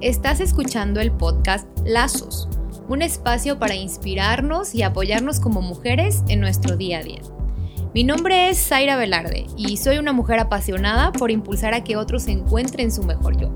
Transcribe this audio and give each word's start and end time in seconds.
Estás 0.00 0.38
escuchando 0.38 1.00
el 1.00 1.10
podcast 1.10 1.66
Lazos, 1.84 2.48
un 2.88 3.02
espacio 3.02 3.58
para 3.58 3.74
inspirarnos 3.74 4.72
y 4.72 4.84
apoyarnos 4.84 5.40
como 5.40 5.60
mujeres 5.60 6.22
en 6.28 6.38
nuestro 6.38 6.76
día 6.76 7.00
a 7.00 7.02
día. 7.02 7.20
Mi 7.94 8.04
nombre 8.04 8.48
es 8.48 8.64
Zaira 8.64 8.96
Velarde 8.96 9.48
y 9.56 9.76
soy 9.76 9.98
una 9.98 10.12
mujer 10.12 10.38
apasionada 10.38 11.10
por 11.10 11.32
impulsar 11.32 11.74
a 11.74 11.82
que 11.82 11.96
otros 11.96 12.28
encuentren 12.28 12.92
su 12.92 13.02
mejor 13.02 13.40
yo. 13.40 13.50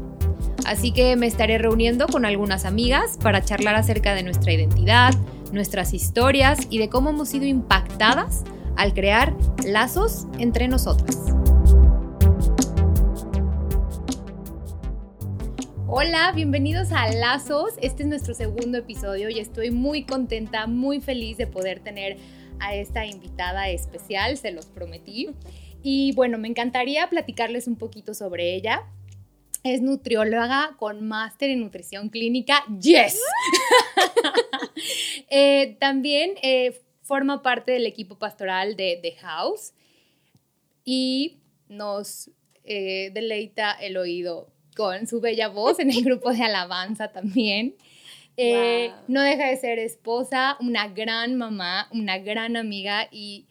Así 0.66 0.90
que 0.90 1.14
me 1.14 1.28
estaré 1.28 1.58
reuniendo 1.58 2.08
con 2.08 2.24
algunas 2.24 2.64
amigas 2.64 3.18
para 3.22 3.44
charlar 3.44 3.76
acerca 3.76 4.12
de 4.16 4.24
nuestra 4.24 4.52
identidad, 4.52 5.14
nuestras 5.52 5.94
historias 5.94 6.58
y 6.70 6.78
de 6.78 6.88
cómo 6.88 7.10
hemos 7.10 7.28
sido 7.28 7.46
impactadas 7.46 8.42
al 8.74 8.94
crear 8.94 9.32
lazos 9.64 10.26
entre 10.40 10.66
nosotras. 10.66 11.32
Hola, 15.94 16.32
bienvenidos 16.34 16.90
a 16.90 17.06
Lazos. 17.12 17.74
Este 17.82 18.02
es 18.04 18.08
nuestro 18.08 18.32
segundo 18.32 18.78
episodio 18.78 19.28
y 19.28 19.38
estoy 19.38 19.70
muy 19.70 20.04
contenta, 20.04 20.66
muy 20.66 21.02
feliz 21.02 21.36
de 21.36 21.46
poder 21.46 21.80
tener 21.80 22.16
a 22.60 22.74
esta 22.74 23.04
invitada 23.04 23.68
especial, 23.68 24.38
se 24.38 24.52
los 24.52 24.64
prometí. 24.64 25.28
Y 25.82 26.12
bueno, 26.12 26.38
me 26.38 26.48
encantaría 26.48 27.10
platicarles 27.10 27.66
un 27.66 27.76
poquito 27.76 28.14
sobre 28.14 28.54
ella. 28.54 28.90
Es 29.64 29.82
nutrióloga 29.82 30.76
con 30.78 31.06
máster 31.06 31.50
en 31.50 31.60
nutrición 31.60 32.08
clínica. 32.08 32.64
¡Yes! 32.80 33.20
Eh, 35.28 35.76
también 35.78 36.34
eh, 36.42 36.82
forma 37.02 37.42
parte 37.42 37.72
del 37.72 37.86
equipo 37.86 38.18
pastoral 38.18 38.76
de 38.76 38.98
The 39.00 39.12
House 39.16 39.72
y 40.84 41.38
nos 41.68 42.30
eh, 42.64 43.10
deleita 43.14 43.72
el 43.72 43.96
oído 43.96 44.51
con 44.76 45.06
su 45.06 45.20
bella 45.20 45.48
voz 45.48 45.78
en 45.78 45.90
el 45.90 46.02
grupo 46.04 46.32
de 46.32 46.42
alabanza 46.42 47.08
también. 47.08 47.74
Eh, 48.36 48.90
no 49.08 49.20
deja 49.20 49.48
de 49.48 49.56
ser 49.56 49.78
esposa, 49.78 50.56
una 50.60 50.88
gran 50.88 51.36
mamá, 51.36 51.88
una 51.92 52.18
gran 52.18 52.56
amiga 52.56 53.08
y 53.10 53.46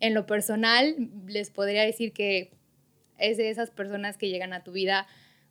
en 0.00 0.12
lo 0.12 0.26
personal 0.26 0.94
les 1.26 1.50
podría 1.50 1.82
decir 1.84 2.12
que 2.12 2.50
es 3.18 3.38
de 3.38 3.48
esas 3.48 3.70
personas 3.70 4.18
que 4.18 4.28
llegan 4.28 4.52
a 4.52 4.62
tu 4.62 4.72
vida 4.72 5.06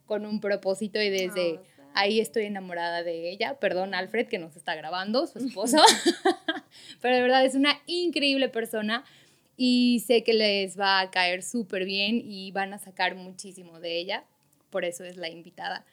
con 0.06 0.24
un 0.24 0.40
propósito 0.40 1.02
y 1.02 1.10
desde 1.10 1.58
ahí 1.94 2.20
estoy 2.20 2.44
enamorada 2.44 3.02
de 3.02 3.28
ella. 3.28 3.58
Perdón, 3.58 3.92
Alfred, 3.92 4.28
que 4.28 4.38
nos 4.38 4.54
está 4.54 4.76
grabando, 4.76 5.26
su 5.26 5.40
esposo. 5.40 5.78
Pero 7.00 7.16
de 7.16 7.22
verdad 7.22 7.44
es 7.44 7.56
una 7.56 7.80
increíble 7.86 8.48
persona 8.48 9.04
y 9.56 10.04
sé 10.06 10.22
que 10.22 10.34
les 10.34 10.78
va 10.78 11.00
a 11.00 11.10
caer 11.10 11.42
súper 11.42 11.86
bien 11.86 12.22
y 12.24 12.52
van 12.52 12.72
a 12.72 12.78
sacar 12.78 13.16
muchísimo 13.16 13.80
de 13.80 13.98
ella 13.98 14.24
por 14.70 14.84
eso 14.84 15.04
es 15.04 15.16
la 15.16 15.28
invitada 15.28 15.84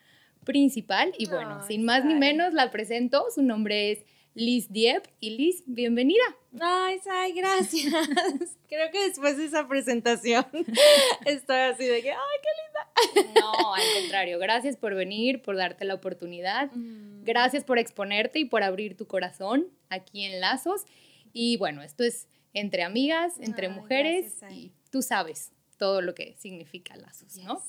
principal. 0.44 1.14
Y 1.18 1.28
bueno, 1.28 1.66
sin 1.68 1.84
más 1.84 2.06
ni 2.06 2.16
menos, 2.16 2.54
la 2.54 2.72
presento. 2.72 3.26
Su 3.34 3.42
nombre 3.42 3.92
es 3.92 4.06
Liz 4.34 4.72
Diep. 4.72 5.08
Y 5.20 5.32
Liz, 5.32 5.64
bienvenida. 5.66 6.24
Ay, 6.60 7.00
Sai, 7.00 7.34
gracias. 7.34 7.94
Creo 8.68 8.92
que 8.92 9.08
después 9.08 9.38
de 9.38 9.46
esa 9.46 9.68
presentación 9.68 10.46
estoy 11.26 11.58
así 11.58 11.86
de 11.86 12.02
que, 12.02 12.12
ay, 12.12 12.18
qué 12.42 13.24
linda. 13.24 13.34
No, 13.40 13.74
al 13.74 13.84
contrario, 14.02 14.40
gracias 14.40 14.78
por 14.78 14.96
venir, 14.96 15.42
por 15.42 15.56
darte 15.58 15.86
la 15.86 15.94
oportunidad. 15.94 16.72
Mm. 16.74 17.24
Gracias 17.24 17.64
por 17.64 17.78
exponerte 17.78 18.40
y 18.40 18.46
por 18.46 18.64
abrir 18.64 18.98
tu 18.98 19.08
corazón 19.08 19.68
aquí 19.90 20.26
en 20.26 20.40
Lazos. 20.40 20.84
Y 21.32 21.58
bueno, 21.58 21.82
esto 21.82 22.04
es 22.04 22.28
entre 22.54 22.84
amigas, 22.84 23.34
entre 23.40 23.70
mujeres 23.70 24.36
y 24.52 24.72
tú 24.92 25.02
sabes 25.02 25.52
todo 25.78 26.02
lo 26.02 26.14
que 26.14 26.36
significa 26.38 26.96
Lazos, 26.96 27.38
¿no? 27.38 27.62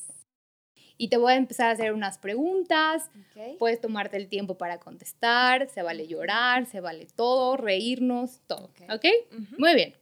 Y 0.96 1.08
te 1.08 1.16
voy 1.16 1.32
a 1.32 1.36
empezar 1.36 1.68
a 1.68 1.72
hacer 1.72 1.92
unas 1.92 2.18
preguntas. 2.18 3.10
Puedes 3.58 3.80
tomarte 3.80 4.16
el 4.16 4.28
tiempo 4.28 4.56
para 4.56 4.78
contestar, 4.78 5.68
se 5.68 5.82
vale 5.82 6.06
llorar, 6.06 6.66
se 6.66 6.80
vale 6.80 7.06
todo, 7.14 7.56
reírnos, 7.56 8.40
todo. 8.46 8.70
¿Ok? 8.92 9.04
Muy 9.58 9.74
bien. 9.74 9.94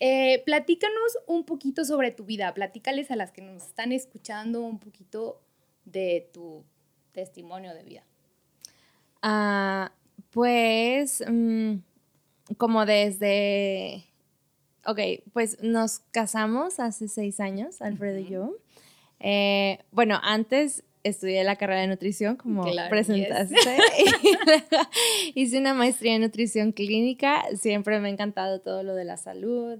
Eh, 0.00 0.42
platícanos 0.44 1.18
un 1.26 1.44
poquito 1.44 1.84
sobre 1.84 2.10
tu 2.10 2.24
vida, 2.24 2.52
platícales 2.52 3.10
a 3.10 3.16
las 3.16 3.32
que 3.32 3.42
nos 3.42 3.64
están 3.64 3.92
escuchando 3.92 4.60
un 4.62 4.78
poquito 4.78 5.40
de 5.84 6.28
tu 6.32 6.64
testimonio 7.12 7.74
de 7.74 7.82
vida. 7.84 8.04
Ah, 9.22 9.92
pues, 10.30 11.24
mm, 11.26 11.76
como 12.56 12.84
desde, 12.84 14.04
ok, 14.84 14.98
pues 15.32 15.62
nos 15.62 16.00
casamos 16.10 16.80
hace 16.80 17.08
seis 17.08 17.40
años, 17.40 17.80
Alfredo 17.80 18.18
y 18.18 18.28
yo. 18.28 18.56
Eh, 19.26 19.78
bueno, 19.90 20.20
antes 20.22 20.84
estudié 21.02 21.42
la 21.44 21.56
carrera 21.56 21.80
de 21.80 21.86
nutrición, 21.86 22.36
como 22.36 22.62
presentaste. 22.90 23.56
hice 25.34 25.58
una 25.58 25.72
maestría 25.72 26.14
en 26.14 26.20
nutrición 26.20 26.72
clínica. 26.72 27.42
Siempre 27.56 27.98
me 28.00 28.08
ha 28.08 28.10
encantado 28.10 28.60
todo 28.60 28.82
lo 28.82 28.94
de 28.94 29.06
la 29.06 29.16
salud. 29.16 29.78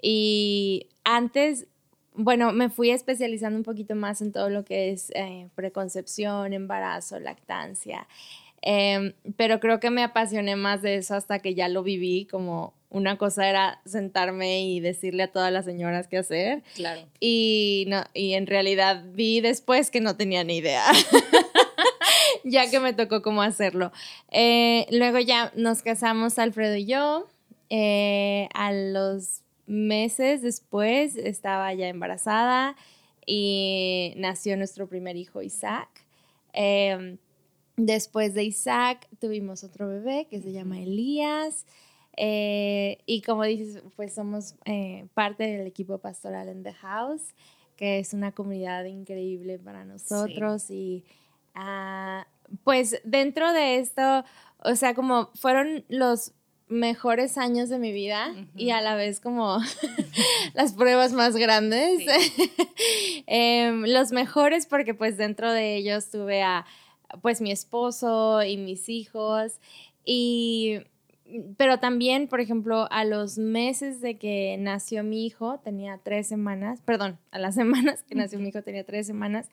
Y 0.00 0.88
antes, 1.04 1.66
bueno, 2.14 2.52
me 2.52 2.70
fui 2.70 2.88
especializando 2.90 3.58
un 3.58 3.64
poquito 3.64 3.94
más 3.94 4.22
en 4.22 4.32
todo 4.32 4.48
lo 4.48 4.64
que 4.64 4.92
es 4.92 5.10
eh, 5.14 5.50
preconcepción, 5.54 6.54
embarazo, 6.54 7.20
lactancia. 7.20 8.08
Em, 8.62 9.12
pero 9.36 9.60
creo 9.60 9.80
que 9.80 9.90
me 9.90 10.02
apasioné 10.02 10.56
más 10.56 10.82
de 10.82 10.96
eso 10.96 11.14
hasta 11.14 11.38
que 11.38 11.54
ya 11.54 11.68
lo 11.68 11.82
viví 11.82 12.26
como 12.26 12.74
una 12.90 13.18
cosa 13.18 13.48
era 13.48 13.80
sentarme 13.84 14.62
y 14.62 14.80
decirle 14.80 15.24
a 15.24 15.32
todas 15.32 15.52
las 15.52 15.64
señoras 15.64 16.08
qué 16.08 16.18
hacer. 16.18 16.62
Claro. 16.74 17.02
Y, 17.20 17.84
no, 17.88 18.04
y 18.14 18.34
en 18.34 18.46
realidad 18.46 19.04
vi 19.12 19.40
después 19.40 19.90
que 19.90 20.00
no 20.00 20.16
tenía 20.16 20.44
ni 20.44 20.56
idea. 20.56 20.84
ya 22.44 22.70
que 22.70 22.80
me 22.80 22.92
tocó 22.92 23.22
cómo 23.22 23.42
hacerlo. 23.42 23.92
Eh, 24.30 24.86
luego 24.90 25.18
ya 25.18 25.52
nos 25.56 25.82
casamos 25.82 26.38
Alfredo 26.38 26.76
y 26.76 26.86
yo. 26.86 27.26
Eh, 27.68 28.48
a 28.54 28.72
los 28.72 29.42
meses 29.66 30.42
después 30.42 31.16
estaba 31.16 31.74
ya 31.74 31.88
embarazada 31.88 32.76
y 33.26 34.14
nació 34.16 34.56
nuestro 34.56 34.88
primer 34.88 35.16
hijo 35.16 35.42
Isaac. 35.42 35.88
Em, 36.52 37.18
después 37.76 38.34
de 38.34 38.44
Isaac 38.44 39.08
tuvimos 39.20 39.64
otro 39.64 39.88
bebé 39.88 40.26
que 40.30 40.40
se 40.40 40.52
llama 40.52 40.80
Elías. 40.80 41.66
Eh, 42.16 42.98
y 43.04 43.20
como 43.22 43.44
dices, 43.44 43.82
pues 43.94 44.14
somos 44.14 44.54
eh, 44.64 45.06
parte 45.14 45.44
del 45.44 45.66
equipo 45.66 45.98
pastoral 45.98 46.48
en 46.48 46.62
The 46.62 46.72
House, 46.72 47.34
que 47.76 47.98
es 47.98 48.14
una 48.14 48.32
comunidad 48.32 48.84
increíble 48.84 49.58
para 49.58 49.84
nosotros. 49.84 50.70
Y 50.70 51.04
ah, 51.54 52.26
pues 52.64 53.00
dentro 53.04 53.52
de 53.52 53.78
esto, 53.78 54.24
o 54.64 54.74
sea, 54.76 54.94
como 54.94 55.30
fueron 55.34 55.84
los 55.88 56.32
mejores 56.68 57.38
años 57.38 57.68
de 57.68 57.78
mi 57.78 57.92
vida 57.92 58.34
y 58.56 58.70
a 58.70 58.80
la 58.80 58.96
vez 58.96 59.20
como 59.20 59.58
las 60.54 60.72
pruebas 60.72 61.12
más 61.12 61.36
grandes. 61.36 62.02
Em, 63.28 63.82
los 63.86 64.12
mejores 64.12 64.66
porque 64.66 64.94
pues 64.94 65.16
dentro 65.16 65.50
de 65.50 65.74
ellos 65.74 66.10
tuve 66.10 66.42
a 66.42 66.64
pues 67.22 67.40
mi 67.40 67.50
esposo 67.50 68.42
y 68.42 68.56
mis 68.56 68.88
hijos 68.88 69.60
y 70.04 70.80
pero 71.56 71.78
también, 71.78 72.28
por 72.28 72.40
ejemplo, 72.40 72.86
a 72.90 73.04
los 73.04 73.36
meses 73.36 74.00
de 74.00 74.16
que 74.16 74.56
nació 74.58 75.02
mi 75.02 75.26
hijo, 75.26 75.58
tenía 75.58 75.98
tres 76.02 76.28
semanas, 76.28 76.80
perdón, 76.82 77.18
a 77.32 77.38
las 77.38 77.54
semanas 77.56 78.02
que 78.04 78.14
nació 78.14 78.38
mi 78.38 78.48
hijo 78.48 78.62
tenía 78.62 78.84
tres 78.84 79.06
semanas, 79.06 79.50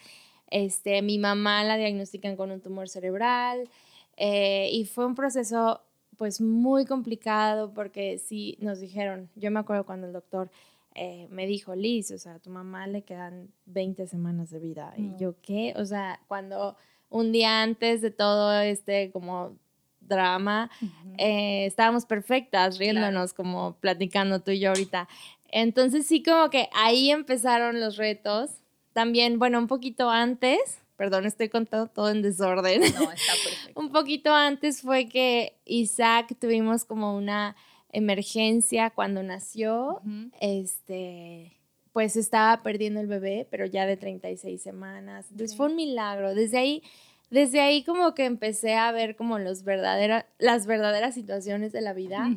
este, 0.52 1.02
mi 1.02 1.18
mamá 1.18 1.64
la 1.64 1.78
diagnostican 1.78 2.36
con 2.36 2.52
un 2.52 2.62
tumor 2.62 2.88
cerebral 2.90 3.70
eh, 4.18 4.70
y 4.72 4.86
fue 4.86 5.06
un 5.06 5.16
proceso 5.16 5.82
pues 6.16 6.42
muy 6.42 6.86
complicado 6.86 7.74
porque 7.74 8.20
sí 8.20 8.58
nos 8.60 8.80
dijeron, 8.80 9.30
yo 9.36 9.50
me 9.50 9.60
acuerdo 9.60 9.86
cuando 9.86 10.06
el 10.06 10.14
doctor 10.14 10.52
eh, 10.94 11.28
me 11.32 11.48
dijo, 11.48 11.74
Liz, 11.76 12.12
o 12.12 12.20
sea, 12.20 12.36
a 12.36 12.40
tu 12.40 12.52
mamá 12.52 12.86
le 12.86 13.02
quedan 13.02 13.50
20 13.66 14.06
semanas 14.06 14.52
de 14.52 14.60
vida. 14.60 14.94
Y 14.96 15.16
yo, 15.18 15.36
¿qué? 15.42 15.74
O 15.76 15.86
sea, 15.86 16.20
cuando 16.28 16.76
un 17.14 17.32
día 17.32 17.62
antes 17.62 18.02
de 18.02 18.10
todo 18.10 18.60
este 18.60 19.12
como 19.12 19.56
drama, 20.02 20.70
eh, 21.18 21.66
estábamos 21.66 22.06
perfectas, 22.06 22.80
riéndonos, 22.80 23.34
como 23.34 23.78
platicando 23.80 24.42
tú 24.42 24.52
y 24.52 24.60
yo 24.60 24.70
ahorita. 24.70 25.08
Entonces 25.50 26.08
sí, 26.08 26.24
como 26.24 26.50
que 26.50 26.70
ahí 26.74 27.12
empezaron 27.12 27.80
los 27.80 27.98
retos. 27.98 28.50
También, 28.94 29.38
bueno, 29.38 29.60
un 29.60 29.68
poquito 29.68 30.10
antes, 30.10 30.80
perdón, 30.98 31.26
estoy 31.26 31.50
contando 31.50 31.88
todo 31.88 32.10
en 32.10 32.24
desorden. 32.24 32.82
No, 32.82 32.88
está 33.12 33.34
perfecto. 33.44 33.80
un 33.80 33.92
poquito 33.92 34.34
antes 34.34 34.82
fue 34.82 35.08
que 35.08 35.56
Isaac 35.66 36.36
tuvimos 36.40 36.84
como 36.84 37.16
una 37.16 37.56
emergencia 37.92 38.90
cuando 38.90 39.22
nació. 39.22 40.02
Este, 40.42 41.54
pues 41.92 42.16
estaba 42.16 42.64
perdiendo 42.64 43.00
el 43.00 43.08
bebé, 43.08 43.48
pero 43.52 43.68
ya 43.68 43.86
de 43.86 43.98
36 43.98 44.60
semanas. 44.62 45.28
Entonces 45.30 45.56
fue 45.56 45.68
un 45.68 45.76
milagro. 45.76 46.34
Desde 46.34 46.58
ahí 46.58 46.84
desde 47.30 47.62
ahí 47.62 47.84
como 47.84 48.14
que 48.14 48.26
empecé 48.26 48.76
a 48.76 48.92
ver 48.92 49.16
como 49.16 49.40
los 49.40 49.64
las 49.64 50.66
verdaderas 50.66 51.14
situaciones 51.14 51.72
de 51.72 51.82
la 51.82 51.94
vida, 51.94 52.30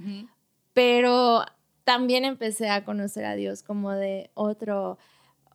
pero 0.72 1.44
también 1.86 2.24
empecé 2.24 2.68
a 2.68 2.84
conocer 2.84 3.24
a 3.24 3.36
Dios 3.36 3.62
como 3.62 3.92
de 3.92 4.30
otro, 4.34 4.98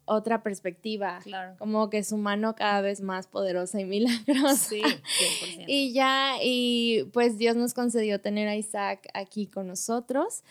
otra 0.05 0.43
perspectiva. 0.43 1.19
Claro. 1.23 1.55
Como 1.59 1.89
que 1.89 2.03
su 2.03 2.15
mano 2.15 2.55
cada 2.55 2.79
vez 2.79 3.01
más 3.01 3.27
poderosa 3.27 3.81
y 3.81 3.85
milagrosa. 4.25 4.55
Sí, 4.55 4.81
100%. 4.81 5.65
Y 5.67 5.91
ya, 5.91 6.35
y 6.41 7.03
pues 7.11 7.37
Dios 7.37 7.57
nos 7.57 7.73
concedió 7.73 8.21
tener 8.21 8.47
a 8.47 8.55
Isaac 8.55 9.09
aquí 9.13 9.47
con 9.47 9.67
nosotros. 9.67 10.43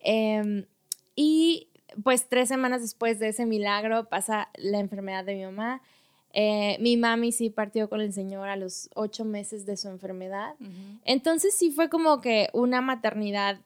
Em, 0.00 0.66
y 1.14 1.68
pues 2.02 2.28
tres 2.28 2.48
semanas 2.48 2.82
después 2.82 3.18
de 3.18 3.28
ese 3.28 3.46
milagro 3.46 4.08
pasa 4.08 4.48
la 4.54 4.80
enfermedad 4.80 5.24
de 5.24 5.36
mi 5.36 5.44
mamá. 5.44 5.82
Eh, 6.40 6.76
mi 6.78 6.96
mami 6.96 7.32
sí 7.32 7.50
partió 7.50 7.88
con 7.88 8.00
el 8.00 8.12
Señor 8.12 8.48
a 8.48 8.54
los 8.54 8.88
ocho 8.94 9.24
meses 9.24 9.66
de 9.66 9.76
su 9.76 9.88
enfermedad. 9.88 10.54
Entonces 11.04 11.52
sí 11.52 11.72
fue 11.72 11.88
como 11.88 12.20
que 12.20 12.48
una 12.52 12.80
maternidad 12.80 13.58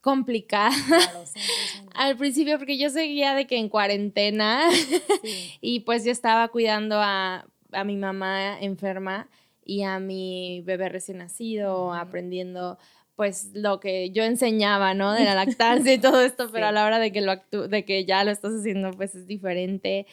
complicada 0.00 0.70
Claro, 0.88 1.24
100%. 1.24 1.90
al 1.94 2.16
principio 2.16 2.58
porque 2.58 2.78
yo 2.78 2.90
seguía 2.90 3.34
de 3.34 3.46
que 3.46 3.58
en 3.58 3.68
cuarentena 3.68 4.68
y 5.60 5.80
pues 5.80 6.04
yo 6.04 6.10
estaba 6.10 6.48
cuidando 6.48 6.96
a, 7.00 7.46
a 7.72 7.84
mi 7.84 7.96
mamá 7.96 8.58
enferma 8.60 9.28
y 9.64 9.82
a 9.82 10.00
mi 10.00 10.62
bebé 10.64 10.88
recién 10.88 11.18
nacido, 11.18 11.92
aprendiendo 11.94 12.76
pues 13.14 13.50
lo 13.54 13.78
que 13.80 14.10
yo 14.10 14.24
enseñaba, 14.24 14.94
¿no? 14.94 15.12
De 15.12 15.24
la 15.24 15.34
lactancia 15.44 15.92
y 15.94 15.98
todo 15.98 16.22
esto, 16.22 16.48
pero 16.52 16.66
a 16.66 16.72
la 16.72 16.84
hora 16.86 16.98
de 16.98 17.12
que, 17.12 17.20
lo 17.20 17.30
actú- 17.32 17.68
de 17.68 17.84
que 17.84 18.04
ya 18.04 18.24
lo 18.24 18.32
estás 18.32 18.52
haciendo 18.52 18.90
pues 18.92 19.14
es 19.14 19.26
diferente. 19.28 20.06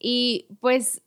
Y 0.00 0.46
pues 0.60 1.02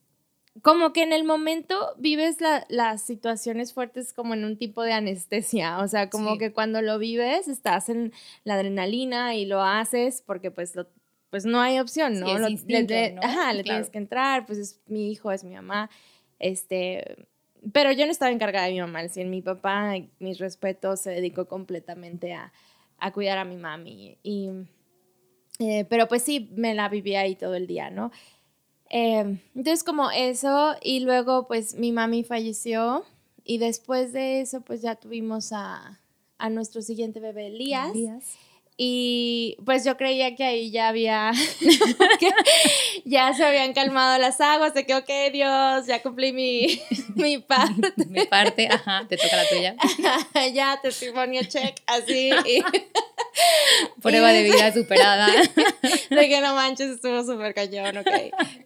como 0.61 0.93
que 0.93 1.01
en 1.01 1.13
el 1.13 1.23
momento 1.23 1.93
vives 1.97 2.39
la- 2.39 2.65
las 2.69 3.01
situaciones 3.01 3.73
fuertes 3.73 4.13
como 4.13 4.33
en 4.35 4.45
un 4.45 4.57
tipo 4.57 4.83
de 4.83 4.93
anestesia, 4.93 5.79
o 5.79 5.87
sea, 5.87 6.09
como 6.09 6.33
Sí. 6.33 6.37
que 6.37 6.53
cuando 6.53 6.81
lo 6.81 6.99
vives 6.99 7.47
estás 7.47 7.89
en 7.89 8.13
la 8.43 8.53
adrenalina 8.55 9.35
y 9.35 9.45
lo 9.45 9.61
haces 9.63 10.21
porque 10.25 10.51
pues 10.51 10.75
lo, 10.75 10.87
pues 11.31 11.45
no 11.45 11.59
hay 11.59 11.79
opción, 11.79 12.13
Sí, 12.13 12.19
¿no? 12.19 12.35
es 12.35 12.41
Lo- 12.41 12.49
instinto, 12.49 12.93
le, 12.93 13.13
¿no? 13.13 13.21
Ajá, 13.23 13.51
le 13.53 13.63
Claro. 13.63 13.77
tienes 13.77 13.89
que 13.89 13.97
entrar, 13.97 14.45
pues 14.45 14.59
es 14.59 14.79
mi 14.85 15.11
hijo, 15.11 15.31
es 15.31 15.43
mi 15.43 15.55
mamá, 15.55 15.89
este, 16.37 17.25
pero 17.71 17.91
yo 17.91 18.05
no 18.05 18.11
estaba 18.11 18.31
encargada 18.31 18.67
de 18.67 18.73
mi 18.73 18.81
mamá, 18.81 19.01
en 19.15 19.29
mi 19.31 19.41
papá, 19.41 19.93
mis 20.19 20.37
respetos, 20.37 20.99
se 21.01 21.09
dedicó 21.09 21.47
completamente 21.47 22.33
a, 22.33 22.53
a 22.99 23.11
cuidar 23.11 23.39
a 23.39 23.45
mi 23.45 23.57
mami 23.57 24.17
y, 24.21 24.49
eh, 25.59 25.85
pero 25.89 26.07
pues 26.07 26.21
sí, 26.23 26.49
me 26.55 26.73
la 26.75 26.89
vivía 26.89 27.21
ahí 27.21 27.35
todo 27.35 27.55
el 27.55 27.65
día, 27.67 27.89
¿no? 27.89 28.11
Eh, 28.95 29.39
entonces 29.55 29.83
como 29.83 30.11
eso 30.11 30.75
y 30.79 30.99
luego 30.99 31.47
pues 31.47 31.73
mi 31.73 31.91
mami 31.91 32.23
falleció 32.23 33.03
y 33.43 33.57
después 33.57 34.13
de 34.13 34.41
eso 34.41 34.61
pues 34.61 34.83
ya 34.83 34.93
tuvimos 34.93 35.51
a, 35.51 35.99
a 36.37 36.49
nuestro 36.51 36.83
siguiente 36.83 37.19
bebé 37.19 37.47
Elías. 37.47 37.89
Elías. 37.89 38.37
Y 38.75 39.57
pues 39.65 39.85
yo 39.85 39.97
creía 39.97 40.35
que 40.35 40.43
ahí 40.43 40.71
ya 40.71 40.87
había, 40.87 41.31
que 42.19 42.29
ya 43.05 43.33
se 43.33 43.45
habían 43.45 43.73
calmado 43.73 44.19
las 44.19 44.41
aguas, 44.41 44.73
de 44.73 44.85
que, 44.85 44.95
ok, 44.95 45.09
Dios, 45.31 45.85
ya 45.85 46.01
cumplí 46.01 46.33
mi, 46.33 46.81
mi 47.15 47.37
parte, 47.37 47.93
Mi 48.07 48.25
parte, 48.25 48.67
ajá, 48.67 49.05
te 49.07 49.17
toca 49.17 49.35
la 49.35 49.47
tuya. 49.47 49.75
ya 50.53 50.79
testimonio 50.81 51.41
check, 51.47 51.75
así, 51.85 52.29
y 52.29 52.63
Prueba 54.01 54.31
de 54.31 54.43
vida 54.43 54.73
superada. 54.73 55.27
de 56.09 56.29
que 56.29 56.41
no 56.41 56.55
manches, 56.55 56.89
estuvo 56.89 57.23
súper 57.23 57.53
cañón, 57.53 57.97
ok. 57.97 58.07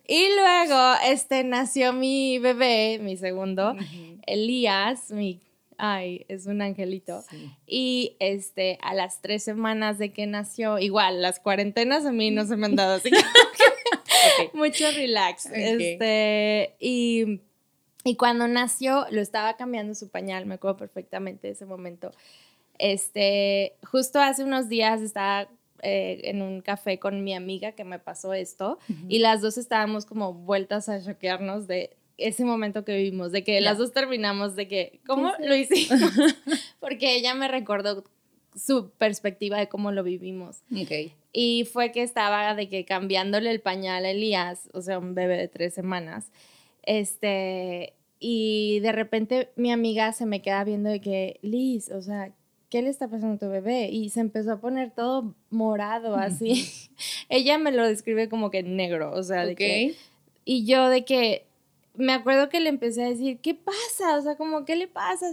Y 0.08 0.28
luego, 0.36 0.94
este, 1.06 1.44
nació 1.44 1.94
mi 1.94 2.40
bebé, 2.40 3.00
mi 3.02 3.18
segundo, 3.18 3.72
Ujú. 3.74 4.20
Elías, 4.26 5.12
mi, 5.12 5.42
ay, 5.78 6.26
es 6.28 6.48
un 6.48 6.62
angelito. 6.62 7.24
Sí. 7.30 7.52
Y 7.66 8.16
este, 8.20 8.78
a 8.82 8.94
las 8.94 9.22
tres 9.22 9.44
semanas 9.44 9.98
de 9.98 10.12
que 10.12 10.28
nació, 10.28 10.80
igual, 10.80 11.22
las 11.22 11.40
cuarentenas 11.40 12.06
a 12.06 12.12
mí 12.12 12.32
no 12.32 12.46
se 12.46 12.58
me 12.58 12.66
han 12.66 12.76
dado 12.76 12.96
así. 12.96 13.10
Mucho 14.54 14.92
relax. 14.92 15.46
Este, 15.48 16.76
y, 16.80 17.42
y 18.04 18.16
cuando 18.16 18.48
nació, 18.48 19.06
lo 19.12 19.22
estaba 19.22 19.56
cambiando 19.56 19.96
su 19.96 20.10
pañal, 20.10 20.46
me 20.46 20.56
acuerdo 20.56 20.78
perfectamente 20.78 21.48
de 21.48 21.54
ese 21.54 21.66
momento. 21.66 22.12
Este, 22.80 23.76
justo 23.84 24.20
hace 24.20 24.44
unos 24.44 24.70
días 24.70 25.02
estaba 25.02 25.50
eh, 25.84 26.22
en 26.24 26.42
un 26.42 26.62
café 26.62 27.00
con 27.00 27.24
mi 27.24 27.34
amiga 27.36 27.74
que 27.74 27.84
me 27.84 28.00
pasó 28.00 28.34
esto 28.34 28.80
y 29.08 29.20
las 29.20 29.42
dos 29.42 29.58
estábamos 29.58 30.06
como 30.06 30.34
vueltas 30.34 30.90
a 30.90 31.04
choquearnos 31.04 31.68
de 31.68 31.96
ese 32.18 32.46
momento 32.46 32.84
que 32.84 32.96
vivimos, 32.98 33.32
de 33.32 33.44
que 33.44 33.62
las 33.62 33.78
dos 33.78 33.94
terminamos 33.94 34.56
de 34.56 34.68
que, 34.68 35.00
¿cómo 35.06 35.34
lo 35.40 35.56
hicimos? 35.56 36.00
Porque 36.80 37.16
ella 37.16 37.36
me 37.36 37.48
recordó 37.48 38.04
su 38.56 38.90
perspectiva 38.92 39.60
de 39.60 39.70
cómo 39.70 39.92
lo 39.92 40.04
vivimos. 40.04 40.64
Y 41.32 41.68
fue 41.72 41.92
que 41.92 42.02
estaba 42.02 42.56
de 42.56 42.70
que 42.70 42.86
cambiándole 42.86 43.52
el 43.52 43.62
pañal 43.62 44.06
a 44.06 44.10
Elías, 44.10 44.70
o 44.74 44.82
sea, 44.82 44.98
un 44.98 45.14
bebé 45.14 45.38
de 45.38 45.48
tres 45.48 45.76
semanas. 45.76 46.32
Este, 46.82 47.94
y 48.20 48.80
de 48.80 48.92
repente 48.92 49.52
mi 49.56 49.72
amiga 49.72 50.12
se 50.14 50.26
me 50.26 50.42
queda 50.42 50.64
viendo 50.64 50.90
de 50.90 51.02
que, 51.02 51.40
Liz, 51.44 51.92
o 51.92 52.02
sea, 52.02 52.34
¿qué 52.70 52.82
le 52.82 52.90
está 52.90 53.08
pasando 53.08 53.36
a 53.36 53.38
tu 53.40 53.50
bebé? 53.50 53.90
Y 53.90 54.10
se 54.10 54.20
empezó 54.20 54.54
a 54.54 54.60
poner 54.60 54.92
todo 54.92 55.36
morado, 55.50 56.16
así. 56.16 56.68
Ella 57.30 57.58
me 57.58 57.72
lo 57.72 57.86
describe 57.88 58.30
como 58.30 58.50
que 58.52 58.64
negro, 58.64 59.12
o 59.14 59.24
sea, 59.24 59.46
de 59.46 59.56
que 59.56 59.96
y 60.46 60.66
yo 60.66 60.90
de 60.90 61.04
que 61.06 61.46
me 61.96 62.14
acuerdo 62.14 62.48
que 62.50 62.60
le 62.60 62.70
empecé 62.70 63.04
a 63.04 63.10
decir, 63.10 63.40
¿qué 63.40 63.56
pasa? 63.56 64.18
O 64.18 64.22
sea, 64.22 64.36
como, 64.38 64.66
¿qué 64.66 64.76
le 64.76 64.88
pasa? 64.88 65.32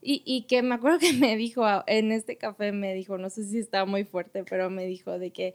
Y, 0.00 0.22
y 0.24 0.42
que 0.42 0.62
me 0.62 0.74
acuerdo 0.74 0.98
que 0.98 1.12
me 1.12 1.36
dijo, 1.36 1.62
en 1.86 2.10
este 2.10 2.36
café 2.36 2.72
me 2.72 2.94
dijo, 2.94 3.18
no 3.18 3.28
sé 3.30 3.44
si 3.44 3.58
estaba 3.58 3.84
muy 3.84 4.04
fuerte, 4.04 4.42
pero 4.48 4.70
me 4.70 4.86
dijo 4.86 5.18
de 5.18 5.30
que, 5.30 5.54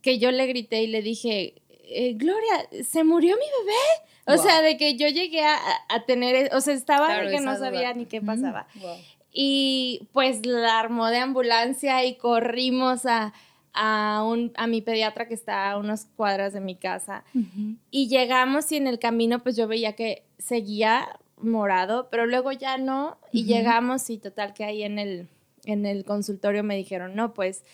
que 0.00 0.18
yo 0.18 0.30
le 0.30 0.46
grité 0.46 0.82
y 0.82 0.86
le 0.86 1.02
dije, 1.02 1.54
eh, 1.84 2.12
Gloria, 2.14 2.68
¿se 2.84 3.02
murió 3.04 3.34
mi 3.36 3.42
bebé? 3.66 3.78
O 4.28 4.34
Wow. 4.36 4.42
sea, 4.44 4.62
de 4.62 4.76
que 4.76 4.94
yo 4.96 5.08
llegué 5.08 5.40
a, 5.42 5.58
a 5.88 6.04
tener, 6.06 6.36
e, 6.36 6.50
o 6.54 6.60
sea, 6.60 6.74
estaba 6.74 7.06
Claro, 7.06 7.28
de 7.28 7.34
que 7.34 7.40
no 7.40 7.50
esa 7.50 7.58
duda. 7.58 7.70
sabía 7.72 7.92
ni 7.92 8.06
qué 8.06 8.20
pasaba. 8.22 8.68
Wow. 8.80 8.96
Y 9.32 10.08
pues 10.12 10.44
la 10.44 10.78
armó 10.78 11.06
de 11.06 11.18
ambulancia 11.18 12.04
y 12.04 12.16
corrimos 12.16 13.06
a, 13.06 13.32
a, 13.72 14.22
un, 14.24 14.52
a 14.56 14.66
mi 14.66 14.82
pediatra 14.82 15.26
que 15.26 15.34
está 15.34 15.70
a 15.70 15.78
unas 15.78 16.06
cuadras 16.16 16.52
de 16.52 16.60
mi 16.60 16.76
casa. 16.76 17.24
Y 17.90 18.08
llegamos 18.08 18.70
y 18.72 18.76
en 18.76 18.86
el 18.86 18.98
camino 18.98 19.42
pues 19.42 19.56
yo 19.56 19.66
veía 19.66 19.94
que 19.94 20.24
seguía 20.38 21.08
morado, 21.38 22.08
pero 22.10 22.26
luego 22.26 22.52
ya 22.52 22.76
no. 22.78 23.18
Y 23.32 23.44
llegamos 23.44 24.08
y 24.10 24.18
total 24.18 24.52
que 24.54 24.64
ahí 24.64 24.82
en 24.82 24.98
el, 24.98 25.28
en 25.64 25.86
el 25.86 26.04
consultorio 26.04 26.62
me 26.62 26.76
dijeron, 26.76 27.14
no, 27.14 27.32
pues 27.32 27.64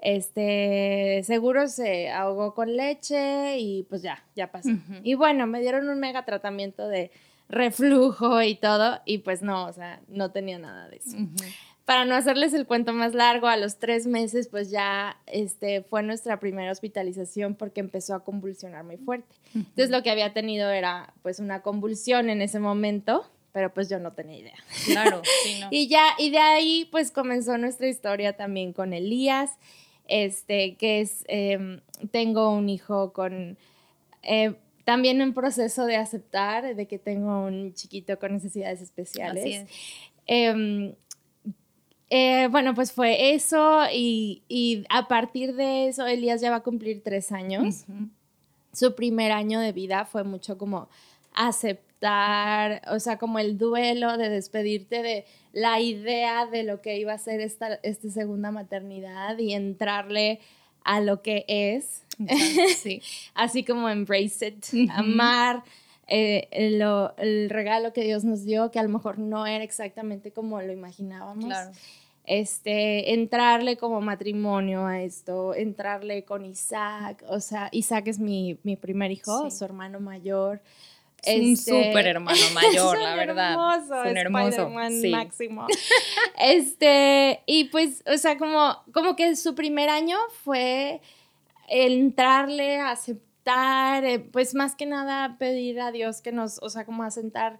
este 0.00 1.22
seguro 1.24 1.66
se 1.66 2.10
ahogó 2.10 2.54
con 2.54 2.76
leche 2.76 3.58
y 3.58 3.82
pues 3.84 4.02
ya, 4.02 4.24
ya 4.36 4.52
pasó. 4.52 4.70
Y 5.02 5.14
bueno, 5.14 5.46
me 5.48 5.60
dieron 5.60 5.88
un 5.88 5.98
mega 5.98 6.24
tratamiento 6.24 6.86
de 6.86 7.10
reflujo 7.48 8.42
y 8.42 8.54
todo 8.56 9.00
y 9.04 9.18
pues 9.18 9.42
no, 9.42 9.66
o 9.66 9.72
sea, 9.72 10.00
no 10.08 10.30
tenía 10.30 10.58
nada 10.58 10.88
de 10.88 10.96
eso 10.96 11.16
para 11.88 12.04
no 12.04 12.14
hacerles 12.16 12.52
el 12.52 12.66
cuento 12.66 12.92
más 12.92 13.14
largo, 13.14 13.46
a 13.46 13.56
los 13.56 13.78
tres 13.78 14.06
meses, 14.06 14.48
pues 14.48 14.70
ya 14.70 15.16
este, 15.26 15.80
fue 15.80 16.02
nuestra 16.02 16.38
primera 16.38 16.70
hospitalización 16.70 17.54
porque 17.54 17.80
empezó 17.80 18.14
a 18.14 18.22
convulsionar 18.22 18.84
muy 18.84 18.98
fuerte. 18.98 19.34
Entonces 19.54 19.88
lo 19.88 20.02
que 20.02 20.10
había 20.10 20.34
tenido 20.34 20.68
era 20.68 21.14
pues 21.22 21.38
una 21.38 21.62
convulsión 21.62 22.28
en 22.28 22.42
ese 22.42 22.60
momento, 22.60 23.24
pero 23.52 23.72
pues 23.72 23.88
yo 23.88 23.98
no 24.00 24.12
tenía 24.12 24.36
idea. 24.36 24.56
Claro, 24.84 25.22
sí, 25.42 25.56
no. 25.60 25.68
Y 25.70 25.88
ya, 25.88 26.08
y 26.18 26.28
de 26.28 26.36
ahí 26.36 26.86
pues 26.90 27.10
comenzó 27.10 27.56
nuestra 27.56 27.88
historia 27.88 28.34
también 28.36 28.74
con 28.74 28.92
Elías, 28.92 29.52
este, 30.08 30.74
que 30.74 31.00
es, 31.00 31.24
em, 31.26 31.80
tengo 32.10 32.50
un 32.50 32.68
hijo 32.68 33.14
con, 33.14 33.56
eh, 34.24 34.56
también 34.88 35.20
en 35.20 35.34
proceso 35.34 35.84
de 35.84 35.96
aceptar 35.96 36.74
de 36.74 36.86
que 36.86 36.98
tengo 36.98 37.44
un 37.44 37.74
chiquito 37.74 38.18
con 38.18 38.32
necesidades 38.32 38.80
especiales. 38.80 39.44
Así 39.44 39.52
es. 39.52 39.70
Em, 40.26 40.94
eh, 42.08 42.48
bueno, 42.50 42.74
pues 42.74 42.92
fue 42.92 43.34
eso 43.34 43.82
y, 43.92 44.44
y 44.48 44.86
a 44.88 45.06
partir 45.06 45.54
de 45.56 45.88
eso 45.88 46.06
Elías 46.06 46.40
ya 46.40 46.48
va 46.48 46.56
a 46.56 46.62
cumplir 46.62 47.02
tres 47.02 47.32
años. 47.32 47.84
Su 48.72 48.94
primer 48.94 49.30
año 49.30 49.60
de 49.60 49.72
vida 49.72 50.06
fue 50.06 50.24
mucho 50.24 50.56
como 50.56 50.88
aceptar, 51.34 52.80
o 52.90 52.98
sea, 52.98 53.18
como 53.18 53.40
el 53.40 53.58
duelo 53.58 54.16
de 54.16 54.30
despedirte 54.30 55.02
de 55.02 55.26
la 55.52 55.80
idea 55.80 56.46
de 56.46 56.62
lo 56.62 56.80
que 56.80 56.98
iba 56.98 57.12
a 57.12 57.18
ser 57.18 57.42
esta, 57.42 57.74
esta 57.82 58.08
segunda 58.08 58.52
maternidad 58.52 59.36
y 59.36 59.52
entrarle 59.52 60.40
a 60.88 61.00
lo 61.00 61.22
que 61.22 61.44
es, 61.48 62.02
Sí. 62.76 63.00
así 63.34 63.62
como 63.64 63.88
embrace 63.88 64.48
it, 64.48 64.90
amar 64.90 65.62
eh, 66.08 66.48
el, 66.50 66.78
lo- 66.78 67.14
el 67.18 67.50
regalo 67.50 67.92
que 67.92 68.02
Dios 68.02 68.24
nos 68.24 68.44
dio, 68.44 68.70
que 68.70 68.78
a 68.78 68.82
lo 68.82 68.88
mejor 68.88 69.18
no 69.18 69.46
era 69.46 69.62
exactamente 69.62 70.32
como 70.32 70.60
lo 70.62 70.72
imaginábamos. 70.72 71.44
Claro. 71.44 71.70
Este, 72.24 73.14
entrarle 73.14 73.76
como 73.78 74.00
matrimonio 74.02 74.86
a 74.86 75.00
esto, 75.02 75.54
entrarle 75.54 76.24
con 76.24 76.44
Isaac, 76.44 77.24
o 77.28 77.40
sea, 77.40 77.68
Isaac 77.72 78.08
es 78.08 78.18
mi, 78.18 78.58
mi 78.64 78.76
primer 78.76 79.10
hijo, 79.10 79.48
Sí. 79.50 79.56
su 79.56 79.64
hermano 79.64 79.98
mayor. 80.00 80.60
Es 81.22 81.40
un 81.40 81.52
Este, 81.52 81.88
súper 81.88 82.06
hermano 82.06 82.38
mayor, 82.54 82.96
es 82.96 83.02
la 83.02 83.12
un 83.12 83.18
verdad. 83.18 83.52
Hermoso, 83.52 84.04
Es 84.04 84.10
un 84.10 84.16
hermoso. 84.16 84.70
Sí. 85.00 85.10
máximo. 85.10 85.66
este, 86.38 87.42
y 87.46 87.64
pues, 87.64 88.02
o 88.06 88.16
sea, 88.16 88.38
como, 88.38 88.82
como 88.92 89.16
que 89.16 89.34
su 89.36 89.54
primer 89.54 89.88
año 89.88 90.16
fue 90.44 91.00
entrarle, 91.68 92.80
aceptar 92.80 94.04
eh, 94.04 94.18
pues 94.20 94.54
más 94.54 94.74
que 94.74 94.86
nada 94.86 95.36
pedir 95.38 95.80
a 95.80 95.90
Dios 95.90 96.20
que 96.20 96.32
nos, 96.32 96.58
o 96.62 96.68
sea, 96.68 96.84
como 96.84 97.02
asentar 97.02 97.58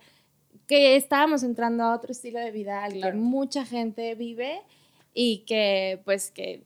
que 0.67 0.97
estábamos 0.97 1.43
entrando 1.43 1.85
a 1.85 1.95
otro 1.95 2.13
estilo 2.13 2.39
de 2.39 2.51
vida 2.51 2.85
al 2.85 3.01
que 3.01 3.13
mucha 3.13 3.65
gente 3.65 4.15
vive 4.15 4.61
y 5.15 5.39
que 5.47 6.01
pues 6.05 6.31
que 6.31 6.63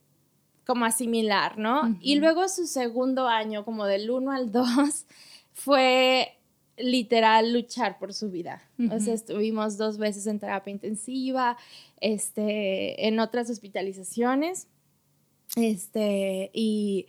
como 0.66 0.84
asimilar, 0.84 1.58
¿no? 1.58 1.96
Y 2.00 2.16
luego 2.16 2.48
su 2.48 2.66
segundo 2.66 3.28
año, 3.28 3.64
como 3.64 3.86
del 3.86 4.10
1 4.10 4.30
al 4.32 4.52
2, 4.52 5.06
fue 5.52 6.36
literal 6.76 7.52
luchar 7.52 7.98
por 7.98 8.14
su 8.14 8.30
vida. 8.30 8.62
O 8.90 8.98
sea, 8.98 9.14
estuvimos 9.14 9.76
dos 9.76 9.98
veces 9.98 10.26
en 10.26 10.38
terapia 10.38 10.70
intensiva, 10.70 11.56
este, 12.00 13.06
en 13.06 13.20
otras 13.20 13.50
hospitalizaciones, 13.50 14.68
este, 15.56 16.50
y, 16.52 17.06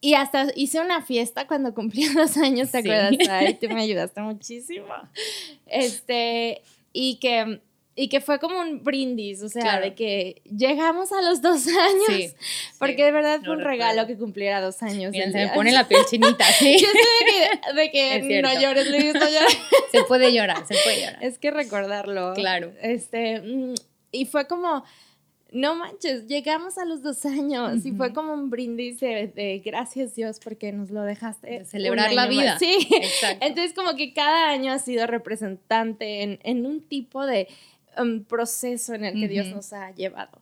y 0.00 0.14
hasta 0.14 0.48
hice 0.56 0.80
una 0.80 1.02
fiesta 1.02 1.46
cuando 1.46 1.74
cumplí 1.74 2.04
dos 2.14 2.36
años, 2.36 2.70
¿te 2.70 2.78
acuerdas? 2.78 3.12
Ay, 3.30 3.54
tú 3.54 3.68
me 3.68 3.82
ayudaste 3.82 4.20
muchísimo. 4.20 4.86
Este, 5.66 6.60
y 6.92 7.16
que 7.16 7.62
y 7.94 8.08
que 8.08 8.20
fue 8.20 8.38
como 8.38 8.58
un 8.58 8.82
brindis, 8.82 9.42
o 9.42 9.48
sea, 9.48 9.78
de 9.78 9.94
que 9.94 10.40
llegamos 10.44 11.12
a 11.12 11.20
los 11.20 11.42
dos 11.42 11.66
años, 12.08 12.34
porque 12.78 13.04
de 13.04 13.12
verdad 13.12 13.40
fue 13.44 13.54
un 13.54 13.60
regalo 13.60 14.06
que 14.06 14.16
cumpliera 14.16 14.60
dos 14.60 14.82
años. 14.82 15.12
Miren, 15.12 15.32
se 15.32 15.46
me 15.46 15.48
pone 15.52 15.72
la 15.72 15.86
piel 15.88 16.02
chinita, 16.08 16.44
¿sí? 16.44 16.78
Yo 16.78 16.88
de 17.74 17.90
que, 17.90 18.20
de 18.22 18.28
que 18.28 18.42
no 18.42 18.60
llores, 18.60 18.88
Luis, 18.88 19.14
no 19.14 19.28
llores. 19.28 19.58
Se 19.90 20.04
puede 20.04 20.32
llorar, 20.32 20.66
se 20.66 20.74
puede 20.82 21.00
llorar. 21.02 21.22
Es 21.22 21.38
que 21.38 21.50
recordarlo. 21.50 22.32
Claro. 22.34 22.72
Este, 22.80 23.40
mm, 23.40 23.74
y 24.10 24.24
fue 24.24 24.46
como, 24.46 24.84
no 25.50 25.74
manches, 25.74 26.26
llegamos 26.26 26.78
a 26.78 26.86
los 26.86 27.02
dos 27.02 27.26
años 27.26 27.84
y 27.84 27.92
fue 27.92 28.14
como 28.14 28.32
un 28.32 28.48
brindis 28.48 29.00
de, 29.00 29.62
gracias 29.62 30.14
Dios 30.14 30.40
porque 30.42 30.72
nos 30.72 30.90
lo 30.90 31.02
dejaste. 31.02 31.66
celebrar 31.66 32.10
la 32.14 32.26
vida. 32.26 32.58
Sí, 32.58 32.88
exacto. 32.90 33.44
Entonces 33.46 33.74
como 33.74 33.96
que 33.96 34.14
cada 34.14 34.48
año 34.48 34.72
ha 34.72 34.78
sido 34.78 35.06
representante 35.06 36.22
en, 36.22 36.38
en 36.42 36.64
un 36.64 36.80
tipo 36.80 37.26
de 37.26 37.48
um, 37.98 38.24
proceso 38.24 38.94
en 38.94 39.04
el 39.04 39.14
que 39.14 39.28
Dios 39.28 39.48
nos 39.48 39.72
ha 39.72 39.90
llevado. 39.92 40.40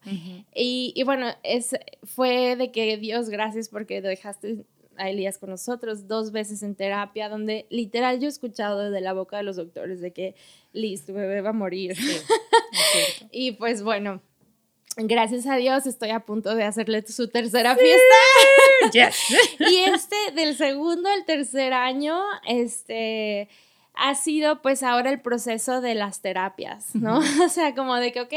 y, 0.55 0.93
y, 0.95 1.03
bueno, 1.03 1.27
es, 1.43 1.77
fue 2.05 2.57
de 2.57 2.71
que 2.73 2.97
Dios, 2.97 3.29
gracias 3.29 3.69
porque 3.69 4.01
dejaste 4.01 4.65
a 5.01 5.09
Elías 5.09 5.39
con 5.39 5.51
nosotros 5.51 6.07
dos 6.07 6.31
veces 6.31 6.63
en 6.63 6.75
terapia, 6.75 7.29
donde 7.29 7.67
literal 7.71 8.21
yo 8.21 8.27
he 8.27 8.29
escuchado 8.29 8.91
de 8.91 9.01
la 9.01 9.13
boca 9.13 9.39
de 9.39 9.43
los 9.43 9.57
doctores 9.57 10.01
de 10.01 10.13
que 10.13 10.35
Liz, 10.73 11.07
tu 11.07 11.15
bebé 11.15 11.41
va 11.41 11.51
a 11.51 11.55
morir. 11.55 11.97
y 13.33 13.53
pues 13.53 13.83
bueno, 13.83 14.21
gracias 14.97 15.47
a 15.47 15.57
Dios 15.57 15.87
estoy 15.87 16.11
a 16.11 16.21
punto 16.21 16.55
de 16.55 16.65
hacerle 16.65 17.05
su 17.07 17.29
tercera 17.29 17.77
fiesta. 17.77 18.15
y 19.71 19.77
este 19.91 20.17
del 20.35 20.57
segundo 20.57 21.09
al 21.09 21.25
tercer 21.25 21.73
año, 21.73 22.21
este 22.47 23.49
ha 24.01 24.15
sido 24.15 24.63
pues 24.63 24.83
ahora 24.83 25.11
el 25.11 25.21
proceso 25.21 25.81
de 25.81 25.95
las 25.95 26.23
terapias, 26.23 26.95
¿no? 26.95 27.21
O 27.45 27.49
sea, 27.49 27.75
como 27.75 27.97
de 27.97 28.13
que, 28.13 28.23
ok, 28.23 28.33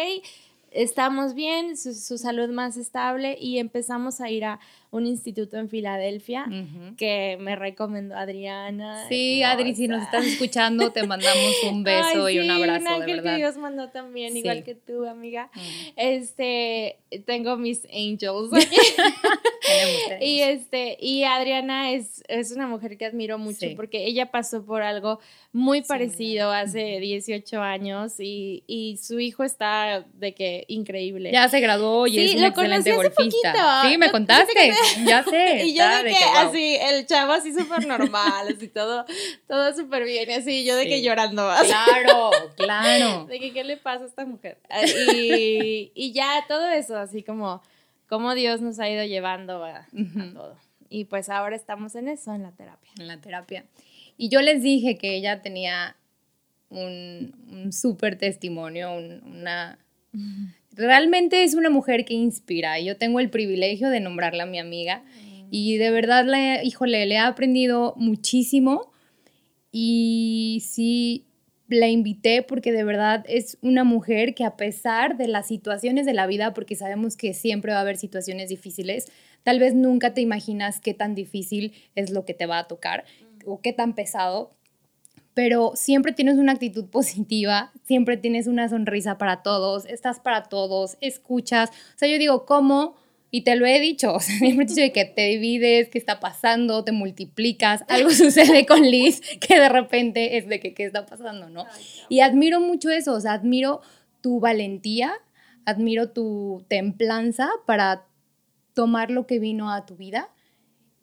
estamos 0.71 1.33
bien, 1.33 1.77
su, 1.77 1.93
su, 1.93 2.17
salud 2.17 2.49
más 2.49 2.75
estable 2.75 3.37
y 3.39 3.59
empezamos 3.59 4.19
a 4.19 4.29
ir 4.29 4.43
a 4.43 4.59
un 4.93 5.07
instituto 5.07 5.57
en 5.57 5.69
Filadelfia 5.69 6.45
que 6.97 7.35
me 7.41 7.55
recomendó 7.55 8.15
Adriana. 8.15 9.07
Sí, 9.09 9.41
Adri, 9.41 9.73
si 9.73 9.87
nos 9.87 10.03
estás 10.03 10.23
escuchando, 10.23 10.91
te 10.91 11.01
mandamos 11.07 11.63
un 11.63 11.83
beso 11.83 12.29
y 12.29 12.37
un 12.37 12.51
abrazo, 12.51 12.99
de 12.99 13.05
verdad. 13.07 13.31
que 13.31 13.37
Dios 13.37 13.57
mandó 13.57 13.89
también, 13.89 14.37
igual 14.37 14.63
que 14.63 14.75
tú, 14.75 15.07
amiga. 15.07 15.49
Este, 15.95 16.99
tengo 17.25 17.57
mis 17.57 17.85
angels 17.85 18.53
aquí. 18.53 18.77
y 20.21 20.41
este, 20.41 20.95
y 20.99 21.23
Adriana 21.23 21.91
es, 21.91 22.21
es 22.27 22.51
una 22.51 22.67
mujer 22.67 22.95
que 22.95 23.05
admiro 23.05 23.39
mucho 23.39 23.65
porque 23.75 24.05
ella 24.05 24.29
pasó 24.29 24.63
por 24.63 24.83
algo 24.83 25.19
muy 25.53 25.81
parecido 25.81 26.51
hace 26.51 26.99
18 26.99 27.61
años 27.61 28.19
y, 28.19 28.63
y, 28.67 28.97
su 28.97 29.19
hijo 29.19 29.43
está 29.43 30.05
de 30.13 30.35
que 30.35 30.65
increíble. 30.67 31.31
Ya 31.31 31.49
se 31.49 31.59
graduó 31.59 32.05
y 32.05 32.19
es 32.19 32.35
un 32.35 32.43
excelente 32.43 32.93
golfista. 32.93 33.83
Sí, 33.87 33.97
me 33.97 34.11
contaste. 34.11 34.53
ya 35.05 35.23
sé. 35.23 35.65
Y 35.65 35.75
yo 35.75 35.87
de, 36.03 36.09
que, 36.09 36.23
así, 36.35 36.77
el 36.79 37.05
chavo 37.05 37.33
así 37.33 37.53
súper 37.53 37.85
normal, 37.85 38.47
así 38.55 38.67
todo, 38.67 39.05
todo 39.47 39.73
súper 39.75 40.03
bien, 40.03 40.29
y 40.29 40.33
así, 40.33 40.65
yo 40.65 40.75
de 40.75 40.87
que 40.87 41.01
llorando. 41.01 41.49
Claro, 41.65 42.31
claro. 42.55 43.25
De 43.25 43.39
que, 43.39 43.53
¿qué 43.53 43.63
le 43.63 43.77
pasa 43.77 44.05
a 44.05 44.07
esta 44.07 44.25
mujer? 44.25 44.57
Ah, 44.69 44.81
y, 44.85 45.91
y 45.93 46.11
ya 46.13 46.45
todo 46.47 46.69
eso, 46.69 46.97
así 46.97 47.23
como, 47.23 47.61
como 48.07 48.35
Dios 48.35 48.61
nos 48.61 48.79
ha 48.79 48.89
ido 48.89 49.03
llevando 49.03 49.63
a, 49.63 49.87
todo. 50.33 50.57
Y 50.89 51.05
pues 51.05 51.29
ahora 51.29 51.55
estamos 51.55 51.95
en 51.95 52.07
eso, 52.07 52.33
en 52.33 52.43
la 52.43 52.51
terapia. 52.51 52.91
En 52.99 53.07
la 53.07 53.19
terapia. 53.19 53.65
Y 54.17 54.29
yo 54.29 54.41
les 54.41 54.61
dije 54.61 54.97
que 54.97 55.15
ella 55.15 55.41
tenía 55.41 55.95
un, 56.69 57.33
un 57.49 57.73
súper 57.73 58.17
testimonio, 58.17 58.91
una 58.93 59.79
realmente 60.73 61.43
es 61.43 61.53
una 61.53 61.69
mujer 61.69 62.05
que 62.05 62.13
inspira. 62.13 62.79
Yo 62.79 62.97
tengo 62.97 63.19
el 63.19 63.29
privilegio 63.29 63.89
de 63.89 63.99
nombrarla 63.99 64.45
mi 64.45 64.59
amiga. 64.59 65.03
Y 65.49 65.77
de 65.77 65.91
verdad, 65.91 66.25
la, 66.25 66.63
híjole, 66.63 67.05
le 67.05 67.15
he 67.15 67.19
aprendido 67.19 67.93
muchísimo. 67.97 68.91
Y 69.71 70.63
sí 70.67 71.25
la 71.67 71.87
invité 71.87 72.43
porque 72.43 72.71
de 72.71 72.83
verdad 72.83 73.25
es 73.27 73.57
una 73.61 73.83
mujer 73.83 74.35
que 74.35 74.43
a 74.43 74.55
pesar 74.55 75.17
de 75.17 75.27
las 75.27 75.47
situaciones 75.47 76.05
de 76.05 76.13
la 76.13 76.27
vida, 76.27 76.53
porque 76.53 76.75
sabemos 76.75 77.17
que 77.17 77.33
siempre 77.33 77.71
va 77.71 77.79
a 77.79 77.81
haber 77.81 77.97
situaciones 77.97 78.49
difíciles, 78.49 79.11
tal 79.43 79.59
vez 79.59 79.73
nunca 79.73 80.13
te 80.13 80.21
imaginas 80.21 80.79
qué 80.79 80.93
tan 80.93 81.15
difícil 81.15 81.73
es 81.95 82.11
lo 82.11 82.25
que 82.25 82.33
te 82.33 82.45
va 82.45 82.59
a 82.59 82.67
tocar 82.67 83.05
o 83.45 83.61
qué 83.61 83.73
tan 83.73 83.93
pesado, 83.95 84.55
pero 85.33 85.73
siempre 85.75 86.11
tienes 86.11 86.37
una 86.37 86.53
actitud 86.53 86.85
positiva, 86.89 87.71
siempre 87.83 88.17
tienes 88.17 88.47
una 88.47 88.69
sonrisa 88.69 89.17
para 89.17 89.43
todos, 89.43 89.85
estás 89.85 90.19
para 90.19 90.43
todos, 90.43 90.97
escuchas. 91.01 91.69
O 91.69 91.97
sea, 91.97 92.07
yo 92.07 92.17
digo, 92.17 92.45
¿cómo? 92.45 92.95
Y 93.31 93.41
te 93.41 93.55
lo 93.55 93.65
he 93.65 93.79
dicho, 93.79 94.13
o 94.15 94.19
sea, 94.19 94.37
siempre 94.37 94.65
te 94.65 94.73
he 94.73 94.83
dicho 94.83 94.93
que 94.93 95.05
te 95.05 95.27
divides, 95.27 95.89
qué 95.89 95.97
está 95.97 96.19
pasando, 96.19 96.83
te 96.83 96.91
multiplicas, 96.91 97.83
algo 97.87 98.09
sucede 98.11 98.65
con 98.65 98.81
Liz 98.81 99.21
que 99.39 99.59
de 99.59 99.69
repente 99.69 100.37
es 100.37 100.47
de 100.47 100.59
que 100.59 100.73
qué 100.73 100.85
está 100.85 101.05
pasando, 101.05 101.49
¿no? 101.49 101.65
Y 102.09 102.19
admiro 102.19 102.59
mucho 102.59 102.89
eso, 102.89 103.13
o 103.13 103.19
sea, 103.19 103.33
admiro 103.33 103.81
tu 104.21 104.39
valentía, 104.39 105.13
admiro 105.65 106.09
tu 106.09 106.65
templanza 106.67 107.49
para 107.65 108.05
tomar 108.73 109.11
lo 109.11 109.27
que 109.27 109.39
vino 109.39 109.71
a 109.71 109.85
tu 109.85 109.95
vida 109.95 110.32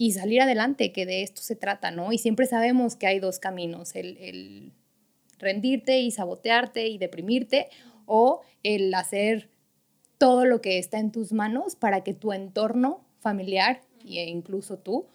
y 0.00 0.12
salir 0.12 0.40
adelante, 0.40 0.92
que 0.92 1.04
de 1.04 1.22
esto 1.22 1.42
se 1.42 1.56
trata, 1.56 1.90
¿no? 1.90 2.10
Y 2.10 2.16
siempre 2.16 2.46
sabemos 2.46 2.96
que 2.96 3.06
hay 3.06 3.20
dos 3.20 3.38
caminos, 3.38 3.94
el, 3.94 4.72
rendirte 5.38 5.98
y 5.98 6.10
sabotearte 6.10 6.88
y 6.88 6.96
deprimirte 6.96 7.68
o 8.06 8.40
el 8.62 8.94
hacer 8.94 9.50
todo 10.16 10.46
lo 10.46 10.62
que 10.62 10.78
está 10.78 10.98
en 10.98 11.12
tus 11.12 11.32
manos 11.32 11.76
para 11.76 12.02
que 12.02 12.14
tu 12.14 12.32
entorno 12.32 13.04
familiar 13.18 13.82
e 14.06 14.24
incluso 14.24 14.78
tú 14.78 15.06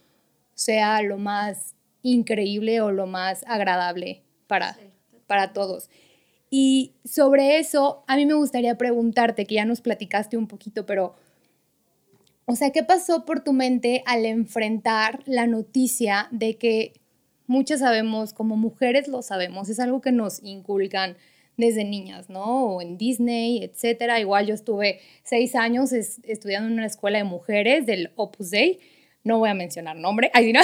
sea 0.54 1.02
lo 1.02 1.18
más 1.18 1.74
increíble 2.04 2.80
o 2.82 2.92
lo 2.92 3.08
más 3.08 3.44
agradable 3.48 4.22
para, 4.46 4.78
para 5.26 5.52
todos. 5.52 5.90
Y 6.52 6.94
sobre 7.04 7.58
eso, 7.58 8.04
a 8.06 8.18
mí 8.18 8.28
me 8.28 8.36
gustaría 8.36 8.78
preguntarte, 8.78 9.48
que 9.48 9.56
ya 9.56 9.66
nos 9.66 9.82
platicaste 9.82 10.38
un 10.38 10.48
poquito, 10.48 10.86
pero 10.86 11.16
o 12.46 12.56
sea, 12.56 12.72
¿qué 12.72 12.84
pasó 12.84 13.26
por 13.26 13.44
tu 13.44 13.54
mente 13.54 14.04
al 14.06 14.26
enfrentar 14.26 15.24
la 15.26 15.48
noticia 15.48 16.28
de 16.32 16.58
que 16.58 16.94
muchas 17.48 17.80
sabemos, 17.80 18.34
como 18.34 18.56
mujeres 18.56 19.08
lo 19.08 19.22
sabemos, 19.22 19.70
es 19.70 19.80
algo 19.80 20.02
que 20.02 20.12
nos 20.12 20.42
inculcan 20.44 21.18
desde 21.58 21.86
niñas, 21.86 22.30
¿no? 22.30 22.76
O 22.76 22.82
en 22.82 22.98
Disney, 22.98 23.64
etcétera. 23.64 24.20
Igual 24.20 24.48
yo 24.48 24.54
estuve 24.54 25.00
seis 25.24 25.56
años 25.56 25.94
estudiando 25.94 26.68
en 26.68 26.74
una 26.74 26.86
escuela 26.86 27.18
de 27.18 27.24
mujeres 27.24 27.86
del 27.86 28.12
Opus 28.16 28.52
Dei. 28.52 28.80
No 29.24 29.40
voy 29.40 29.50
a 29.50 29.54
mencionar 29.54 29.96
nombre, 29.96 30.30
ahí 30.34 30.54
no. 30.54 30.60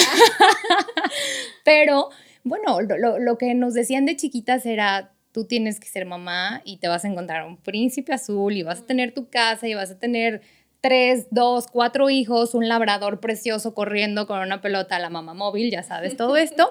Pero 1.65 2.09
bueno, 2.43 2.81
lo, 2.81 3.19
lo 3.19 3.38
que 3.38 3.53
nos 3.53 3.73
decían 3.73 4.05
de 4.05 4.15
chiquitas 4.17 4.65
era, 4.65 5.13
tú 5.31 5.45
tienes 5.45 5.79
que 5.79 5.88
ser 5.88 6.05
mamá 6.05 6.61
y 6.65 6.77
te 6.77 6.88
vas 6.88 7.05
a 7.05 7.07
encontrar 7.07 7.45
un 7.47 7.57
príncipe 7.57 8.13
azul 8.13 8.53
y 8.53 8.63
vas 8.63 8.81
a 8.81 8.85
tener 8.85 9.13
tu 9.13 9.29
casa 9.29 9.67
y 9.67 9.73
vas 9.73 9.91
a 9.91 9.97
tener 9.97 10.41
tres, 10.81 11.27
dos, 11.29 11.67
cuatro 11.67 12.09
hijos, 12.09 12.55
un 12.55 12.67
labrador 12.67 13.19
precioso 13.19 13.73
corriendo 13.73 14.27
con 14.27 14.39
una 14.39 14.61
pelota 14.61 14.95
a 14.95 15.00
la 15.00 15.09
mamá 15.09 15.33
móvil, 15.33 15.71
ya 15.71 15.83
sabes 15.83 16.17
todo 16.17 16.35
esto. 16.38 16.69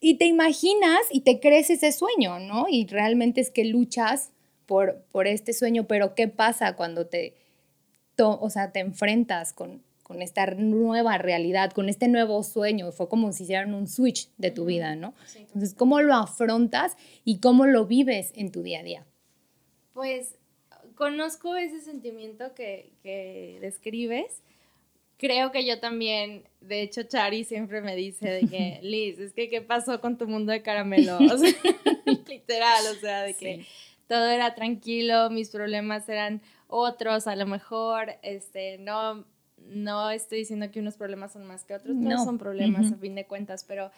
Y 0.00 0.14
te 0.16 0.24
imaginas 0.26 1.00
y 1.10 1.20
te 1.20 1.38
crees 1.40 1.70
ese 1.70 1.92
sueño, 1.92 2.38
¿no? 2.38 2.66
Y 2.68 2.86
realmente 2.86 3.40
es 3.40 3.50
que 3.50 3.64
luchas 3.64 4.30
por, 4.66 5.02
por 5.12 5.26
este 5.26 5.52
sueño, 5.52 5.86
pero 5.86 6.14
¿qué 6.14 6.28
pasa 6.28 6.76
cuando 6.76 7.06
te, 7.06 7.34
o 8.18 8.50
sea, 8.50 8.72
te 8.72 8.80
enfrentas 8.80 9.52
con, 9.52 9.82
con 10.02 10.22
esta 10.22 10.46
nueva 10.46 11.18
realidad, 11.18 11.72
con 11.72 11.88
este 11.88 12.08
nuevo 12.08 12.42
sueño? 12.42 12.92
Fue 12.92 13.08
como 13.08 13.32
si 13.32 13.44
hicieran 13.44 13.74
un 13.74 13.86
switch 13.86 14.30
de 14.38 14.50
tu 14.50 14.64
vida, 14.64 14.96
¿no? 14.96 15.14
Entonces, 15.34 15.74
¿cómo 15.74 16.00
lo 16.00 16.14
afrontas 16.14 16.96
y 17.24 17.38
cómo 17.38 17.66
lo 17.66 17.86
vives 17.86 18.32
en 18.34 18.50
tu 18.50 18.62
día 18.62 18.80
a 18.80 18.82
día? 18.82 19.06
Pues 19.92 20.36
conozco 20.96 21.54
ese 21.54 21.80
sentimiento 21.80 22.54
que, 22.54 23.58
describes, 23.60 24.42
creo 25.18 25.52
que 25.52 25.64
yo 25.64 25.78
también, 25.78 26.44
de 26.60 26.82
hecho, 26.82 27.04
Chari 27.04 27.44
siempre 27.44 27.80
me 27.80 27.94
dice 27.94 28.28
de 28.28 28.48
que, 28.48 28.80
Liz, 28.82 29.18
es 29.20 29.32
que, 29.32 29.48
¿qué 29.48 29.62
pasó 29.62 30.00
con 30.00 30.18
tu 30.18 30.26
mundo 30.26 30.50
de 30.50 30.62
caramelos? 30.62 31.20
literal, 32.28 32.82
o 32.90 32.94
sea, 33.00 33.22
de 33.22 33.34
que 33.34 33.64
todo 34.08 34.26
era 34.28 34.54
tranquilo, 34.54 35.30
mis 35.30 35.50
problemas 35.50 36.08
eran 36.08 36.42
otros, 36.66 37.26
a 37.28 37.36
lo 37.36 37.46
mejor, 37.46 38.14
este, 38.22 38.78
no, 38.78 39.24
no 39.58 40.10
estoy 40.10 40.38
diciendo 40.38 40.70
que 40.70 40.80
unos 40.80 40.96
problemas 40.96 41.32
son 41.32 41.46
más 41.46 41.64
que 41.64 41.74
otros, 41.74 41.94
no. 41.94 42.24
son 42.24 42.38
problemas 42.38 42.92
a 42.92 42.96
fin 42.96 43.14
de 43.14 43.26
cuentas, 43.26 43.64
pero, 43.64 43.90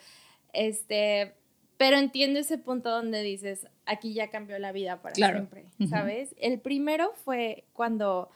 este, 0.52 1.34
pero 1.78 1.96
entiendo 1.96 2.38
ese 2.40 2.58
punto 2.58 2.90
donde 2.90 3.22
dices, 3.22 3.66
aquí 3.86 4.12
ya 4.12 4.28
cambió 4.28 4.58
la 4.58 4.72
vida 4.72 5.00
para 5.00 5.14
siempre, 5.14 5.64
¿sabes? 5.88 6.34
El 6.38 6.60
primero 6.60 7.12
fue 7.24 7.64
cuando 7.72 8.28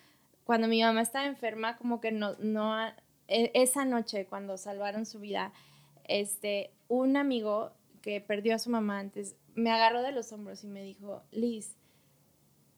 cuando 0.45 0.69
mi 0.69 0.83
mamá 0.83 1.03
estaba 1.03 1.27
enferma, 1.27 1.77
como 1.77 2.01
que 2.01 2.13
no, 2.13 2.35
no, 2.39 2.77
e, 3.29 3.51
esa 3.55 3.85
noche 3.85 4.27
cuando 4.27 4.59
salvaron 4.59 5.07
su 5.07 5.21
vida, 5.21 5.53
este, 6.05 6.71
un 6.89 7.17
amigo 7.17 7.73
que 8.01 8.21
perdió 8.21 8.55
a 8.55 8.59
su 8.59 8.71
mamá 8.71 8.99
antes, 8.99 9.37
me 9.55 9.71
agarró 9.71 10.03
de 10.03 10.13
los 10.13 10.33
hombros 10.33 10.65
y 10.65 10.67
me 10.67 10.83
dijo, 10.83 11.23
Liz, 11.31 11.77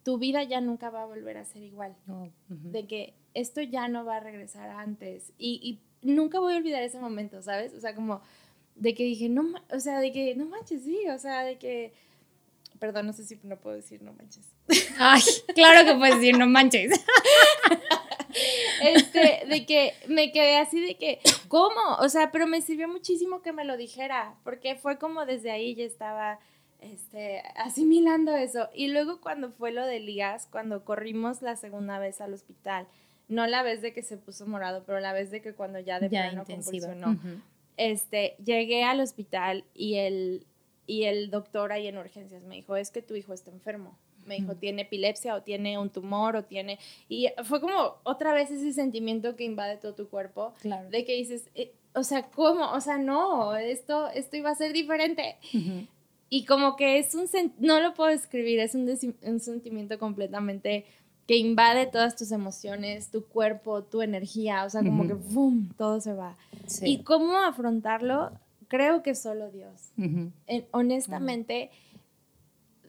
tu 0.03 0.19
vida 0.19 0.43
ya 0.43 0.61
nunca 0.61 0.91
va 0.91 1.03
a 1.03 1.07
volver 1.07 1.39
a 1.39 1.45
ser 1.45 1.63
igual. 1.63 1.97
De 2.49 2.87
que 2.87 3.15
esto 3.33 3.63
ya 3.63 3.89
no 3.89 4.05
va 4.05 4.17
a 4.17 4.21
regresar 4.21 4.69
antes. 4.69 5.33
Y, 5.39 5.81
y, 6.03 6.07
nunca 6.07 6.39
voy 6.41 6.55
a 6.55 6.59
olvidar 6.59 6.83
ese 6.83 6.99
momento, 6.99 7.41
¿sabes? 7.41 7.73
O 7.73 7.81
sea, 7.81 7.95
como 7.95 8.21
de 8.75 8.95
que 8.95 9.05
dije, 9.05 9.29
no, 9.29 9.55
o 9.71 9.81
sea, 9.81 10.01
de 10.01 10.13
que, 10.13 10.35
no 10.35 10.47
manches, 10.47 10.83
sí, 10.83 10.99
o 11.09 11.19
sea, 11.19 11.43
de 11.45 11.59
que 11.59 11.93
Perdón, 12.79 13.07
no 13.07 13.13
sé 13.13 13.25
si 13.25 13.39
no 13.45 13.57
puedo 13.57 13.77
decir 13.77 14.03
no 14.03 14.13
manches. 14.13 14.47
Ay, 14.99 15.23
claro 15.55 15.87
que 15.87 15.95
puedes 15.95 16.17
decir 16.17 16.39
no 16.39 16.47
manches. 16.47 16.93
Este, 18.83 19.47
de 19.49 19.65
que 19.65 19.95
me 20.09 20.33
quedé 20.33 20.57
así 20.57 20.85
de 20.85 20.97
que, 20.97 21.21
¿cómo? 21.47 21.81
O 22.01 22.09
sea, 22.09 22.33
pero 22.33 22.49
me 22.49 22.61
sirvió 22.61 22.89
muchísimo 22.89 23.43
que 23.43 23.53
me 23.53 23.65
lo 23.65 23.77
dijera, 23.77 24.35
porque 24.43 24.75
fue 24.75 24.99
como 24.99 25.25
desde 25.25 25.53
ahí 25.53 25.77
ya 25.77 25.85
estaba 25.85 26.41
este, 26.81 27.43
asimilando 27.55 28.35
eso. 28.37 28.69
Y 28.75 28.89
luego 28.89 29.21
cuando 29.21 29.53
fue 29.53 29.71
lo 29.71 29.87
de 29.87 29.99
Elías, 29.99 30.49
cuando 30.51 30.85
corrimos 30.85 31.43
la 31.43 31.55
segunda 31.55 32.01
vez 32.01 32.21
al 32.21 32.35
hospital, 32.35 32.89
no 33.29 33.47
la 33.47 33.63
vez 33.63 33.81
de 33.83 33.93
que 33.93 34.03
se 34.03 34.17
puso 34.17 34.47
morado, 34.47 34.83
pero 34.85 34.99
la 34.99 35.13
vez 35.13 35.31
de 35.31 35.41
que 35.41 35.55
cuando 35.55 35.79
ya 35.79 36.01
de 36.01 36.11
ya 36.11 36.23
plano 36.31 36.45
convulsionó, 36.45 37.17
este, 37.77 38.37
llegué 38.45 38.85
al 38.85 39.01
hospital 39.01 39.65
y 39.75 39.97
el, 39.97 40.47
y 40.87 41.05
el 41.05 41.31
doctor 41.31 41.73
ahí 41.73 41.87
en 41.87 41.99
urgencias 41.99 42.43
me 42.45 42.57
dijo, 42.57 42.77
es 42.77 42.91
que 42.91 43.03
tu 43.03 43.15
hijo 43.15 43.33
está 43.33 43.51
enfermo. 43.51 43.99
Me 44.27 44.37
dijo, 44.37 44.55
tiene 44.57 44.83
epilepsia 44.83 45.35
o 45.35 45.43
tiene 45.43 45.77
un 45.79 45.91
tumor 45.91 46.37
o 46.37 46.45
tiene... 46.45 46.79
Y 47.11 47.29
fue 47.45 47.61
como 47.61 47.97
otra 48.05 48.33
vez 48.33 48.51
ese 48.51 48.73
sentimiento 48.73 49.37
que 49.37 49.45
invade 49.45 49.77
todo 49.77 49.95
tu 49.95 50.09
cuerpo. 50.09 50.55
Claro. 50.63 50.89
De 50.89 51.05
que 51.05 51.15
dices, 51.15 51.51
eh, 51.55 51.73
o 51.95 52.03
sea, 52.03 52.31
¿cómo? 52.31 52.73
O 52.73 52.81
sea, 52.81 52.97
no, 52.97 53.55
esto, 53.55 54.09
esto 54.09 54.37
iba 54.39 54.49
a 54.49 54.55
ser 54.55 54.73
diferente. 54.73 55.37
Y 56.31 56.47
como 56.47 56.75
que 56.77 56.99
es 56.99 57.15
un... 57.15 57.29
No 57.59 57.81
lo 57.81 57.93
puedo 57.93 58.09
describir, 58.09 58.61
es 58.61 58.75
un, 58.75 58.89
un 59.23 59.41
sentimiento 59.41 59.99
completamente 59.99 60.87
que 61.27 61.37
invade 61.37 61.87
todas 61.87 62.17
tus 62.17 62.33
emociones, 62.33 63.11
tu 63.11 63.25
cuerpo, 63.27 63.83
tu 63.83 64.03
energía, 64.03 64.65
o 64.65 64.71
sea, 64.71 64.83
como 64.83 65.07
que 65.07 65.15
¡boom! 65.15 65.73
todo 65.77 66.01
se 66.01 66.13
va. 66.13 66.37
Y 66.83 67.03
cómo 67.03 67.39
afrontarlo, 67.39 68.33
creo 68.69 69.03
que 69.03 69.15
solo 69.15 69.51
Dios. 69.51 69.93
honestamente, 70.73 71.71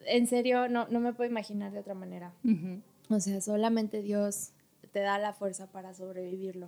en 0.05 0.27
serio, 0.27 0.67
no, 0.70 0.88
no 0.89 1.00
me 1.00 1.13
puedo 1.13 1.29
imaginar 1.29 1.72
de 1.72 1.79
otra 1.79 1.94
manera. 1.94 2.34
O 3.10 3.20
sea, 3.20 3.41
solamente 3.41 4.01
Dios 4.01 4.51
te 4.91 5.00
da 5.00 5.17
la 5.20 5.34
fuerza 5.34 5.72
para 5.72 5.94
sobrevivirlo. 5.94 6.67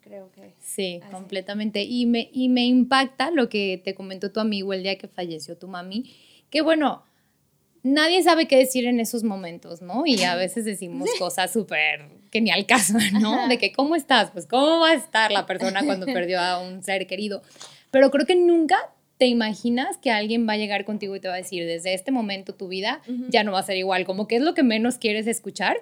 Creo 0.00 0.30
que. 0.32 0.54
Sí, 0.60 1.00
completamente. 1.10 1.82
Y 1.82 2.06
me, 2.06 2.30
y 2.32 2.48
me 2.48 2.64
impacta 2.64 3.30
lo 3.30 3.48
que 3.48 3.80
te 3.84 3.94
comentó 3.94 4.30
tu 4.30 4.40
amigo 4.40 4.72
el 4.72 4.82
día 4.82 4.96
que 4.98 5.08
falleció 5.08 5.56
tu 5.56 5.66
mami, 5.66 6.14
que 6.48 6.62
bueno, 6.62 7.02
nadie 7.86 8.22
sabe 8.22 8.48
qué 8.48 8.56
decir 8.56 8.86
en 8.86 9.00
esos 9.00 9.22
momentos, 9.22 9.80
¿no? 9.80 10.04
Y 10.06 10.22
a 10.24 10.34
veces 10.34 10.64
decimos 10.64 11.08
cosas 11.18 11.52
súper 11.52 12.08
que 12.30 12.40
ni 12.40 12.50
al 12.50 12.66
caso, 12.66 12.98
¿no? 13.20 13.48
De 13.48 13.58
que, 13.58 13.72
¿cómo 13.72 13.96
estás? 13.96 14.30
Pues, 14.30 14.46
¿cómo 14.46 14.80
va 14.80 14.90
a 14.90 14.94
estar 14.94 15.30
la 15.30 15.46
persona 15.46 15.84
cuando 15.84 16.06
perdió 16.12 16.40
a 16.40 16.60
un 16.60 16.82
ser 16.82 17.06
querido? 17.06 17.42
Pero 17.90 18.10
creo 18.10 18.26
que 18.26 18.34
nunca 18.34 18.76
te 19.16 19.26
imaginas 19.26 19.96
que 19.98 20.10
alguien 20.10 20.46
va 20.46 20.54
a 20.54 20.56
llegar 20.56 20.84
contigo 20.84 21.16
y 21.16 21.20
te 21.20 21.28
va 21.28 21.34
a 21.34 21.38
decir, 21.38 21.64
desde 21.64 21.94
este 21.94 22.10
momento 22.10 22.54
tu 22.54 22.68
vida 22.68 23.00
ya 23.28 23.44
no 23.44 23.52
va 23.52 23.60
a 23.60 23.62
ser 23.62 23.78
igual, 23.78 24.04
como 24.04 24.28
que 24.28 24.36
es 24.36 24.42
lo 24.42 24.52
que 24.52 24.62
menos 24.62 24.98
quieres 24.98 25.26
escuchar, 25.26 25.78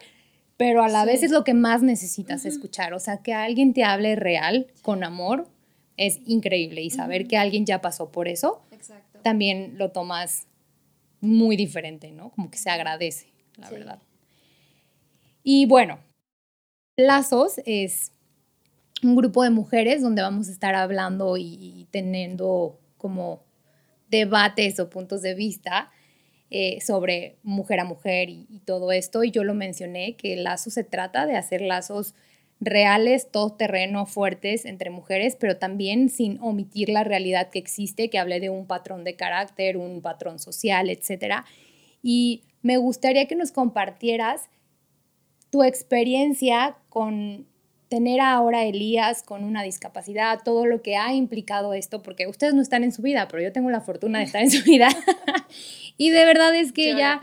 pero 0.56 0.84
a 0.84 0.88
la 0.88 1.04
vez 1.04 1.24
es 1.24 1.32
lo 1.32 1.42
que 1.42 1.54
más 1.54 1.82
necesitas 1.82 2.44
escuchar, 2.44 2.94
o 2.94 3.00
sea, 3.00 3.22
que 3.22 3.34
alguien 3.34 3.74
te 3.74 3.82
hable 3.82 4.14
real, 4.14 4.68
con 4.82 5.02
amor, 5.02 5.48
es 5.96 6.20
increíble 6.26 6.82
y 6.82 6.90
saber 6.90 7.26
que 7.26 7.36
alguien 7.36 7.66
ya 7.66 7.80
pasó 7.80 8.12
por 8.12 8.28
eso, 8.28 8.62
también 9.22 9.78
lo 9.78 9.90
tomas 9.90 10.46
muy 11.24 11.56
diferente, 11.56 12.12
¿no? 12.12 12.30
Como 12.30 12.50
que 12.50 12.58
se 12.58 12.70
agradece, 12.70 13.32
la 13.56 13.70
verdad. 13.70 14.02
Y 15.42 15.66
bueno, 15.66 15.98
Lazos 16.96 17.60
es 17.66 18.12
un 19.02 19.16
grupo 19.16 19.42
de 19.42 19.50
mujeres 19.50 20.02
donde 20.02 20.22
vamos 20.22 20.48
a 20.48 20.52
estar 20.52 20.74
hablando 20.74 21.36
y, 21.36 21.88
teniendo 21.90 22.80
como 22.96 23.44
debates 24.08 24.78
o 24.80 24.88
puntos 24.88 25.20
de 25.22 25.34
vista 25.34 25.90
eh, 26.50 26.80
sobre 26.80 27.36
mujer 27.42 27.80
a 27.80 27.84
mujer 27.84 28.28
y, 28.30 28.62
todo 28.64 28.92
esto. 28.92 29.24
Y 29.24 29.30
yo 29.30 29.44
lo 29.44 29.54
mencioné, 29.54 30.16
que 30.16 30.34
el 30.34 30.44
lazo 30.44 30.70
se 30.70 30.84
trata 30.84 31.26
de 31.26 31.36
hacer 31.36 31.60
lazos 31.60 32.14
reales, 32.64 33.30
todo 33.30 33.52
terreno, 33.52 34.06
fuertes 34.06 34.64
entre 34.64 34.90
mujeres, 34.90 35.36
pero 35.38 35.58
también 35.58 36.08
sin 36.08 36.40
omitir 36.40 36.88
la 36.88 37.04
realidad 37.04 37.50
que 37.50 37.58
existe, 37.58 38.10
que 38.10 38.18
hablé 38.18 38.40
de 38.40 38.50
un 38.50 38.66
patrón 38.66 39.04
de 39.04 39.16
carácter, 39.16 39.76
un 39.76 40.00
patrón 40.00 40.38
social, 40.38 40.90
etc. 40.90 41.44
Y 42.02 42.42
me 42.62 42.76
gustaría 42.78 43.26
que 43.26 43.36
nos 43.36 43.52
compartieras 43.52 44.48
tu 45.50 45.62
experiencia 45.62 46.76
con 46.88 47.46
tener 47.88 48.20
ahora 48.20 48.58
a 48.58 48.64
Elías 48.64 49.22
con 49.22 49.44
una 49.44 49.62
discapacidad, 49.62 50.40
todo 50.44 50.66
lo 50.66 50.82
que 50.82 50.96
ha 50.96 51.12
implicado 51.12 51.74
esto, 51.74 52.02
porque 52.02 52.26
ustedes 52.26 52.54
no 52.54 52.62
están 52.62 52.82
en 52.82 52.90
su 52.90 53.02
vida, 53.02 53.28
pero 53.28 53.42
yo 53.42 53.52
tengo 53.52 53.70
la 53.70 53.80
fortuna 53.80 54.18
de 54.18 54.24
estar 54.24 54.42
en 54.42 54.50
su 54.50 54.64
vida. 54.70 54.88
y 55.96 56.10
de 56.10 56.24
verdad 56.24 56.54
es 56.56 56.72
que 56.72 56.90
ella, 56.90 57.20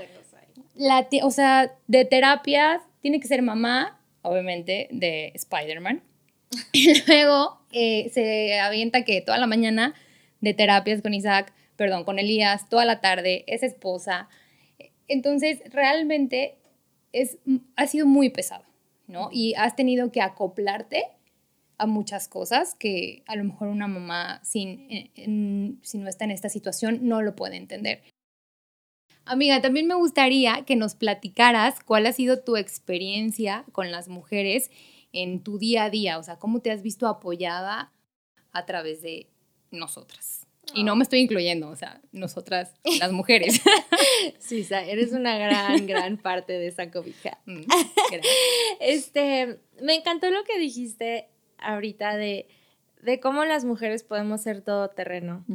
la, 0.76 1.08
o 1.24 1.32
sea, 1.32 1.74
de 1.88 2.06
terapia 2.06 2.82
tiene 3.02 3.20
que 3.20 3.28
ser 3.28 3.42
mamá, 3.42 4.00
obviamente, 4.22 4.88
de 4.92 5.32
Spider-Man. 5.36 6.04
y 6.74 7.02
luego 7.08 7.62
eh, 7.72 8.10
se 8.14 8.60
avienta 8.60 9.04
que 9.04 9.22
toda 9.22 9.38
la 9.38 9.48
mañana 9.48 9.94
de 10.42 10.54
terapias 10.54 11.02
con 11.02 11.14
Isaac, 11.14 11.54
perdón, 11.76 12.04
con 12.04 12.20
Elías, 12.20 12.68
toda 12.70 12.86
la 12.86 13.00
tarde, 13.02 13.44
es 13.48 13.64
esposa. 13.64 14.28
Entonces, 15.08 15.62
realmente 15.72 16.56
es, 17.14 17.38
ha 17.76 17.88
sido 17.88 18.06
muy 18.06 18.30
pesado. 18.30 18.66
Y 19.32 19.54
has 19.56 19.76
tenido 19.76 20.12
que 20.12 20.22
acoplarte 20.22 21.04
a 21.78 21.86
muchas 21.86 22.28
cosas 22.28 22.76
que 22.76 23.24
a 23.28 23.36
lo 23.36 23.44
mejor 23.44 23.68
una 23.68 23.88
mamá 23.88 24.40
sin, 24.44 25.10
si 25.82 25.98
no 25.98 26.08
está 26.08 26.26
en 26.26 26.32
esta 26.32 26.48
situación 26.48 27.00
no 27.02 27.22
lo 27.22 27.36
puede 27.36 27.58
entender. 27.58 28.04
Amiga, 29.26 29.62
también 29.62 29.88
me 29.88 29.96
gustaría 29.96 30.64
que 30.66 30.76
nos 30.76 30.96
platicaras 30.96 31.84
cuál 31.84 32.06
ha 32.06 32.14
sido 32.14 32.40
tu 32.40 32.58
experiencia 32.58 33.66
con 33.72 33.92
las 33.92 34.08
mujeres 34.08 34.72
en 35.14 35.44
tu 35.44 35.58
día 35.58 35.86
a 35.86 35.90
día, 35.90 36.18
o 36.18 36.24
sea, 36.24 36.38
cómo 36.40 36.62
te 36.62 36.72
has 36.72 36.82
visto 36.82 37.08
apoyada 37.08 37.92
a 38.52 38.66
través 38.66 39.02
de 39.02 39.28
nosotras. 39.72 40.48
Y 40.74 40.84
no 40.84 40.96
me 40.96 41.04
estoy 41.04 41.20
incluyendo, 41.20 41.70
o 41.70 41.76
sea, 41.76 42.02
nosotras, 42.12 42.74
las 43.00 43.12
mujeres. 43.12 43.62
Sí, 44.40 44.68
eres 44.70 45.14
una 45.14 45.38
gran, 45.38 45.88
gran 45.88 46.18
parte 46.18 46.54
de 46.54 46.68
esa 46.68 46.92
cobija. 46.92 47.40
Mm, 47.46 47.64
este, 48.80 49.60
me 49.82 49.96
encantó 49.96 50.30
lo 50.30 50.44
que 50.44 50.60
dijiste 50.60 51.30
ahorita 51.58 52.16
de, 52.18 52.48
de 53.02 53.20
cómo 53.20 53.46
las 53.46 53.66
mujeres 53.66 54.04
podemos 54.04 54.42
ser 54.42 54.62
todo 54.62 54.90
terreno. 54.90 55.46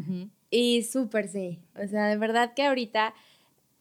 Y 0.50 0.82
súper 0.82 1.28
sí. 1.28 1.60
O 1.74 1.86
sea, 1.86 2.06
de 2.06 2.16
verdad 2.16 2.54
que 2.54 2.64
ahorita 2.64 3.14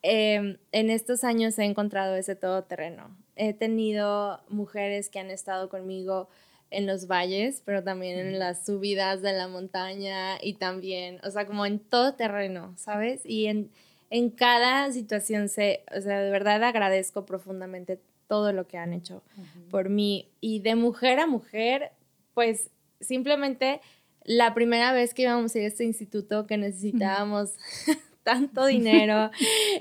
em, 0.05 0.57
en 0.71 0.89
estos 0.89 1.23
años 1.23 1.57
he 1.57 1.63
encontrado 1.63 2.15
ese 2.15 2.35
todo 2.35 2.63
terreno. 2.63 3.15
He 3.35 3.53
tenido 3.53 4.41
mujeres 4.49 5.09
que 5.09 5.19
han 5.19 5.31
estado 5.31 5.67
conmigo 5.69 6.29
en 6.69 6.85
los 6.85 7.07
valles, 7.07 7.61
pero 7.65 7.83
también 7.83 8.19
en 8.19 8.39
las 8.39 8.65
subidas 8.65 9.21
de 9.21 9.33
la 9.33 9.47
montaña 9.47 10.37
y 10.41 10.53
también, 10.53 11.19
o 11.23 11.31
sea, 11.31 11.47
como 11.47 11.65
en 11.65 11.79
todo 11.79 12.13
terreno, 12.13 12.73
¿sabes? 12.77 13.21
Y 13.25 13.47
en, 13.47 13.71
en 14.09 14.29
cada 14.29 14.91
situación 14.91 15.49
se, 15.49 15.83
o 15.95 16.01
sea, 16.01 16.21
de 16.21 16.31
verdad 16.31 16.63
agradezco 16.63 17.25
profundamente 17.25 17.99
todo 18.27 18.53
lo 18.53 18.67
que 18.67 18.77
han 18.77 18.93
hecho 18.93 19.23
por 19.69 19.89
mí. 19.89 20.29
Y 20.41 20.59
de 20.59 20.75
mujer 20.75 21.19
a 21.19 21.27
mujer, 21.27 21.91
pues 22.33 22.69
simplemente 22.99 23.81
la 24.23 24.53
primera 24.53 24.91
vez 24.91 25.13
que 25.13 25.23
íbamos 25.23 25.53
a 25.55 25.59
ir 25.59 25.65
a 25.65 25.67
este 25.67 25.83
instituto 25.83 26.47
que 26.47 26.57
necesitábamos 26.57 27.53
tanto 28.25 28.65
dinero 28.65 29.31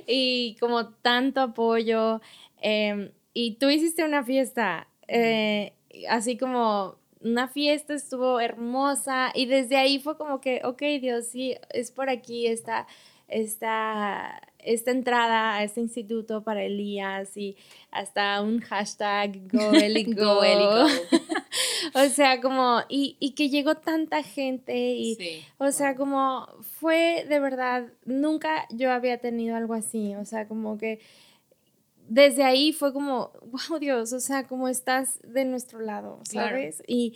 y 0.06 0.56
como 0.60 0.90
tanto 0.90 1.40
apoyo. 1.40 2.20
Em, 2.60 3.10
y 3.32 3.56
tú 3.56 3.68
hiciste 3.68 4.04
una 4.04 4.22
fiesta. 4.22 4.86
Eh, 5.08 5.72
así 6.08 6.38
como 6.38 6.96
una 7.20 7.48
fiesta, 7.48 7.94
estuvo 7.94 8.38
hermosa 8.38 9.32
y 9.34 9.46
desde 9.46 9.76
ahí 9.76 9.98
fue 9.98 10.16
como 10.16 10.40
que, 10.40 10.60
ok, 10.62 10.82
Dios, 11.00 11.26
sí, 11.26 11.56
es 11.70 11.90
por 11.90 12.10
aquí 12.10 12.46
esta, 12.46 12.86
esta, 13.34 14.40
esta 14.60 14.92
entrada 14.92 15.56
a 15.56 15.64
este 15.64 15.80
instituto 15.80 16.42
para 16.44 16.62
Elías 16.62 17.36
y 17.36 17.56
hasta 17.90 18.40
un 18.40 18.60
hashtag 18.60 19.48
Go 19.50 19.72
Go. 20.16 20.86
o 21.94 22.08
sea, 22.10 22.40
como, 22.40 22.80
y, 22.88 23.16
y, 23.18 23.32
que 23.32 23.50
llegó 23.50 23.74
tanta 23.74 24.22
gente 24.22 24.94
y, 24.94 25.42
o 25.58 25.72
sea, 25.72 25.96
como 25.96 26.46
fue 26.78 27.26
de 27.28 27.40
verdad, 27.40 27.88
nunca 28.04 28.66
yo 28.70 28.92
había 28.92 29.18
tenido 29.18 29.56
algo 29.56 29.74
así, 29.74 30.14
o 30.14 30.24
sea, 30.24 30.46
como 30.46 30.78
que 30.78 31.00
desde 32.08 32.44
ahí 32.44 32.72
fue 32.72 32.92
como, 32.92 33.32
wow 33.42 33.80
Dios, 33.80 34.12
o 34.12 34.20
sea, 34.20 34.46
como 34.46 34.68
estás 34.68 35.18
de 35.24 35.44
nuestro 35.44 35.80
lado, 35.80 36.20
¿sabes? 36.22 36.84
Y 36.86 37.14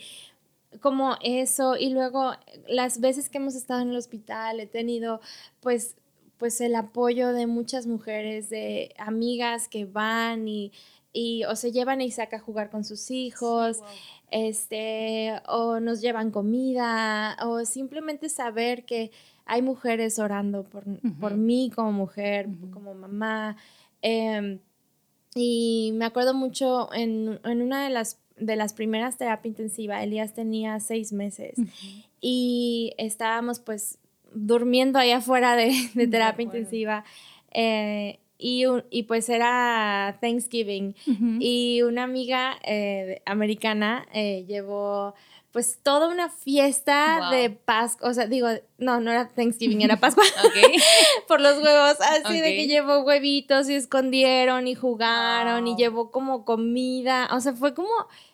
como 0.81 1.15
eso, 1.21 1.77
y 1.77 1.89
luego 1.89 2.33
las 2.67 2.99
veces 2.99 3.29
que 3.29 3.37
hemos 3.37 3.55
estado 3.55 3.81
en 3.81 3.89
el 3.89 3.97
hospital 3.97 4.59
he 4.59 4.67
tenido 4.67 5.19
pues 5.61 5.95
pues 6.39 6.61
el 6.61 6.73
apoyo 6.75 7.33
de 7.33 7.45
muchas 7.45 7.85
mujeres, 7.85 8.49
de 8.49 8.95
amigas 8.97 9.67
que 9.67 9.85
van 9.85 10.47
y, 10.47 10.71
y 11.11 11.43
o 11.43 11.55
se 11.55 11.71
llevan 11.71 11.99
a 11.99 12.05
Isaac 12.05 12.33
a 12.33 12.39
jugar 12.39 12.69
con 12.69 12.83
sus 12.85 13.11
hijos, 13.11 13.81
este, 14.31 15.33
o 15.47 15.81
nos 15.81 16.01
llevan 16.01 16.31
comida, 16.31 17.37
o 17.45 17.63
simplemente 17.65 18.29
saber 18.29 18.85
que 18.85 19.11
hay 19.45 19.61
mujeres 19.61 20.17
orando 20.17 20.63
por, 20.63 20.85
por 21.19 21.35
mí 21.35 21.71
como 21.75 21.91
mujer, 21.91 22.47
como 22.71 22.93
mamá. 22.93 23.57
Em, 24.01 24.59
y 25.35 25.91
me 25.95 26.05
acuerdo 26.05 26.33
mucho 26.33 26.91
en, 26.93 27.39
en, 27.43 27.61
una 27.61 27.83
de 27.83 27.89
las, 27.89 28.17
de 28.37 28.55
las 28.55 28.73
primeras 28.73 29.17
terapias 29.17 29.51
intensivas, 29.51 30.03
Elías 30.03 30.33
tenía 30.33 30.79
seis 30.79 31.11
meses 31.11 31.55
y 32.21 32.93
estábamos 32.97 33.59
pues 33.59 33.99
durmiendo 34.33 34.99
allá 34.99 35.17
afuera 35.17 35.55
de, 35.55 35.73
terapia 36.11 36.43
intensiva. 36.43 37.03
Eh, 37.51 38.19
y, 38.37 38.63
y, 38.89 39.03
pues 39.03 39.27
era 39.27 40.17
Thanksgiving. 40.21 40.95
Y 41.41 41.81
una 41.81 42.03
amiga 42.03 42.57
eh, 42.63 43.21
americana 43.25 44.07
eh, 44.13 44.45
llevó 44.47 45.13
pues 45.51 45.79
toda 45.81 46.07
una 46.07 46.29
fiesta 46.29 47.31
de 47.31 47.49
Pascua, 47.49 48.09
o 48.09 48.13
sea, 48.13 48.27
digo, 48.27 48.47
no, 48.77 48.99
no 48.99 49.11
era 49.11 49.27
Thanksgiving, 49.27 49.81
era 49.81 49.97
Pascua, 49.97 50.23
por 51.27 51.41
los 51.41 51.57
huevos, 51.57 51.97
así 52.01 52.39
de 52.39 52.55
que 52.55 52.67
llevó 52.67 53.01
huevitos 53.01 53.69
y 53.69 53.75
escondieron 53.75 54.67
y 54.67 54.75
jugaron 54.75 55.67
y 55.67 55.75
llevó 55.75 56.11
como 56.11 56.45
comida, 56.45 57.27
o 57.31 57.39
sea, 57.39 57.53
fue 57.53 57.73
como 57.73 57.89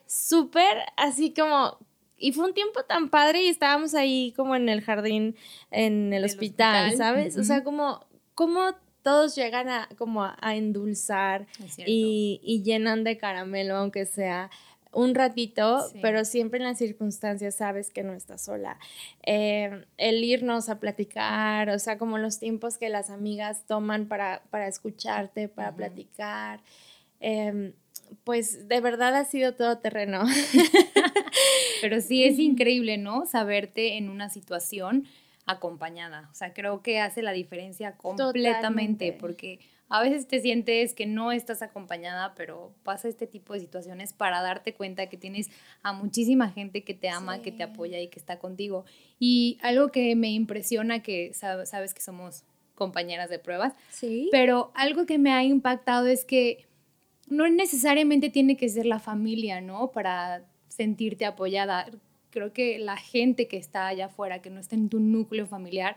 súper 0.06 0.78
así 0.98 1.34
como 1.34 1.80
y 2.18 2.32
fue 2.32 2.46
un 2.46 2.54
tiempo 2.54 2.84
tan 2.84 3.10
padre 3.10 3.44
y 3.44 3.48
estábamos 3.48 3.94
ahí 3.94 4.34
como 4.36 4.56
en 4.56 4.70
el 4.70 4.82
jardín, 4.82 5.36
en 5.72 6.14
el, 6.14 6.24
hospital, 6.24 6.96
¿sabes? 6.96 7.38
O 7.38 7.44
sea, 7.44 7.64
como, 7.64 8.06
como 8.34 8.74
todos 9.02 9.36
llegan 9.36 9.70
a, 9.70 9.90
como 9.98 10.24
a, 10.24 10.56
endulzar 10.56 11.48
y, 11.78 12.40
y, 12.44 12.64
llenan 12.64 13.04
de 13.04 13.18
caramelo, 13.18 13.76
aunque 13.76 14.06
sea 14.06 14.50
un 14.96 15.14
ratito, 15.14 15.86
pero 16.02 16.24
siempre 16.24 16.58
en 16.58 16.64
las 16.64 16.78
circunstancias 16.78 17.56
sabes 17.56 17.92
que 17.92 18.02
no 18.02 18.14
estás 18.14 18.46
sola. 18.46 18.80
Eh, 19.24 19.86
el 19.98 20.24
irnos 20.24 20.70
a 20.70 20.80
platicar, 20.80 21.70
o 21.70 21.78
sea, 21.80 21.98
como 21.98 22.18
los 22.18 22.40
tiempos 22.40 22.78
que 22.78 22.88
las 22.88 23.10
amigas 23.10 23.66
toman 23.68 24.08
para, 24.08 24.44
para 24.52 24.68
escucharte, 24.68 25.50
para 25.50 25.76
platicar. 25.76 26.62
Em, 27.20 27.74
pues 28.24 28.70
de 28.70 28.80
verdad 28.80 29.16
ha 29.16 29.26
sido 29.26 29.54
todo 29.54 29.80
terreno. 29.80 30.24
Pero 31.86 32.02
sí 32.02 32.24
es 32.24 32.40
increíble, 32.40 32.98
¿no? 32.98 33.28
Saberte 33.28 33.98
en 33.98 34.10
una 34.10 34.32
situación 34.32 35.06
acompañada. 35.46 36.28
O 36.32 36.34
sea, 36.34 36.52
creo 36.52 36.82
que 36.82 37.00
hace 37.00 37.22
la 37.22 37.32
diferencia 37.32 37.96
completamente 37.96 39.14
porque 39.14 39.60
a 39.88 40.02
veces 40.02 40.28
te 40.28 40.42
sientes 40.42 40.96
que 40.96 41.06
no 41.06 41.32
estás 41.32 41.62
acompañada, 41.62 42.34
pero 42.34 42.74
pasa 42.82 43.08
este 43.08 43.28
tipo 43.28 43.54
de 43.54 43.60
situaciones 43.60 44.14
para 44.14 44.42
darte 44.42 44.74
cuenta 44.74 45.10
que 45.10 45.18
tienes 45.18 45.52
a 45.84 45.94
muchísima 45.94 46.50
gente 46.50 46.84
que 46.84 46.96
te 46.96 47.08
ama, 47.08 47.44
que 47.44 47.52
te 47.52 47.62
apoya 47.62 48.02
y 48.02 48.08
que 48.08 48.18
está 48.18 48.40
contigo. 48.40 48.86
Y 49.20 49.60
algo 49.62 49.92
que 49.92 50.16
me 50.16 50.32
impresiona, 50.32 51.04
que 51.04 51.36
sabes 51.36 51.94
que 51.94 52.02
somos 52.02 52.46
compañeras 52.74 53.30
de 53.30 53.38
pruebas, 53.38 53.74
sí. 53.92 54.30
pero 54.32 54.72
algo 54.74 55.06
que 55.06 55.20
me 55.20 55.34
ha 55.34 55.44
impactado 55.44 56.08
es 56.08 56.26
que 56.26 56.66
no 57.28 57.48
necesariamente 57.48 58.32
tiene 58.32 58.58
que 58.58 58.70
ser 58.70 58.88
la 58.88 58.98
familia, 58.98 59.62
¿no? 59.62 59.92
Para 59.92 60.48
sentirte 60.76 61.26
apoyada. 61.26 61.90
Creo 62.30 62.54
que 62.54 62.78
la 62.80 62.98
gente 62.98 63.48
que 63.48 63.58
está 63.58 63.88
allá 63.88 64.08
afuera, 64.08 64.42
que 64.42 64.50
no 64.50 64.60
está 64.60 64.76
en 64.76 64.90
tu 64.90 65.00
núcleo 65.00 65.46
familiar, 65.46 65.96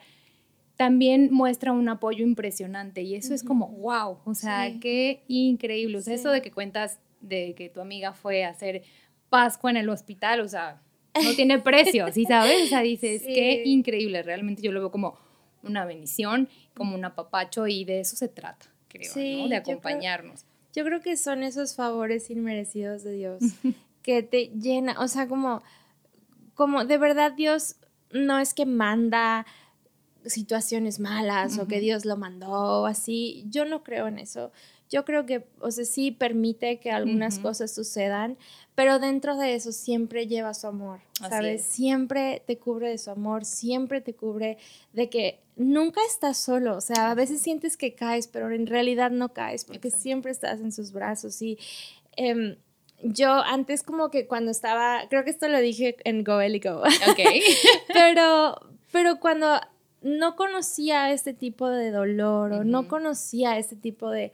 también 0.77 1.29
muestra 1.33 1.73
un 1.73 1.89
apoyo 1.89 2.25
impresionante 2.25 3.03
y 3.03 3.17
eso 3.17 3.35
es 3.35 3.43
como, 3.43 3.69
wow, 3.69 4.19
o 4.25 4.35
sea, 4.35 4.79
qué 4.81 5.25
increíble. 5.27 5.99
O 5.99 6.01
sea, 6.01 6.15
eso 6.15 6.31
de 6.31 6.41
que 6.41 6.53
cuentas 6.53 7.01
de 7.21 7.55
que 7.57 7.69
tu 7.69 7.81
amiga 7.81 8.13
fue 8.13 8.45
a 8.45 8.51
hacer 8.51 8.85
Pascua 9.29 9.71
en 9.71 9.77
el 9.77 9.89
hospital, 9.89 10.41
o 10.41 10.49
sea, 10.49 10.81
no 11.23 11.35
tiene 11.35 11.59
precio, 11.59 12.11
¿sí 12.13 12.25
sabes? 12.25 12.63
O 12.63 12.67
sea, 12.69 12.81
dices, 12.81 13.23
qué 13.23 13.65
increíble, 13.67 14.23
realmente 14.23 14.63
yo 14.63 14.71
lo 14.71 14.79
veo 14.79 14.93
como 14.93 15.19
una 15.65 15.85
bendición, 15.85 16.49
como 16.75 16.95
un 16.95 17.05
apapacho 17.05 17.67
y 17.67 17.85
de 17.85 17.99
eso 17.99 18.15
se 18.15 18.29
trata, 18.29 18.67
creo, 18.87 19.13
¿no? 19.17 19.49
De 19.49 19.57
acompañarnos. 19.57 20.45
Yo 20.73 20.85
creo 20.85 21.01
que 21.01 21.17
son 21.17 21.43
esos 21.43 21.75
favores 21.75 22.31
inmerecidos 22.31 23.03
de 23.03 23.13
Dios 23.15 23.43
que 24.03 24.23
te 24.23 24.47
llena, 24.49 24.97
o 25.01 25.09
sea, 25.09 25.29
como, 25.29 25.63
como 26.55 26.85
de 26.85 26.99
verdad 26.99 27.33
Dios 27.33 27.77
no 28.11 28.39
es 28.39 28.55
que 28.55 28.67
manda 28.67 29.47
situaciones 30.25 30.99
malas 31.01 31.59
o 31.59 31.67
que 31.67 31.81
Dios 31.81 32.05
lo 32.05 32.17
mandó 32.17 32.83
o 32.83 32.87
así, 32.87 33.45
yo 33.49 33.65
no 33.65 33.83
creo 33.83 34.07
en 34.09 34.19
eso. 34.19 34.53
Yo 34.91 35.05
creo 35.05 35.27
que, 35.27 35.47
o 35.61 35.71
sea, 35.71 35.85
sí 35.85 36.13
permite 36.13 36.81
que 36.81 36.91
algunas 36.91 37.39
cosas 37.39 37.75
sucedan, 37.75 38.39
pero 38.75 38.99
dentro 38.99 39.37
de 39.37 39.55
eso 39.55 39.71
siempre 39.71 40.27
lleva 40.27 40.55
su 40.55 40.67
amor, 40.67 41.01
¿sabes? 41.29 41.63
Siempre 41.63 42.43
te 42.47 42.59
cubre 42.59 42.89
de 42.89 42.97
su 42.97 43.11
amor, 43.11 43.45
siempre 43.45 44.01
te 44.01 44.15
cubre 44.15 44.57
de 44.95 45.11
que 45.11 45.41
nunca 45.57 46.01
estás 46.09 46.39
solo, 46.39 46.77
o 46.77 46.81
sea, 46.81 47.11
a 47.11 47.15
veces 47.15 47.43
sientes 47.43 47.77
que 47.77 47.95
caes, 47.95 48.29
pero 48.29 48.51
en 48.51 48.67
realidad 48.67 49.11
no 49.11 49.35
caes 49.35 49.67
porque 49.67 49.91
siempre 49.91 50.33
estás 50.33 50.61
en 50.61 50.73
sus 50.73 50.93
brazos 50.93 51.43
y... 51.43 51.59
Em, 52.17 52.57
yo 53.03 53.33
antes 53.33 53.83
como 53.83 54.11
que 54.11 54.27
cuando 54.27 54.51
estaba, 54.51 55.03
creo 55.09 55.25
que 55.25 55.31
esto 55.31 55.49
lo 55.49 55.59
dije 55.61 55.97
en 56.05 56.25
Go 56.25 56.41
Ellie 56.41 56.61
Go. 56.61 56.81
Ok. 56.81 57.21
pero, 57.93 58.61
pero 58.93 59.21
cuando 59.21 59.61
no 60.03 60.37
conocía 60.37 61.13
este 61.13 61.35
tipo 61.35 61.69
de 61.69 61.91
dolor 61.91 62.53
o 62.53 62.65
no 62.65 62.89
conocía 62.89 63.59
este 63.59 63.77
tipo 63.77 64.11
de, 64.11 64.33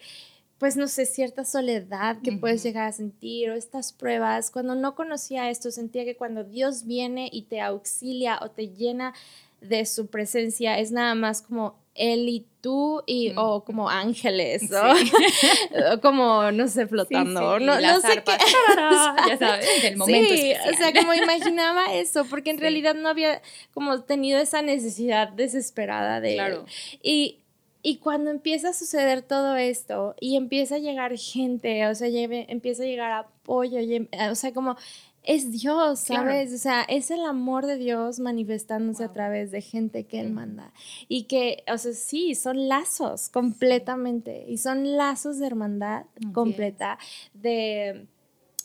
pues 0.58 0.76
no 0.76 0.88
sé, 0.88 1.06
cierta 1.06 1.44
soledad 1.44 2.18
que 2.22 2.32
puedes 2.32 2.62
llegar 2.62 2.88
a 2.88 2.92
sentir 2.92 3.50
o 3.50 3.54
estas 3.54 3.92
pruebas, 3.92 4.50
cuando 4.50 4.74
no 4.74 4.94
conocía 4.94 5.50
esto, 5.50 5.70
sentía 5.70 6.04
que 6.04 6.16
cuando 6.16 6.44
Dios 6.44 6.84
viene 6.84 7.28
y 7.32 7.42
te 7.42 7.60
auxilia 7.60 8.38
o 8.42 8.50
te 8.50 8.68
llena 8.68 9.14
de 9.60 9.86
su 9.86 10.08
presencia, 10.08 10.78
es 10.78 10.92
nada 10.92 11.14
más 11.14 11.40
como 11.40 11.83
él 11.94 12.28
y 12.28 12.46
tú 12.60 13.02
y 13.06 13.32
o 13.36 13.64
como 13.64 13.88
ángeles 13.88 14.70
o 14.72 16.00
como 16.02 16.50
no 16.50 16.66
sé 16.66 16.86
flotando 16.86 17.60
no, 17.60 17.80
no 17.80 18.00
sé 18.00 18.22
qué. 18.24 18.32
Ya 19.28 19.38
sabes 19.38 19.84
el 19.84 19.96
momento 19.96 20.34
sí 20.34 20.52
o 20.72 20.76
sea 20.76 20.92
como 20.92 21.14
imaginaba 21.14 21.94
eso 21.94 22.24
porque 22.24 22.50
en 22.50 22.58
realidad 22.58 22.94
no 22.94 23.08
había 23.08 23.42
como 23.72 24.00
tenido 24.02 24.40
esa 24.40 24.62
necesidad 24.62 25.28
desesperada 25.28 26.20
de 26.20 26.34
claro. 26.34 26.64
y 27.02 27.38
y 27.86 27.98
cuando 27.98 28.30
empieza 28.30 28.70
a 28.70 28.72
suceder 28.72 29.20
todo 29.20 29.56
esto 29.56 30.16
y 30.18 30.36
empieza 30.36 30.76
a 30.76 30.78
llegar 30.78 31.14
gente, 31.18 31.86
o 31.86 31.94
sea, 31.94 32.08
empieza 32.08 32.82
a 32.82 32.86
llegar 32.86 33.12
apoyo, 33.12 33.78
y, 33.78 34.08
o 34.30 34.34
sea, 34.34 34.54
como 34.54 34.78
es 35.24 35.50
Dios, 35.50 36.00
¿sabes? 36.00 36.52
O 36.52 36.58
sea, 36.58 36.82
es 36.82 37.10
el 37.10 37.24
amor 37.24 37.66
de 37.66 37.76
Dios 37.76 38.20
manifestándose 38.20 39.04
a 39.04 39.12
través 39.12 39.50
de 39.50 39.62
gente 39.62 40.04
que 40.04 40.20
Él 40.20 40.30
manda. 40.30 40.72
Y 41.08 41.24
que, 41.24 41.64
o 41.72 41.78
sea, 41.78 41.92
sí, 41.92 42.34
son 42.34 42.68
lazos 42.68 43.30
completamente. 43.30 44.44
Y 44.46 44.58
son 44.58 44.96
lazos 44.96 45.38
de 45.38 45.46
hermandad 45.46 46.04
completa, 46.32 46.98
de 47.32 48.06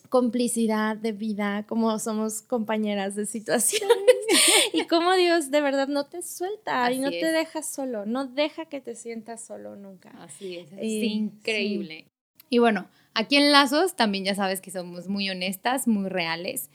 complicidad 0.10 0.98
de 0.98 1.12
vida, 1.12 1.66
como 1.68 1.98
somos 2.00 2.42
compañeras 2.42 3.16
de 3.16 3.26
situaciones 3.26 3.98
y 4.74 4.88
como 4.88 5.14
Dios 5.14 5.52
de 5.52 5.62
verdad 5.62 5.88
no 5.88 6.08
te 6.08 6.24
suelta 6.24 6.92
y 6.92 6.98
no 6.98 7.12
te 7.12 7.32
deja 7.32 7.62
solo, 7.62 8.08
no 8.08 8.26
deja 8.26 8.66
que 8.66 8.82
te 8.82 8.96
sientas 8.96 9.46
solo 9.46 9.76
nunca. 9.76 10.10
Así 10.20 10.58
es, 10.58 10.72
es 10.74 10.82
increíble. 10.82 12.08
Y 12.50 12.58
bueno, 12.58 12.88
Aquí 13.20 13.36
en 13.36 13.52
Lazos 13.52 13.98
también 13.98 14.24
ya 14.24 14.34
sabes 14.34 14.62
que 14.62 14.72
somos 14.72 15.10
muy 15.10 15.30
honestas, 15.30 15.90
muy 15.90 16.08
reales. 16.08 16.70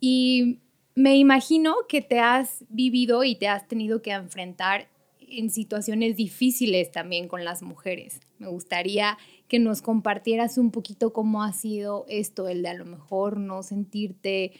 Y 0.00 0.58
me 0.96 1.18
imagino 1.18 1.76
que 1.88 2.02
te 2.02 2.18
has 2.18 2.64
vivido 2.68 3.22
y 3.22 3.36
te 3.36 3.46
has 3.46 3.68
tenido 3.68 4.02
que 4.02 4.10
enfrentar 4.10 4.88
en 5.20 5.50
situaciones 5.50 6.16
difíciles 6.16 6.90
también 6.90 7.28
con 7.28 7.44
las 7.44 7.62
mujeres. 7.62 8.18
Me 8.40 8.48
gustaría 8.48 9.18
que 9.46 9.60
nos 9.60 9.82
compartieras 9.82 10.58
un 10.58 10.72
poquito 10.72 11.12
cómo 11.12 11.44
ha 11.44 11.52
sido 11.52 12.06
esto, 12.08 12.48
el 12.48 12.62
de 12.62 12.70
a 12.70 12.74
lo 12.74 12.84
mejor 12.84 13.36
no 13.38 13.62
sentirte 13.62 14.50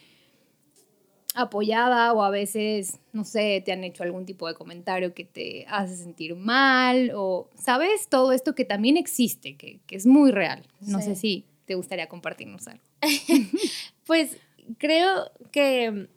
apoyada 1.33 2.13
o 2.13 2.23
a 2.23 2.29
veces, 2.29 2.99
no 3.13 3.23
sé, 3.23 3.61
te 3.65 3.71
han 3.71 3.83
hecho 3.83 4.03
algún 4.03 4.25
tipo 4.25 4.47
de 4.47 4.53
comentario 4.53 5.13
que 5.13 5.23
te 5.23 5.65
hace 5.69 5.95
sentir 5.95 6.35
mal 6.35 7.11
o, 7.15 7.49
¿sabes? 7.55 8.07
Todo 8.09 8.31
esto 8.33 8.53
que 8.53 8.65
también 8.65 8.97
existe, 8.97 9.55
que, 9.55 9.79
es 9.89 10.05
muy 10.05 10.31
real. 10.31 10.63
No 10.81 11.01
sé 11.01 11.15
si 11.15 11.45
te 11.65 11.75
gustaría 11.75 12.07
compartirnos 12.07 12.67
algo. 12.67 12.83
pues 14.05 14.37
creo 14.77 15.31
que, 15.51 16.07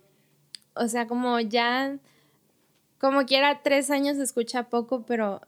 o 0.74 0.88
sea, 0.88 1.06
como 1.06 1.38
ya, 1.40 1.98
como 2.98 3.24
quiera, 3.24 3.62
tres 3.62 3.90
años 3.90 4.16
se 4.16 4.24
escucha 4.24 4.64
poco, 4.68 5.04
pero 5.06 5.40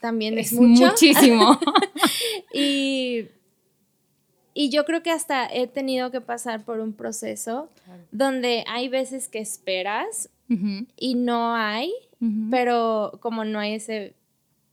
también 0.00 0.38
es, 0.38 0.52
mucho. 0.52 0.86
muchísimo. 0.86 1.58
y 2.52 3.28
y 4.54 4.70
yo 4.70 4.84
creo 4.84 5.02
que 5.02 5.10
hasta 5.10 5.52
he 5.52 5.66
tenido 5.66 6.12
que 6.12 6.20
pasar 6.20 6.64
por 6.64 6.78
un 6.78 6.92
proceso 6.92 7.68
donde 8.12 8.64
hay 8.68 8.88
veces 8.88 9.28
que 9.28 9.40
esperas 9.40 10.30
y 10.96 11.16
no 11.16 11.54
hay, 11.54 11.92
pero 12.50 13.18
como 13.20 13.44
no 13.44 13.58
hay 13.58 13.74
ese 13.74 14.14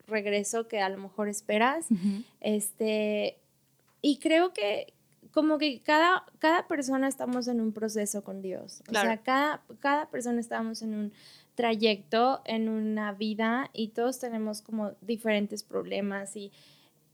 regreso 0.07 0.67
que 0.67 0.81
a 0.81 0.89
lo 0.89 0.97
mejor 0.97 1.27
esperas, 1.27 1.87
este, 2.39 3.37
y 4.01 4.17
creo 4.17 4.53
que 4.53 4.93
como 5.31 5.57
que 5.57 5.79
cada, 5.79 6.25
cada 6.39 6.67
persona 6.67 7.07
estamos 7.07 7.47
en 7.47 7.61
un 7.61 7.71
proceso 7.71 8.23
con 8.23 8.41
Dios, 8.41 8.83
o 8.87 8.91
sea, 8.91 9.17
cada, 9.17 9.63
cada 9.79 10.09
persona 10.09 10.39
estamos 10.39 10.81
en 10.81 10.93
un 10.93 11.13
trayecto, 11.55 12.41
en 12.45 12.69
una 12.69 13.13
vida 13.13 13.69
y 13.73 13.89
todos 13.89 14.19
tenemos 14.19 14.61
como 14.61 14.91
diferentes 15.01 15.63
problemas 15.63 16.35
y 16.35 16.51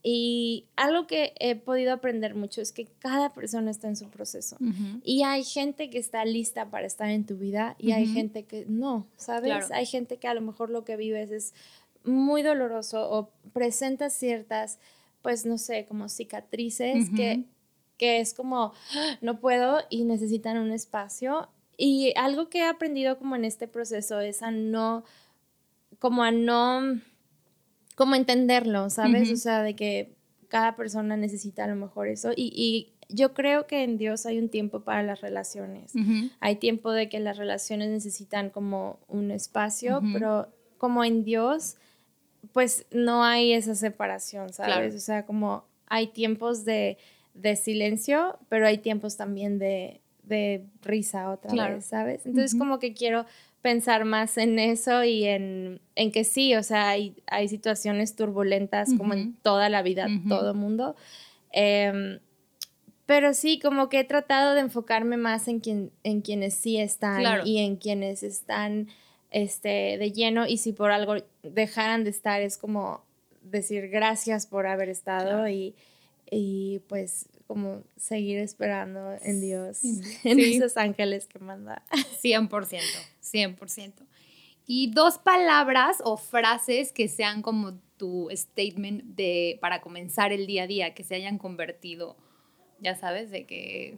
y 0.09 0.63
algo 0.77 1.05
que 1.05 1.33
he 1.37 1.57
podido 1.57 1.91
aprender 1.91 2.33
mucho 2.33 2.61
es 2.61 2.71
que 2.71 2.87
cada 2.99 3.33
persona 3.33 3.69
está 3.69 3.89
en 3.89 3.97
su 3.97 4.09
proceso. 4.09 4.55
Y 5.03 5.23
hay 5.23 5.43
gente 5.43 5.89
que 5.89 5.97
está 5.97 6.23
lista 6.23 6.69
para 6.69 6.87
estar 6.87 7.09
en 7.09 7.25
tu 7.25 7.35
vida 7.35 7.75
y 7.77 7.91
hay 7.91 8.07
gente 8.07 8.45
que 8.45 8.65
no, 8.69 9.05
¿sabes? 9.17 9.69
Hay 9.69 9.85
gente 9.85 10.15
que 10.15 10.29
a 10.29 10.33
lo 10.33 10.39
mejor 10.39 10.69
lo 10.69 10.85
que 10.85 10.95
vives 10.95 11.31
es 11.31 11.53
muy 12.05 12.41
doloroso 12.41 13.11
o 13.11 13.31
presenta 13.51 14.09
ciertas, 14.09 14.79
pues 15.21 15.45
no 15.45 15.57
sé, 15.57 15.85
como 15.85 16.07
cicatrices 16.07 17.09
que, 17.13 17.43
que 17.97 18.21
es 18.21 18.33
como, 18.33 18.71
ah, 18.95 19.17
no 19.19 19.41
puedo 19.41 19.81
y 19.89 20.05
necesitan 20.05 20.57
un 20.57 20.71
espacio. 20.71 21.49
Y 21.75 22.13
algo 22.15 22.47
que 22.47 22.59
he 22.59 22.65
aprendido 22.65 23.17
como 23.17 23.35
en 23.35 23.43
este 23.43 23.67
proceso 23.67 24.21
es 24.21 24.41
a 24.41 24.51
no, 24.51 25.03
como 25.99 26.23
a 26.23 26.31
no 26.31 27.01
como 27.97 28.13
entenderlo, 28.13 28.91
¿sabes? 28.91 29.31
O 29.31 29.37
sea, 29.37 29.63
de 29.63 29.75
que 29.75 30.13
cada 30.49 30.75
persona 30.75 31.17
necesita 31.17 31.63
a 31.63 31.67
lo 31.67 31.75
mejor 31.75 32.07
eso. 32.07 32.31
Y, 32.35 32.93
yo 33.09 33.33
creo 33.33 33.67
que 33.67 33.85
en 33.85 33.97
Dios 33.97 34.25
hay 34.25 34.37
un 34.37 34.49
tiempo 34.49 34.81
para 34.81 35.01
las 35.01 35.21
relaciones. 35.21 35.93
Hay 36.41 36.57
tiempo 36.57 36.91
de 36.91 37.07
que 37.07 37.21
las 37.21 37.37
relaciones 37.37 37.89
necesitan 37.89 38.49
como 38.49 38.99
un 39.07 39.31
espacio, 39.31 40.01
pero 40.11 40.49
como 40.77 41.05
en 41.05 41.23
Dios, 41.23 41.77
pues 42.51 42.85
no 42.91 43.23
hay 43.23 43.53
esa 43.53 43.75
separación, 43.75 44.51
¿sabes? 44.51 44.93
O 44.93 44.99
sea, 44.99 45.25
como 45.25 45.63
hay 45.87 46.07
tiempos 46.07 46.65
de, 46.65 46.97
silencio, 47.55 48.37
pero 48.49 48.67
hay 48.67 48.79
tiempos 48.79 49.15
también 49.15 49.57
de, 49.57 50.01
risa 50.81 51.31
otra 51.31 51.69
vez, 51.69 51.85
¿sabes? 51.85 52.25
Entonces 52.25 52.57
como 52.57 52.79
que 52.79 52.93
quiero 52.93 53.25
pensar 53.61 54.05
más 54.05 54.37
en 54.37 54.59
eso 54.59 55.03
y 55.03 55.25
en, 55.25 55.81
que 56.13 56.23
sí, 56.23 56.55
o 56.55 56.63
sea, 56.63 56.89
hay, 56.89 57.15
hay 57.27 57.47
situaciones 57.47 58.15
turbulentas 58.15 58.89
como 58.97 59.13
en 59.13 59.35
toda 59.41 59.69
la 59.69 59.81
vida, 59.81 60.07
todo 60.29 60.53
mundo. 60.53 60.95
Em, 61.51 62.19
pero 63.05 63.33
sí, 63.33 63.59
como 63.59 63.89
que 63.89 63.99
he 63.99 64.03
tratado 64.03 64.53
de 64.53 64.61
enfocarme 64.61 65.17
más 65.17 65.47
en, 65.47 65.59
quien, 65.59 65.91
en 66.03 66.21
quienes 66.21 66.53
sí 66.53 66.77
están 66.77 67.45
y 67.45 67.59
en 67.59 67.77
quienes 67.77 68.21
están 68.21 68.87
este, 69.31 69.97
de 69.97 70.11
lleno. 70.11 70.45
Y 70.45 70.57
si 70.57 70.73
por 70.73 70.91
algo 70.91 71.15
dejaran 71.41 72.03
de 72.03 72.09
estar 72.09 72.41
es 72.41 72.57
como 72.57 73.01
decir 73.41 73.87
gracias 73.87 74.45
por 74.45 74.67
haber 74.67 74.89
estado 74.89 75.47
y, 75.47 75.73
y 76.29 76.79
pues 76.87 77.27
como 77.47 77.83
seguir 77.95 78.39
esperando 78.39 79.13
en 79.21 79.41
Dios, 79.41 79.79
en 80.23 80.39
esos 80.39 80.77
ángeles 80.77 81.27
que 81.27 81.39
manda. 81.39 81.83
100%, 82.21 82.79
100%. 83.23 83.93
Y 84.65 84.91
dos 84.91 85.17
palabras 85.17 86.01
o 86.03 86.17
frases 86.17 86.91
que 86.91 87.07
sean 87.07 87.41
como 87.41 87.79
tu 87.95 88.29
statement 88.31 89.15
de, 89.15 89.57
para 89.61 89.81
comenzar 89.81 90.33
el 90.33 90.45
día 90.45 90.63
a 90.63 90.67
día, 90.67 90.93
que 90.93 91.03
se 91.03 91.15
hayan 91.15 91.37
convertido, 91.37 92.17
ya 92.79 92.95
sabes, 92.95 93.31
de 93.31 93.45
que 93.45 93.97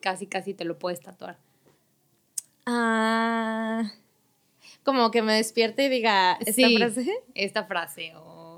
casi, 0.00 0.26
casi 0.26 0.52
te 0.52 0.64
lo 0.64 0.78
puedes 0.78 1.00
tatuar. 1.00 1.38
Ah, 2.66 3.90
como 4.84 5.10
que 5.10 5.22
me 5.22 5.32
despierte 5.32 5.84
y 5.84 5.88
diga 5.88 6.38
esta 6.44 6.68
frase. 6.70 7.22
Esta 7.34 7.64
frase, 7.64 8.12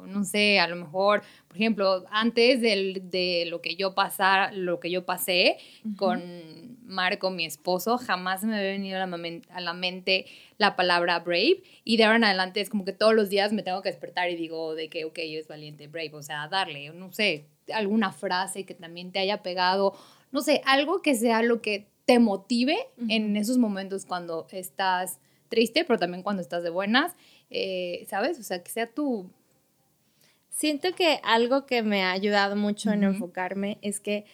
no 0.07 0.25
sé, 0.25 0.59
a 0.59 0.69
lo 0.69 0.77
mejor, 0.77 1.23
por 1.49 1.57
ejemplo, 1.57 2.05
antes 2.11 2.61
de 2.61 3.45
lo 3.49 3.61
que 3.61 3.77
yo 3.77 3.95
pasar, 3.95 4.55
lo 4.55 4.81
que 4.81 4.91
yo 4.91 5.05
pasé 5.05 5.59
con 5.97 6.79
Marco, 6.85 7.31
mi 7.31 7.45
esposo, 7.45 7.99
jamás 7.99 8.45
me 8.45 8.57
había 8.57 8.71
venido 8.71 9.03
a 9.03 9.07
la, 9.07 9.19
a 9.51 9.61
la, 9.61 9.73
mente 9.73 10.27
la 10.59 10.77
palabra 10.77 11.19
brave. 11.21 11.63
Y 11.85 11.97
de 11.97 12.05
ahora 12.05 12.17
en 12.17 12.25
adelante 12.25 12.61
es 12.61 12.71
como 12.71 12.85
que 12.85 12.93
todos 12.93 13.15
los 13.15 13.29
días 13.29 13.53
me 13.53 13.63
tengo 13.63 13.83
que 13.83 13.91
despertar 13.91 14.31
y 14.31 14.37
digo 14.37 14.75
de 14.75 14.89
que, 14.89 15.05
ok, 15.05 15.19
es 15.19 15.49
valiente, 15.49 15.89
brave, 15.89 16.13
o 16.15 16.23
sea, 16.23 16.49
darle, 16.49 16.91
no 16.91 17.13
sé, 17.13 17.47
alguna 17.73 18.13
frase 18.13 18.65
que 18.65 18.75
también 18.75 19.13
te 19.13 19.19
haya 19.19 19.43
pegado, 19.43 19.95
no 20.33 20.41
sé, 20.41 20.63
algo 20.65 21.03
que 21.03 21.15
sea 21.15 21.43
lo 21.43 21.61
que 21.61 21.89
te 22.05 22.21
motive 22.21 22.77
en 23.09 23.37
esos 23.37 23.59
momentos 23.59 24.07
cuando 24.07 24.47
estás 24.53 25.19
triste, 25.49 25.85
pero 25.85 25.99
también 25.99 26.23
cuando 26.23 26.41
estás 26.43 26.63
de 26.63 26.71
buenas, 26.71 27.17
eh, 27.51 28.07
¿sabes? 28.09 28.39
O 28.39 28.43
sea, 28.43 28.63
que 28.63 28.71
sea 28.71 28.87
tu, 28.93 29.31
Siento 30.57 30.95
que 30.95 31.21
algo 31.23 31.67
que 31.67 31.83
me 31.83 32.03
ha 32.03 32.13
ayudado 32.13 32.57
mucho 32.57 32.91
en 32.91 33.05
enfocarme 33.05 33.77
es 33.83 34.01
que, 34.01 34.25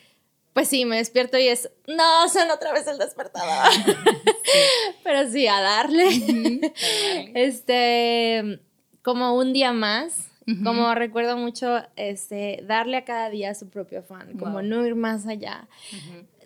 pues 0.52 0.68
sí, 0.68 0.84
me 0.84 0.98
despierto 0.98 1.36
y 1.36 1.48
es, 1.48 1.68
no, 1.88 2.28
son 2.28 2.48
otra 2.52 2.72
vez 2.72 2.86
el 2.86 2.96
despertador. 2.96 3.68
Pero 5.02 5.28
sí, 5.28 5.46
a 5.48 5.60
darle. 5.60 6.70
este, 7.34 8.60
como 9.02 9.34
un 9.36 9.52
día 9.52 9.72
más. 9.72 10.28
Como 10.64 10.92
recuerdo 10.94 11.36
mucho, 11.36 11.82
este, 11.94 12.62
darle 12.66 12.98
a 12.98 13.04
cada 13.04 13.30
día 13.30 13.54
su 13.54 13.68
propio 13.68 14.00
afán, 14.00 14.36
como 14.38 14.60
no 14.60 14.84
ir 14.84 14.96
más 14.96 15.26
allá. 15.26 15.68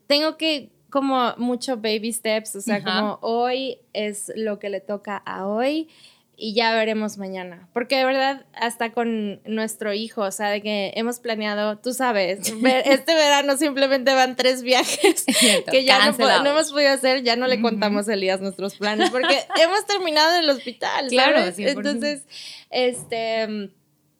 Tengo 0.07 0.37
que 0.37 0.71
como 0.91 1.35
mucho 1.39 1.77
baby 1.77 2.12
steps, 2.12 2.57
o 2.57 2.61
sea, 2.61 2.83
como 2.83 3.19
hoy 3.23 3.79
es 3.95 4.33
lo 4.37 4.59
que 4.59 4.69
le 4.69 4.81
toca 4.81 5.17
a 5.17 5.47
hoy 5.47 5.89
y 6.38 6.55
ya 6.55 6.75
veremos 6.75 7.16
mañana. 7.16 7.68
Porque 7.72 7.96
de 7.96 8.05
verdad, 8.05 8.44
hasta 8.53 8.92
con 8.92 9.40
nuestro 9.46 9.94
hijo, 9.94 10.20
o 10.22 10.31
sea, 10.31 10.51
de 10.51 10.61
que 10.61 10.92
hemos 10.94 11.18
planeado, 11.18 11.79
tú 11.79 11.94
sabes, 11.94 12.53
este 12.85 13.14
verano 13.14 13.57
simplemente 13.57 14.12
van 14.12 14.37
tres 14.37 14.62
viajes 14.62 15.25
que 15.70 15.85
ya 15.85 16.11
no, 16.11 16.46
hemos 16.46 16.70
podido 16.70 16.90
hacer, 16.90 17.22
ya 17.22 17.37
no 17.37 17.46
le 17.46 17.61
contamos 17.61 18.09
a 18.09 18.14
Elías 18.14 18.40
nuestros 18.40 18.77
planes, 18.77 19.11
porque 19.11 19.38
hemos 19.61 19.87
terminado 19.87 20.35
en 20.35 20.44
el 20.44 20.51
hospital, 20.51 21.09
claro, 21.09 21.38
Entonces, 21.57 22.25
este... 22.70 23.70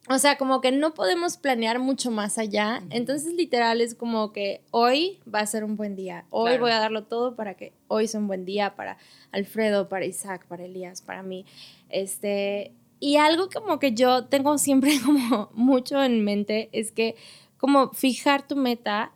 O 0.09 0.21
sea, 0.21 0.39
como 0.39 0.61
que 0.61 0.71
no 0.71 0.95
podemos 0.95 1.37
planear 1.37 1.81
mucho 1.81 2.13
más 2.13 2.39
allá. 2.39 2.81
Entonces, 2.91 3.35
literal, 3.35 3.81
es 3.81 3.97
como 3.97 4.33
que 4.33 4.63
hoy 4.71 5.19
va 5.27 5.41
a 5.41 5.47
ser 5.47 5.65
un 5.65 5.75
buen 5.75 5.97
día. 5.97 6.27
Hoy 6.31 6.59
voy 6.59 6.71
a 6.71 6.79
darlo 6.79 7.03
todo 7.07 7.35
para 7.35 7.55
que 7.55 7.73
hoy 7.89 8.07
sea 8.07 8.21
un 8.21 8.29
buen 8.29 8.45
día 8.45 8.77
para 8.77 8.99
Alfredo, 9.33 9.89
para 9.89 10.05
Isaac, 10.05 10.47
para 10.47 10.65
Elías, 10.65 11.03
para 11.03 11.25
mí. 11.25 11.45
Este, 11.89 12.73
y 13.01 13.17
algo 13.17 13.49
como 13.53 13.79
que 13.79 13.93
yo 13.93 14.27
tengo 14.27 14.59
siempre 14.59 14.93
como 15.05 15.51
mucho 15.55 16.03
en 16.03 16.25
mente 16.25 16.69
es 16.73 16.93
que 16.93 17.17
como 17.59 17.93
fijar 17.93 18.47
tu 18.47 18.57
meta 18.57 19.13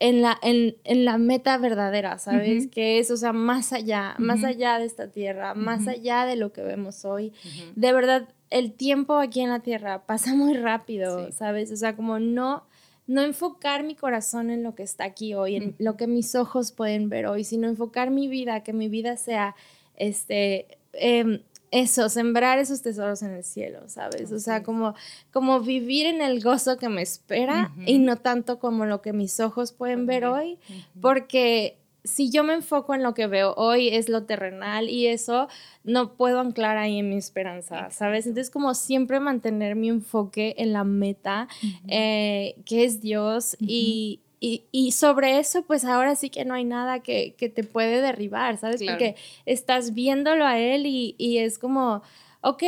en 0.00 0.22
la, 0.22 0.38
en, 0.42 0.76
la 1.04 1.18
meta 1.18 1.58
verdadera, 1.58 2.18
¿sabes? 2.18 2.68
Que 2.68 2.98
es, 2.98 3.10
o 3.10 3.16
sea, 3.16 3.32
más 3.32 3.72
allá, 3.72 4.14
más 4.18 4.44
allá 4.44 4.78
de 4.78 4.86
esta 4.86 5.10
tierra, 5.10 5.54
más 5.54 5.88
allá 5.88 6.24
de 6.24 6.36
lo 6.36 6.52
que 6.52 6.62
vemos 6.62 7.04
hoy. 7.04 7.32
De 7.74 7.92
verdad, 7.92 8.28
el 8.50 8.72
tiempo 8.72 9.16
aquí 9.16 9.40
en 9.40 9.50
la 9.50 9.60
tierra 9.60 10.06
pasa 10.06 10.34
muy 10.34 10.54
rápido, 10.54 11.32
¿sabes? 11.32 11.72
O 11.72 11.76
sea, 11.76 11.96
como 11.96 12.20
no, 12.20 12.64
no 13.06 13.22
enfocar 13.22 13.82
mi 13.82 13.96
corazón 13.96 14.50
en 14.50 14.62
lo 14.62 14.74
que 14.74 14.84
está 14.84 15.04
aquí 15.04 15.34
hoy, 15.34 15.56
en 15.56 15.74
lo 15.78 15.96
que 15.96 16.06
mis 16.06 16.34
ojos 16.34 16.72
pueden 16.72 17.08
ver 17.08 17.26
hoy, 17.26 17.42
sino 17.42 17.68
enfocar 17.68 18.10
mi 18.10 18.28
vida, 18.28 18.62
que 18.62 18.72
mi 18.72 18.88
vida 18.88 19.16
sea, 19.16 19.56
este, 19.96 20.78
em, 20.92 21.40
eso, 21.70 22.08
sembrar 22.08 22.58
esos 22.58 22.82
tesoros 22.82 23.22
en 23.22 23.32
el 23.32 23.44
cielo, 23.44 23.80
¿sabes? 23.88 24.32
O 24.32 24.38
sea, 24.38 24.62
como, 24.62 24.94
como 25.32 25.60
vivir 25.60 26.06
en 26.06 26.22
el 26.22 26.42
gozo 26.42 26.76
que 26.78 26.88
me 26.88 27.02
espera 27.02 27.72
y 27.86 27.98
no 27.98 28.16
tanto 28.16 28.58
como 28.58 28.86
lo 28.86 29.02
que 29.02 29.12
mis 29.12 29.38
ojos 29.40 29.72
pueden 29.72 30.06
ver 30.06 30.24
hoy, 30.24 30.58
porque 31.00 31.78
si 32.04 32.30
yo 32.30 32.42
me 32.42 32.54
enfoco 32.54 32.94
en 32.94 33.02
lo 33.02 33.12
que 33.12 33.26
veo 33.26 33.54
hoy 33.56 33.88
es 33.88 34.08
lo 34.08 34.24
terrenal 34.24 34.88
y 34.88 35.06
eso 35.06 35.48
no 35.84 36.14
puedo 36.14 36.40
anclar 36.40 36.78
ahí 36.78 36.98
en 36.98 37.10
mi 37.10 37.16
esperanza, 37.16 37.90
¿sabes? 37.90 38.26
Entonces 38.26 38.50
como 38.50 38.74
siempre 38.74 39.20
mantener 39.20 39.76
mi 39.76 39.88
enfoque 39.88 40.54
en 40.58 40.72
la 40.72 40.84
meta, 40.84 41.48
eh, 41.86 42.56
que 42.64 42.84
es 42.84 43.00
Dios 43.00 43.56
y 43.60 44.20
y, 44.40 44.92
sobre 44.92 45.38
eso, 45.38 45.62
pues 45.62 45.84
ahora 45.84 46.14
sí 46.14 46.30
que 46.30 46.44
no 46.44 46.54
hay 46.54 46.64
nada 46.64 47.00
que, 47.00 47.34
te 47.36 47.64
puede 47.64 48.00
derribar, 48.00 48.56
¿sabes? 48.58 48.82
Porque 48.84 49.16
estás 49.46 49.94
viéndolo 49.94 50.44
a 50.44 50.58
él 50.58 50.86
y, 50.86 51.38
es 51.38 51.58
como, 51.58 52.02
ok, 52.42 52.62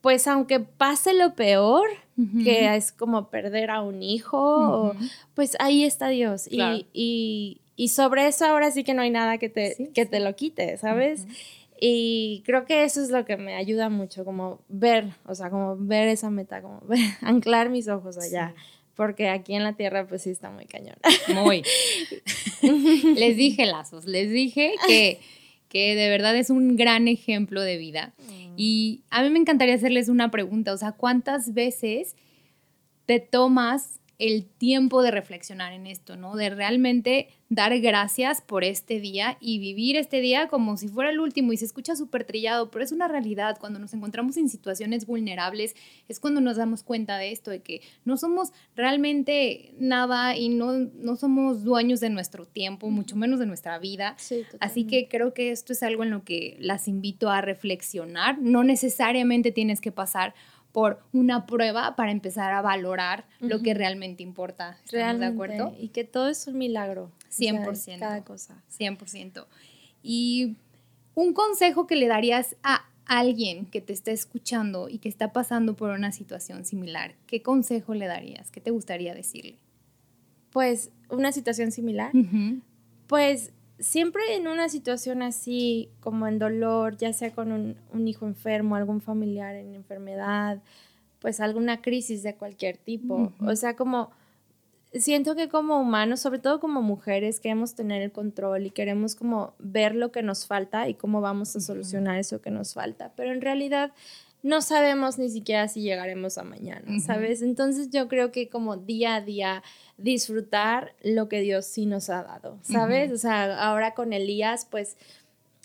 pues 0.00 0.26
aunque 0.26 0.60
pase 0.60 1.14
lo 1.14 1.34
peor, 1.34 1.88
que 2.42 2.74
es 2.76 2.92
como 2.92 3.28
perder 3.28 3.70
a 3.70 3.82
un 3.82 4.02
hijo, 4.02 4.94
pues 5.34 5.56
ahí 5.58 5.84
está 5.84 6.08
Dios. 6.08 6.48
Y, 6.50 7.60
sobre 7.88 8.26
eso 8.26 8.44
ahora 8.46 8.70
sí 8.70 8.84
que 8.84 8.94
no 8.94 9.02
hay 9.02 9.10
nada 9.10 9.38
que 9.38 9.48
te, 9.48 9.90
que 9.94 10.06
te 10.06 10.20
lo 10.20 10.34
quite, 10.36 10.76
¿sabes? 10.76 11.26
Y 11.78 12.42
creo 12.46 12.64
que 12.64 12.84
eso 12.84 13.02
es 13.02 13.10
lo 13.10 13.24
que 13.24 13.36
me 13.36 13.54
ayuda 13.54 13.90
mucho, 13.90 14.24
como 14.24 14.60
ver, 14.68 15.10
o 15.26 15.34
sea, 15.34 15.50
como 15.50 15.76
ver 15.76 16.08
esa 16.08 16.30
meta, 16.30 16.62
como 16.62 16.80
anclar 17.20 17.68
mis 17.68 17.88
ojos 17.88 18.16
allá. 18.16 18.54
Porque 18.96 19.28
aquí 19.28 19.54
en 19.54 19.62
la 19.62 19.74
tierra, 19.74 20.06
pues 20.06 20.22
sí 20.22 20.30
está 20.30 20.50
muy 20.50 20.64
cañón. 20.64 20.96
Muy. 21.28 21.62
les 22.62 23.36
dije 23.36 23.66
lazos, 23.66 24.06
les 24.06 24.30
dije 24.32 24.72
que, 24.86 25.20
que 25.68 25.94
de 25.94 26.08
verdad 26.08 26.34
es 26.36 26.50
un 26.50 26.76
gran 26.76 27.06
ejemplo 27.06 27.60
de 27.60 27.76
vida. 27.76 28.14
Mm. 28.18 28.54
Y 28.56 29.02
a 29.10 29.22
mí 29.22 29.30
me 29.30 29.38
encantaría 29.38 29.74
hacerles 29.74 30.08
una 30.08 30.30
pregunta, 30.30 30.72
o 30.72 30.78
sea, 30.78 30.92
¿cuántas 30.92 31.52
veces 31.52 32.16
te 33.04 33.20
tomas 33.20 34.00
el 34.18 34.46
tiempo 34.46 35.02
de 35.02 35.10
reflexionar 35.10 35.72
en 35.72 35.86
esto, 35.86 36.16
¿no? 36.16 36.36
De 36.36 36.50
realmente 36.50 37.28
dar 37.48 37.78
gracias 37.78 38.40
por 38.40 38.64
este 38.64 38.98
día 38.98 39.36
y 39.40 39.58
vivir 39.58 39.96
este 39.96 40.20
día 40.20 40.48
como 40.48 40.76
si 40.76 40.88
fuera 40.88 41.10
el 41.10 41.20
último 41.20 41.52
y 41.52 41.56
se 41.56 41.64
escucha 41.64 41.94
súper 41.94 42.24
trillado, 42.24 42.70
pero 42.70 42.84
es 42.84 42.92
una 42.92 43.08
realidad. 43.08 43.58
Cuando 43.60 43.78
nos 43.78 43.94
encontramos 43.94 44.36
en 44.36 44.48
situaciones 44.48 45.06
vulnerables 45.06 45.76
es 46.08 46.18
cuando 46.18 46.40
nos 46.40 46.56
damos 46.56 46.82
cuenta 46.82 47.18
de 47.18 47.30
esto, 47.30 47.50
de 47.50 47.60
que 47.60 47.82
no 48.04 48.16
somos 48.16 48.52
realmente 48.74 49.74
nada 49.78 50.36
y 50.36 50.48
no, 50.48 50.72
no 50.72 51.16
somos 51.16 51.62
dueños 51.62 52.00
de 52.00 52.10
nuestro 52.10 52.46
tiempo, 52.46 52.90
mucho 52.90 53.16
menos 53.16 53.38
de 53.38 53.46
nuestra 53.46 53.78
vida. 53.78 54.16
Así 54.58 54.84
que 54.84 55.08
creo 55.08 55.34
que 55.34 55.50
esto 55.50 55.72
es 55.72 55.82
algo 55.82 56.02
en 56.02 56.10
lo 56.10 56.24
que 56.24 56.56
las 56.58 56.88
invito 56.88 57.30
a 57.30 57.42
reflexionar. 57.42 58.38
No 58.40 58.64
necesariamente 58.64 59.52
tienes 59.52 59.80
que 59.80 59.92
pasar 59.92 60.34
por 60.76 61.02
una 61.14 61.46
prueba 61.46 61.96
para 61.96 62.10
empezar 62.10 62.52
a 62.52 62.60
valorar 62.60 63.24
lo 63.40 63.62
que 63.62 63.72
realmente 63.72 64.22
importa. 64.22 64.76
¿Estamos 64.84 65.20
de 65.20 65.24
acuerdo? 65.24 65.74
Y 65.80 65.88
que 65.88 66.04
todo 66.04 66.28
es 66.28 66.46
un 66.48 66.58
milagro. 66.58 67.12
100%. 67.30 67.98
cada 67.98 68.22
cosa. 68.24 68.62
100%. 68.78 69.46
Y 70.02 70.58
un 71.14 71.32
consejo 71.32 71.86
que 71.86 71.96
le 71.96 72.08
darías 72.08 72.56
a 72.62 72.84
alguien 73.06 73.64
que 73.64 73.80
te 73.80 73.94
está 73.94 74.10
escuchando 74.10 74.90
y 74.90 74.98
que 74.98 75.08
está 75.08 75.32
pasando 75.32 75.76
por 75.76 75.92
una 75.92 76.12
situación 76.12 76.66
similar, 76.66 77.14
¿qué 77.26 77.40
consejo 77.40 77.94
le 77.94 78.06
darías? 78.06 78.50
¿Qué 78.50 78.60
te 78.60 78.70
gustaría 78.70 79.14
decirle? 79.14 79.58
Pues 80.50 80.90
una 81.08 81.32
situación 81.32 81.72
similar. 81.72 82.12
Pues 83.06 83.50
siempre 83.78 84.36
en 84.36 84.48
una 84.48 84.68
situación 84.68 85.22
así, 85.22 85.90
como 86.00 86.26
en 86.26 86.38
dolor, 86.38 86.96
ya 86.96 87.12
sea 87.12 87.32
con 87.32 87.52
un, 87.52 88.08
hijo 88.08 88.26
enfermo, 88.26 88.76
algún 88.76 89.00
familiar 89.00 89.54
en 89.54 89.74
enfermedad, 89.74 90.62
pues 91.20 91.40
alguna 91.40 91.82
crisis 91.82 92.22
de 92.22 92.34
cualquier 92.34 92.76
tipo. 92.76 93.32
O 93.40 93.56
sea, 93.56 93.76
como 93.76 94.10
siento 94.92 95.34
que 95.34 95.48
como 95.48 95.80
humanos, 95.80 96.20
sobre 96.20 96.38
todo 96.38 96.60
como 96.60 96.82
mujeres, 96.82 97.40
queremos 97.40 97.74
tener 97.74 98.02
el 98.02 98.12
control 98.12 98.66
y 98.66 98.70
queremos 98.70 99.14
como 99.14 99.54
ver 99.58 99.94
lo 99.94 100.12
que 100.12 100.22
nos 100.22 100.46
falta 100.46 100.88
y 100.88 100.94
cómo 100.94 101.20
vamos 101.20 101.54
a 101.56 101.60
solucionar 101.60 102.18
eso 102.18 102.40
que 102.40 102.50
nos 102.50 102.74
falta. 102.74 103.12
Pero 103.16 103.32
en 103.32 103.40
realidad 103.40 103.92
no 104.42 104.62
sabemos 104.62 105.18
ni 105.18 105.28
siquiera 105.28 105.66
si 105.68 105.82
llegaremos 105.82 106.38
a 106.38 106.44
mañana, 106.44 107.00
¿sabes? 107.00 107.42
Entonces 107.42 107.90
yo 107.90 108.06
creo 108.08 108.30
que 108.30 108.48
como 108.48 108.76
día 108.76 109.16
a 109.16 109.20
día 109.20 109.62
disfrutar 109.96 110.94
lo 111.02 111.28
que 111.28 111.40
Dios 111.40 111.66
sí 111.66 111.86
nos 111.86 112.10
ha 112.10 112.22
dado, 112.22 112.58
¿sabes? 112.62 113.10
O 113.10 113.18
sea, 113.18 113.60
ahora 113.60 113.94
con 113.94 114.12
Elías, 114.12 114.66
pues 114.70 114.96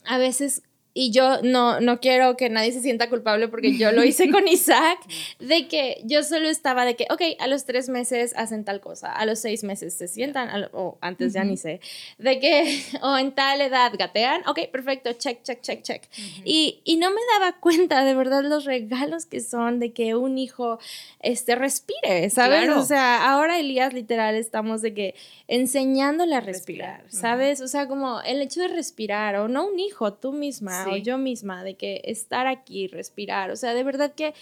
a 0.05 0.17
veces 0.17 0.63
y 0.93 1.11
yo 1.11 1.41
no, 1.41 1.79
no 1.79 1.99
quiero 1.99 2.35
que 2.35 2.49
nadie 2.49 2.71
se 2.73 2.81
sienta 2.81 3.09
culpable 3.09 3.47
porque 3.47 3.77
yo 3.77 3.91
lo 3.91 4.03
hice 4.03 4.29
con 4.29 4.47
Isaac, 4.47 4.99
de 5.39 5.67
que 5.67 6.01
yo 6.03 6.23
solo 6.23 6.49
estaba 6.49 6.85
de 6.85 6.95
que, 6.95 7.07
ok, 7.09 7.21
a 7.39 7.47
los 7.47 7.65
tres 7.65 7.87
meses 7.87 8.33
hacen 8.35 8.65
tal 8.65 8.81
cosa, 8.81 9.11
a 9.11 9.25
los 9.25 9.39
seis 9.39 9.63
meses 9.63 9.93
se 9.93 10.07
sientan, 10.07 10.69
o 10.73 10.97
antes 11.01 11.33
ya 11.33 11.43
ni 11.43 11.55
sé, 11.55 11.79
de 12.17 12.39
que, 12.39 12.83
o 13.01 13.17
en 13.17 13.31
tal 13.31 13.61
edad 13.61 13.91
gatean, 13.97 14.41
ok, 14.47 14.69
perfecto, 14.71 15.13
check, 15.13 15.41
check, 15.43 15.61
check, 15.61 15.81
check. 15.81 16.03
y, 16.43 16.81
y, 16.83 16.97
no 16.97 17.09
me 17.09 17.21
daba 17.33 17.53
cuenta 17.59 18.03
de 18.03 18.13
verdad 18.13 18.43
los 18.43 18.65
regalos 18.65 19.25
que 19.25 19.39
son 19.39 19.79
de 19.79 19.93
que 19.93 20.15
un 20.15 20.37
hijo 20.37 20.77
este, 21.21 21.55
respire, 21.55 22.29
¿sabes? 22.29 22.69
O 22.69 22.83
sea, 22.83 23.31
ahora 23.31 23.59
Elías 23.59 23.93
literal 23.93 24.35
estamos 24.35 24.81
de 24.81 24.93
que 24.93 25.15
enseñándole 25.47 26.35
a 26.35 26.41
respirar, 26.41 27.05
¿sabes? 27.09 27.61
O 27.61 27.67
sea, 27.67 27.87
como 27.87 28.21
el 28.21 28.41
hecho 28.41 28.61
de 28.61 28.67
respirar, 28.67 29.37
o 29.37 29.47
no 29.47 29.65
un 29.65 29.79
hijo, 29.79 30.13
tú 30.13 30.31
misma 30.31 30.80
o 30.87 30.97
yo 30.97 31.17
misma, 31.17 31.63
de 31.63 31.75
que 31.75 32.01
estar 32.05 32.47
aquí, 32.47 32.87
respirar, 32.87 33.51
o 33.51 33.55
sea, 33.55 33.73
de 33.73 33.83
verdad 33.83 34.13
que 34.13 34.33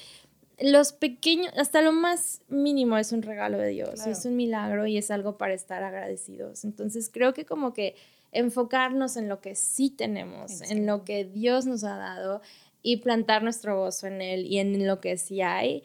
los 0.61 0.91
pequeños, 0.91 1.53
hasta 1.57 1.81
lo 1.81 1.91
más 1.91 2.41
mínimo 2.49 2.97
es 2.97 3.11
un 3.11 3.21
regalo 3.21 3.57
de 3.57 3.69
Dios, 3.69 4.05
es 4.05 4.25
un 4.25 4.35
milagro 4.35 4.87
y 4.87 4.97
es 4.97 5.09
algo 5.09 5.37
para 5.37 5.53
estar 5.53 5.83
agradecidos. 5.83 6.65
Entonces 6.65 7.09
creo 7.11 7.33
que 7.33 7.45
como 7.45 7.73
que 7.73 7.95
enfocarnos 8.31 9.17
en 9.17 9.29
lo 9.29 9.39
que 9.39 9.55
sí 9.55 9.89
tenemos, 9.89 10.61
en 10.69 10.85
lo 10.85 11.03
que 11.03 11.23
Dios 11.25 11.65
nos 11.65 11.83
ha 11.83 11.95
dado 11.97 12.41
y 12.81 12.97
plantar 12.97 13.43
nuestro 13.43 13.77
gozo 13.77 14.07
en 14.07 14.21
Él 14.21 14.45
y 14.45 14.59
en 14.59 14.85
lo 14.85 14.99
que 14.99 15.17
sí 15.17 15.41
hay, 15.41 15.83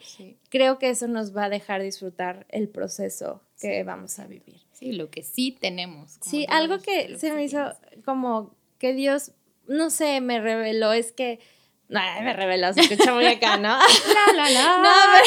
creo 0.49 0.77
que 0.77 0.89
eso 0.89 1.07
nos 1.07 1.35
va 1.35 1.45
a 1.45 1.49
dejar 1.49 1.81
disfrutar 1.81 2.45
el 2.49 2.67
proceso 2.69 3.41
que 3.59 3.83
vamos 3.83 4.19
a 4.19 4.27
vivir. 4.27 4.61
Sí, 4.73 4.91
lo 4.91 5.09
que 5.09 5.23
sí 5.23 5.57
tenemos. 5.59 6.17
Sí, 6.21 6.45
algo 6.49 6.79
que 6.79 7.17
se 7.17 7.33
me 7.33 7.43
hizo 7.43 7.73
como 8.03 8.53
que 8.77 8.93
Dios 8.93 9.31
no 9.67 9.89
sé, 9.89 10.21
me 10.21 10.39
reveló, 10.39 10.93
es 10.93 11.11
que, 11.11 11.39
no, 11.87 11.99
me 12.23 12.33
reveló, 12.33 12.73
se 12.73 12.81
escucha 12.81 13.13
muy 13.13 13.25
acá, 13.25 13.57
¿no? 13.57 13.77
la, 14.33 14.33
la, 14.33 14.49
la. 14.49 15.21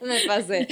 No, 0.00 0.06
me 0.06 0.20
pasé. 0.26 0.66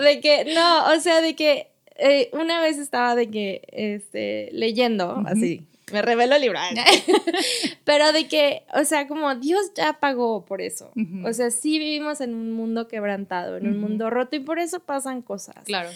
De 0.00 0.20
que, 0.20 0.44
no, 0.54 0.92
o 0.92 1.00
sea, 1.00 1.20
de 1.20 1.34
que 1.34 1.70
eh, 1.96 2.30
una 2.32 2.60
vez 2.60 2.78
estaba 2.78 3.14
de 3.16 3.30
que, 3.30 3.62
este, 3.72 4.50
leyendo, 4.52 5.22
así, 5.26 5.66
me 5.92 6.02
reveló 6.02 6.36
el 6.36 6.42
libro. 6.42 6.58
Pero 7.84 8.12
de 8.12 8.28
que, 8.28 8.62
o 8.74 8.84
sea, 8.84 9.08
como 9.08 9.34
Dios 9.34 9.72
ya 9.74 9.94
pagó 9.94 10.44
por 10.44 10.60
eso. 10.60 10.92
O 11.24 11.32
sea, 11.32 11.50
sí 11.50 11.78
vivimos 11.78 12.20
en 12.20 12.34
un 12.34 12.52
mundo 12.52 12.88
quebrantado, 12.88 13.56
en 13.56 13.66
un 13.66 13.80
mundo 13.80 14.10
roto 14.10 14.36
y 14.36 14.40
por 14.40 14.58
eso 14.58 14.80
pasan 14.80 15.22
cosas. 15.22 15.64
Claro. 15.64 15.88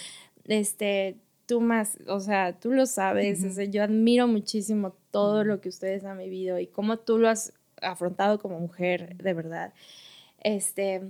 Este, 0.46 1.16
tú 1.46 1.60
más, 1.60 1.98
o 2.08 2.20
sea, 2.20 2.58
tú 2.58 2.72
lo 2.72 2.86
sabes, 2.86 3.40
yo 3.70 3.82
admiro 3.82 4.26
muchísimo 4.26 4.96
todo 5.12 5.44
lo 5.44 5.60
que 5.60 5.68
ustedes 5.68 6.04
han 6.04 6.18
vivido 6.18 6.58
y 6.58 6.66
cómo 6.66 6.96
tú 6.98 7.18
lo 7.18 7.28
has 7.28 7.52
afrontado 7.80 8.40
como 8.40 8.58
mujer, 8.58 9.16
de 9.16 9.34
verdad. 9.34 9.72
Este, 10.42 11.02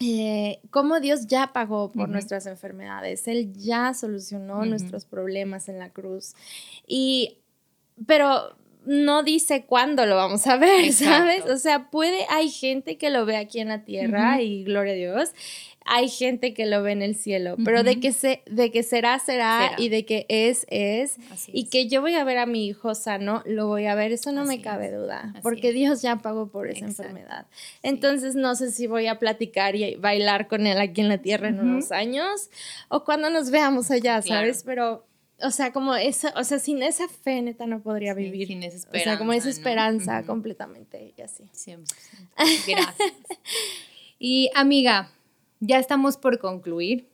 eh, 0.00 0.60
cómo 0.70 1.00
Dios 1.00 1.26
ya 1.26 1.52
pagó 1.52 1.90
por 1.90 2.08
nuestras 2.08 2.46
enfermedades, 2.46 3.28
Él 3.28 3.52
ya 3.52 3.92
solucionó 3.92 4.64
nuestros 4.64 5.04
problemas 5.04 5.68
en 5.68 5.78
la 5.78 5.90
cruz. 5.90 6.34
Y, 6.86 7.38
pero 8.06 8.56
no 8.86 9.22
dice 9.22 9.66
cuándo 9.66 10.06
lo 10.06 10.16
vamos 10.16 10.46
a 10.46 10.56
ver, 10.56 10.92
¿sabes? 10.92 11.44
O 11.46 11.56
sea, 11.56 11.90
puede, 11.90 12.26
hay 12.30 12.48
gente 12.48 12.96
que 12.96 13.10
lo 13.10 13.26
ve 13.26 13.36
aquí 13.36 13.60
en 13.60 13.68
la 13.68 13.84
tierra 13.84 14.40
y 14.40 14.64
gloria 14.64 14.92
a 14.92 14.96
Dios, 14.96 15.30
hay 15.90 16.10
gente 16.10 16.52
que 16.52 16.66
lo 16.66 16.82
ve 16.82 16.92
en 16.92 17.00
el 17.00 17.16
cielo, 17.16 17.56
pero 17.64 17.82
de 17.82 17.98
que, 17.98 18.12
se, 18.12 18.42
de 18.44 18.70
que 18.70 18.82
será, 18.82 19.18
será, 19.18 19.72
y 19.78 19.88
de 19.88 20.04
que 20.04 20.26
es, 20.28 20.66
es, 20.68 21.16
y 21.46 21.70
que 21.70 21.88
yo 21.88 22.02
voy 22.02 22.14
a 22.14 22.24
ver 22.24 22.36
a 22.36 22.44
mi 22.44 22.66
hijo 22.66 22.94
sano, 22.94 23.42
lo 23.46 23.68
voy 23.68 23.86
a 23.86 23.94
ver, 23.94 24.12
eso 24.12 24.30
no 24.30 24.44
me 24.44 24.60
cabe 24.60 24.92
duda, 24.92 25.32
porque 25.42 25.72
Dios 25.72 26.02
ya 26.02 26.16
pagó 26.16 26.48
por 26.48 26.68
esa 26.68 26.84
enfermedad. 26.84 27.46
Entonces 27.82 28.34
no 28.34 28.54
sé 28.54 28.70
si 28.70 28.86
voy 28.86 29.06
a 29.06 29.18
platicar 29.18 29.76
y 29.76 29.94
bailar 29.94 30.46
con 30.46 30.66
él 30.66 30.78
aquí 30.78 31.00
en 31.00 31.08
la 31.08 31.18
tierra 31.18 31.48
en 31.48 31.58
unos 31.58 31.90
años 31.90 32.50
o 32.88 33.04
cuando 33.04 33.30
nos 33.30 33.50
veamos 33.50 33.90
allá, 33.90 34.20
¿sabes? 34.20 34.64
Pero 34.64 35.06
o 35.40 35.50
sea, 35.50 35.72
como 35.72 35.94
esa, 35.94 36.34
o 36.36 36.44
sea, 36.44 36.58
sin 36.58 36.82
esa 36.82 37.08
fe 37.08 37.40
neta 37.40 37.66
no 37.66 37.80
podría 37.80 38.12
vivir. 38.12 38.48
Sin 38.48 38.62
esa 38.62 38.76
esperanza. 38.76 39.00
O 39.00 39.04
sea, 39.04 39.18
como 39.18 39.32
esa 39.32 39.48
esperanza 39.48 40.22
completamente 40.24 41.14
y 41.16 41.22
así. 41.22 41.48
Siempre. 41.52 41.96
Gracias. 42.36 42.98
y 44.18 44.50
amiga, 44.54 45.12
ya 45.60 45.78
estamos 45.78 46.16
por 46.16 46.38
concluir. 46.38 47.08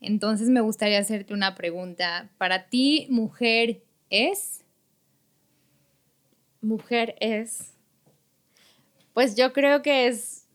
Entonces 0.00 0.48
me 0.48 0.60
gustaría 0.60 0.98
hacerte 0.98 1.34
una 1.34 1.54
pregunta. 1.54 2.30
Para 2.38 2.68
ti, 2.68 3.06
mujer 3.10 3.82
es. 4.10 4.64
Mujer 6.60 7.16
es. 7.20 7.74
Pues 9.12 9.36
yo 9.36 9.52
creo 9.52 9.82
que 9.82 10.06
es 10.06 10.46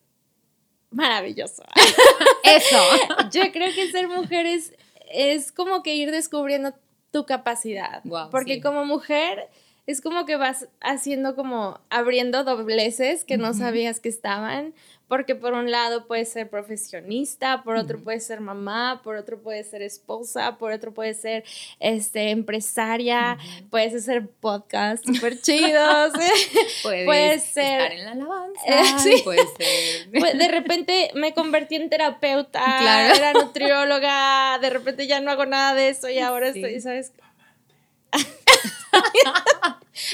maravilloso. 0.91 1.63
Eso. 2.43 2.77
yo 3.31 3.51
creo 3.51 3.73
que 3.73 3.91
ser 3.91 4.07
mujer 4.07 4.45
es, 4.45 4.73
es 5.11 5.51
como 5.51 5.83
que 5.83 5.95
ir 5.95 6.11
descubriendo 6.11 6.73
tu 7.11 7.25
capacidad. 7.25 8.01
porque 8.31 8.61
como 8.61 8.85
mujer 8.85 9.49
es 9.85 10.01
como 10.01 10.25
que 10.25 10.37
vas 10.37 10.67
haciendo 10.81 11.35
como 11.35 11.79
abriendo 11.89 12.43
dobleces 12.43 13.25
que 13.25 13.37
no 13.37 13.53
sabías 13.53 13.99
que 13.99 14.09
estaban, 14.09 14.73
porque 15.13 15.35
por 15.35 15.53
un 15.53 15.69
lado 15.69 16.07
puedes 16.07 16.29
ser 16.29 16.49
profesionista, 16.49 17.61
por 17.61 17.75
otro 17.75 17.99
puedes 17.99 18.25
ser 18.25 18.39
mamá, 18.39 19.01
por 19.03 19.15
otro 19.15 19.39
puedes 19.39 19.69
ser 19.69 19.83
esposa, 19.83 20.57
por 20.57 20.71
otro 20.71 20.91
puedes 20.91 21.21
ser 21.21 21.43
este, 21.79 22.31
empresaria, 22.31 23.37
puedes 23.69 23.93
hacer 23.93 24.27
podcasts 24.27 25.05
súper 25.05 25.39
chidos, 25.39 26.13
puedes, 26.81 27.43
ser, 27.43 27.63
estar 27.63 27.91
en 27.91 28.05
la 28.05 28.11
alabanza, 28.13 28.97
sí. 29.03 29.21
puedes 29.23 29.45
ser... 29.55 30.09
Pues, 30.19 30.35
de 30.35 30.47
repente 30.47 31.11
me 31.13 31.35
convertí 31.35 31.75
en 31.75 31.91
terapeuta, 31.91 33.15
era 33.15 33.33
nutrióloga, 33.33 34.57
de 34.57 34.69
repente 34.71 35.05
ya 35.05 35.21
no 35.21 35.29
hago 35.29 35.45
nada 35.45 35.75
de 35.75 35.89
eso 35.89 36.09
y 36.09 36.17
ahora 36.17 36.47
estoy, 36.47 36.81
¿sabes? 36.81 37.11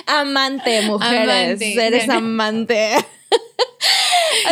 amante, 0.07 0.81
mujeres. 0.81 1.61
Eres 1.61 2.09
amante. 2.09 2.97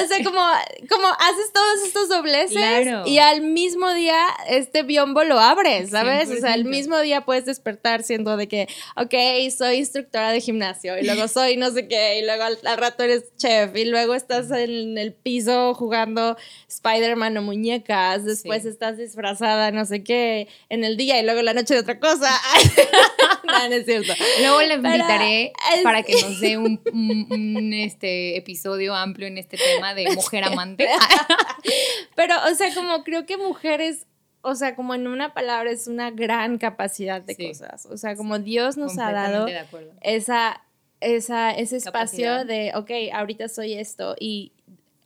O 0.03 0.07
sea, 0.07 0.23
como, 0.23 0.41
como 0.89 1.07
haces 1.07 1.53
todos 1.53 1.83
estos 1.85 2.09
dobleces 2.09 2.87
y 3.05 3.19
al 3.19 3.41
mismo 3.41 3.93
día 3.93 4.19
este 4.47 4.83
biombo 4.83 5.23
lo 5.23 5.39
abres, 5.39 5.91
¿sabes? 5.91 6.29
O 6.29 6.37
sea, 6.37 6.53
al 6.53 6.65
mismo 6.65 6.99
día 6.99 7.21
puedes 7.21 7.45
despertar 7.45 8.03
siendo 8.03 8.37
de 8.37 8.47
que, 8.47 8.67
ok, 8.95 9.13
soy 9.55 9.77
instructora 9.77 10.31
de 10.31 10.41
gimnasio 10.41 10.97
y 10.97 11.05
luego 11.05 11.27
soy 11.27 11.57
no 11.57 11.71
sé 11.71 11.87
qué 11.87 12.19
y 12.19 12.25
luego 12.25 12.43
al, 12.43 12.77
rato 12.77 13.03
eres 13.03 13.35
chef 13.37 13.75
y 13.75 13.85
luego 13.85 14.13
estás 14.13 14.51
en 14.51 14.97
el 14.97 15.13
piso 15.13 15.73
jugando 15.73 16.37
Spider-Man 16.67 17.37
o 17.37 17.41
muñecas, 17.41 18.25
después 18.25 18.65
estás 18.65 18.97
disfrazada 18.97 19.71
no 19.71 19.85
sé 19.85 20.03
qué 20.03 20.47
en 20.69 20.83
el 20.83 20.97
día 20.97 21.19
y 21.19 21.23
luego 21.23 21.41
la 21.41 21.53
noche 21.53 21.73
de 21.73 21.79
otra 21.81 21.99
cosa. 21.99 22.29
no, 23.51 23.69
no 23.69 23.75
es 23.75 23.85
cierto. 23.85 24.13
Luego 24.41 24.61
le 24.61 24.73
invitaré 24.75 25.53
para 25.83 26.03
que 26.03 26.13
nos 26.21 26.39
dé 26.39 26.57
un, 26.57 26.81
un 26.91 27.73
este, 27.73 28.37
episodio 28.37 28.95
amplio 28.95 29.27
en 29.27 29.37
este 29.37 29.57
tema 29.57 29.93
de 29.93 30.09
mujer 30.15 30.43
amante. 30.43 30.87
Pero, 32.15 32.35
o 32.51 32.55
sea, 32.55 32.73
como 32.73 33.03
creo 33.03 33.25
que 33.25 33.37
mujeres, 33.37 34.05
o 34.41 34.55
sea, 34.55 34.75
como 34.75 34.95
en 34.95 35.07
una 35.07 35.33
palabra 35.33 35.71
es 35.71 35.87
una 35.87 36.11
gran 36.11 36.57
capacidad 36.57 37.21
de 37.21 37.35
cosas. 37.35 37.85
O 37.85 37.97
sea, 37.97 38.15
como 38.15 38.39
Dios 38.39 38.77
nos 38.77 38.97
ha 38.97 39.11
dado 39.11 39.47
esa, 40.01 40.61
esa, 40.99 41.51
ese 41.51 41.77
espacio 41.77 42.45
de, 42.45 42.71
ok, 42.75 42.91
ahorita 43.13 43.47
soy 43.49 43.73
esto 43.73 44.15
y 44.19 44.53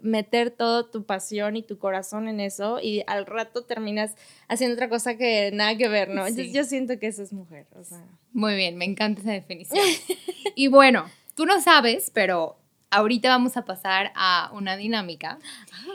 meter 0.01 0.51
toda 0.51 0.89
tu 0.89 1.05
pasión 1.05 1.55
y 1.55 1.63
tu 1.63 1.77
corazón 1.77 2.27
en 2.27 2.39
eso 2.39 2.79
y 2.81 3.03
al 3.07 3.25
rato 3.25 3.63
terminas 3.63 4.15
haciendo 4.47 4.75
otra 4.75 4.89
cosa 4.89 5.17
que 5.17 5.51
nada 5.53 5.75
que 5.75 5.87
ver, 5.87 6.09
¿no? 6.09 6.27
Entonces 6.27 6.53
yo 6.53 6.63
siento 6.63 6.99
que 6.99 7.07
eso 7.07 7.23
es 7.23 7.33
mujer, 7.33 7.67
o 7.75 7.83
sea. 7.83 8.05
Muy 8.33 8.55
bien, 8.55 8.77
me 8.77 8.85
encanta 8.85 9.21
esa 9.21 9.31
definición. 9.31 9.83
y 10.55 10.67
bueno, 10.67 11.05
tú 11.35 11.45
no 11.45 11.61
sabes, 11.61 12.11
pero 12.13 12.57
ahorita 12.89 13.29
vamos 13.29 13.57
a 13.57 13.65
pasar 13.65 14.11
a 14.15 14.51
una 14.53 14.75
dinámica 14.77 15.39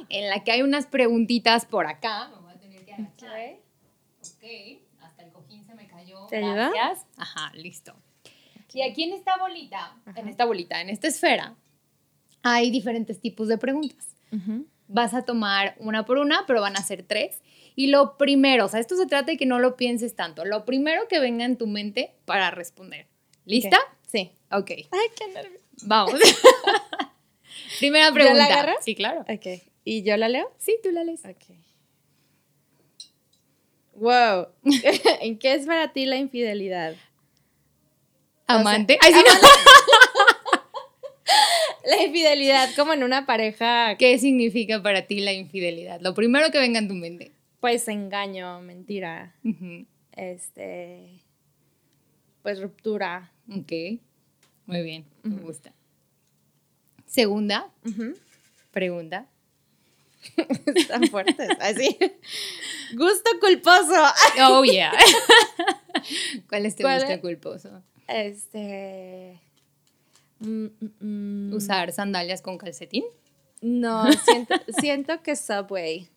en 0.09 0.29
la 0.31 0.43
que 0.45 0.53
hay 0.53 0.63
unas 0.63 0.87
preguntitas 0.87 1.67
por 1.67 1.87
acá. 1.87 2.29
Me 2.29 2.41
voy 2.41 2.53
a 2.53 2.59
tener 2.59 2.85
que 2.85 2.93
agachar. 2.93 3.57
Ok, 4.21 4.83
hasta 5.01 5.23
el 5.23 5.33
cojín 5.33 5.65
se 5.65 5.75
me 5.75 5.87
cayó. 5.87 6.27
¿Te 6.27 6.37
ayuda? 6.37 6.71
Gracias. 6.71 7.07
Ajá, 7.17 7.53
listo. 7.55 7.95
Y 8.77 8.83
aquí 8.83 9.05
en 9.05 9.15
esta 9.15 9.39
bolita, 9.39 9.97
en 10.15 10.29
esta 10.29 10.45
bolita, 10.45 10.83
en 10.83 10.91
esta 10.91 11.09
esfera, 11.09 11.57
hay 12.47 12.71
diferentes 12.71 13.21
tipos 13.21 13.49
de 13.49 13.59
preguntas. 13.59 14.07
Vas 14.89 15.15
a 15.15 15.23
tomar 15.23 15.75
una 15.79 16.05
por 16.05 16.19
una, 16.19 16.45
pero 16.47 16.61
van 16.61 16.77
a 16.77 16.83
ser 16.83 17.03
tres. 17.03 17.41
Y 17.75 17.89
lo 17.89 18.17
primero, 18.17 18.67
o 18.67 18.69
sea, 18.69 18.79
esto 18.79 18.97
se 18.97 19.07
trata 19.07 19.33
de 19.33 19.37
que 19.37 19.47
no 19.47 19.59
lo 19.59 19.77
pienses 19.77 20.15
tanto. 20.15 20.45
Lo 20.45 20.65
primero 20.65 21.09
que 21.09 21.19
venga 21.19 21.45
en 21.45 21.57
tu 21.57 21.67
mente 21.67 22.15
para 22.25 22.51
responder. 22.53 23.07
¿Lista? 23.45 23.79
Sí. 24.07 24.31
Ok. 24.53 24.71
Ay, 24.71 25.09
qué 25.19 25.29
nervio. 25.35 25.59
Vamos. 25.83 26.15
Primera 27.81 28.13
pregunta. 28.13 28.39
¿Ya 28.39 28.49
la 28.49 28.55
agarras? 28.55 28.85
Sí, 28.85 28.95
claro. 28.95 29.23
Ok. 29.23 29.63
¿Y 29.85 30.05
yo 30.05 30.17
la 30.17 30.29
leo? 30.29 30.53
Sí, 30.59 30.77
tú 30.83 30.91
la 30.93 31.03
lees. 31.03 31.25
Ok. 31.25 31.57
Wow. 33.95 34.49
¿En 35.21 35.39
qué 35.39 35.55
es 35.55 35.67
para 35.67 35.93
ti 35.93 36.07
la 36.07 36.17
infidelidad? 36.17 36.95
Amante. 38.47 38.99
Ay, 39.03 39.13
sí, 39.13 39.21
la 41.99 42.03
infidelidad, 42.03 42.69
como 42.75 42.93
en 42.93 43.03
una 43.03 43.27
pareja. 43.27 43.97
¿Qué 43.97 44.19
significa 44.19 44.83
para 44.83 45.07
ti 45.07 45.21
la 45.21 45.33
infidelidad? 45.33 46.01
Lo 46.01 46.15
primero 46.15 46.51
que 46.51 46.59
venga 46.59 46.79
en 46.79 46.89
tu 46.89 46.95
mente. 46.95 47.33
Pues 47.61 47.87
engaño, 47.89 48.61
mentira. 48.61 49.35
Este. 50.13 51.23
Pues 52.43 52.61
ruptura. 52.61 53.33
Ok. 53.51 54.01
Muy 54.67 54.83
bien, 54.83 55.05
me 55.23 55.41
gusta. 55.43 55.73
Segunda 57.07 57.71
pregunta. 58.73 59.27
Están 60.75 61.07
fuertes, 61.07 61.49
así. 61.61 61.97
Gusto 62.95 63.31
culposo. 63.41 63.95
Oh, 64.41 64.65
yeah. 64.65 64.93
¿Cuál 66.49 66.67
es 66.67 66.75
tu 66.75 66.83
gusto 66.83 67.21
culposo? 67.21 67.83
Este. 68.09 69.41
Mm, 70.41 70.67
mm, 70.67 71.49
mm. 71.49 71.55
¿Usar 71.55 71.93
sandalias 71.93 72.43
con 72.43 72.59
calcetín? 72.59 73.05
No, 73.61 74.11
siento, 74.25 74.55
siento 74.79 75.23
que 75.23 75.37
Subway. 75.37 76.09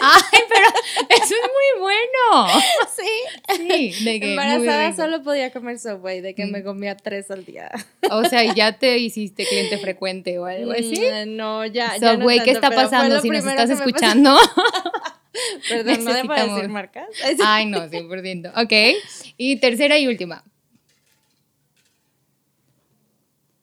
Ay, 0.00 0.40
pero 0.48 0.66
eso 1.10 1.34
es 1.34 1.50
muy 1.50 1.80
bueno. 1.80 2.60
Sí. 2.94 3.56
Sí, 3.56 4.04
de 4.04 4.20
que 4.20 4.30
Embarazada 4.30 4.94
solo 4.94 5.22
podía 5.24 5.50
comer 5.50 5.80
Subway, 5.80 6.20
de 6.20 6.34
que 6.34 6.46
me 6.46 6.62
comía 6.62 6.96
tres 6.96 7.30
al 7.30 7.44
día. 7.44 7.70
O 8.10 8.24
sea, 8.24 8.54
¿ya 8.54 8.78
te 8.78 8.98
hiciste 8.98 9.44
cliente 9.44 9.78
frecuente 9.78 10.38
o 10.38 10.44
algo 10.44 10.70
así? 10.70 11.00
No, 11.26 11.66
ya. 11.66 11.98
Subway, 11.98 12.40
¿qué 12.44 12.52
está 12.52 12.70
pasando 12.70 13.20
si 13.20 13.30
nos 13.30 13.44
estás 13.44 13.70
escuchando? 13.70 14.36
Perdón, 15.68 16.04
¿no 16.04 16.26
puedo 16.26 16.54
decir 16.54 16.68
marcas? 16.68 17.08
Ay, 17.44 17.66
no, 17.66 17.88
100%. 17.88 18.52
Ok. 18.56 19.02
Y 19.36 19.56
tercera 19.56 19.98
y 19.98 20.06
última. 20.06 20.44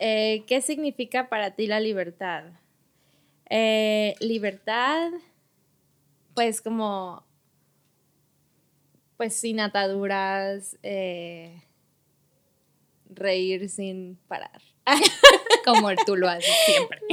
Eh, 0.03 0.45
¿Qué 0.47 0.61
significa 0.61 1.29
para 1.29 1.51
ti 1.51 1.67
la 1.67 1.79
libertad? 1.79 2.45
Eh, 3.51 4.15
libertad 4.19 5.11
pues 6.33 6.59
como, 6.59 7.23
pues 9.15 9.35
sin 9.35 9.59
ataduras, 9.59 10.75
eh, 10.81 11.61
reír 13.11 13.69
sin 13.69 14.17
parar. 14.27 14.59
como 15.65 15.95
tú 16.03 16.15
lo 16.15 16.27
haces 16.27 16.55
siempre. 16.65 16.99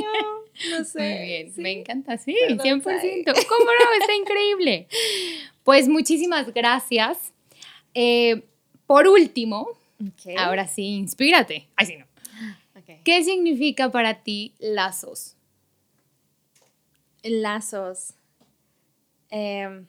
No, 0.71 0.79
no 0.79 0.85
sé. 0.85 0.99
Muy 0.99 1.27
bien, 1.27 1.53
me 1.57 1.73
encanta, 1.73 2.17
sí, 2.17 2.35
100%. 2.49 2.83
¿Cómo 2.83 3.65
no? 3.65 4.01
Está 4.01 4.15
increíble. 4.15 4.89
Pues 5.63 5.89
muchísimas 5.89 6.53
gracias. 6.55 7.35
Por 8.87 9.09
último, 9.09 9.69
ahora 10.39 10.67
sí, 10.67 10.97
inspírate. 10.97 11.69
Ay, 11.77 11.87
sí, 11.87 11.97
no. 11.97 12.08
¿Qué 13.05 13.23
significa 13.25 13.91
para 13.91 14.23
ti 14.23 14.55
lazos? 14.59 15.37
Lazos. 17.23 18.15
Em, 19.31 19.87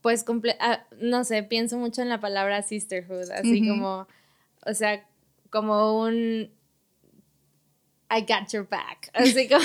pues, 0.00 0.24
ah, 0.60 0.86
no 1.00 1.24
sé, 1.24 1.42
pienso 1.42 1.76
mucho 1.78 2.02
en 2.02 2.08
la 2.08 2.20
palabra 2.20 2.62
sisterhood, 2.62 3.30
así 3.30 3.66
como, 3.66 4.06
o 4.64 4.74
sea, 4.74 5.04
como 5.50 6.00
un 6.00 6.50
I 8.10 8.20
got 8.20 8.50
your 8.52 8.66
back, 8.68 9.10
así 9.14 9.48
como, 9.48 9.64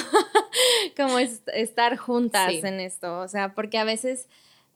como 0.97 1.19
estar 1.19 1.97
juntas 1.97 2.51
en 2.63 2.79
esto, 2.79 3.19
o 3.19 3.27
sea, 3.27 3.53
porque 3.53 3.77
a 3.77 3.83
veces, 3.83 4.27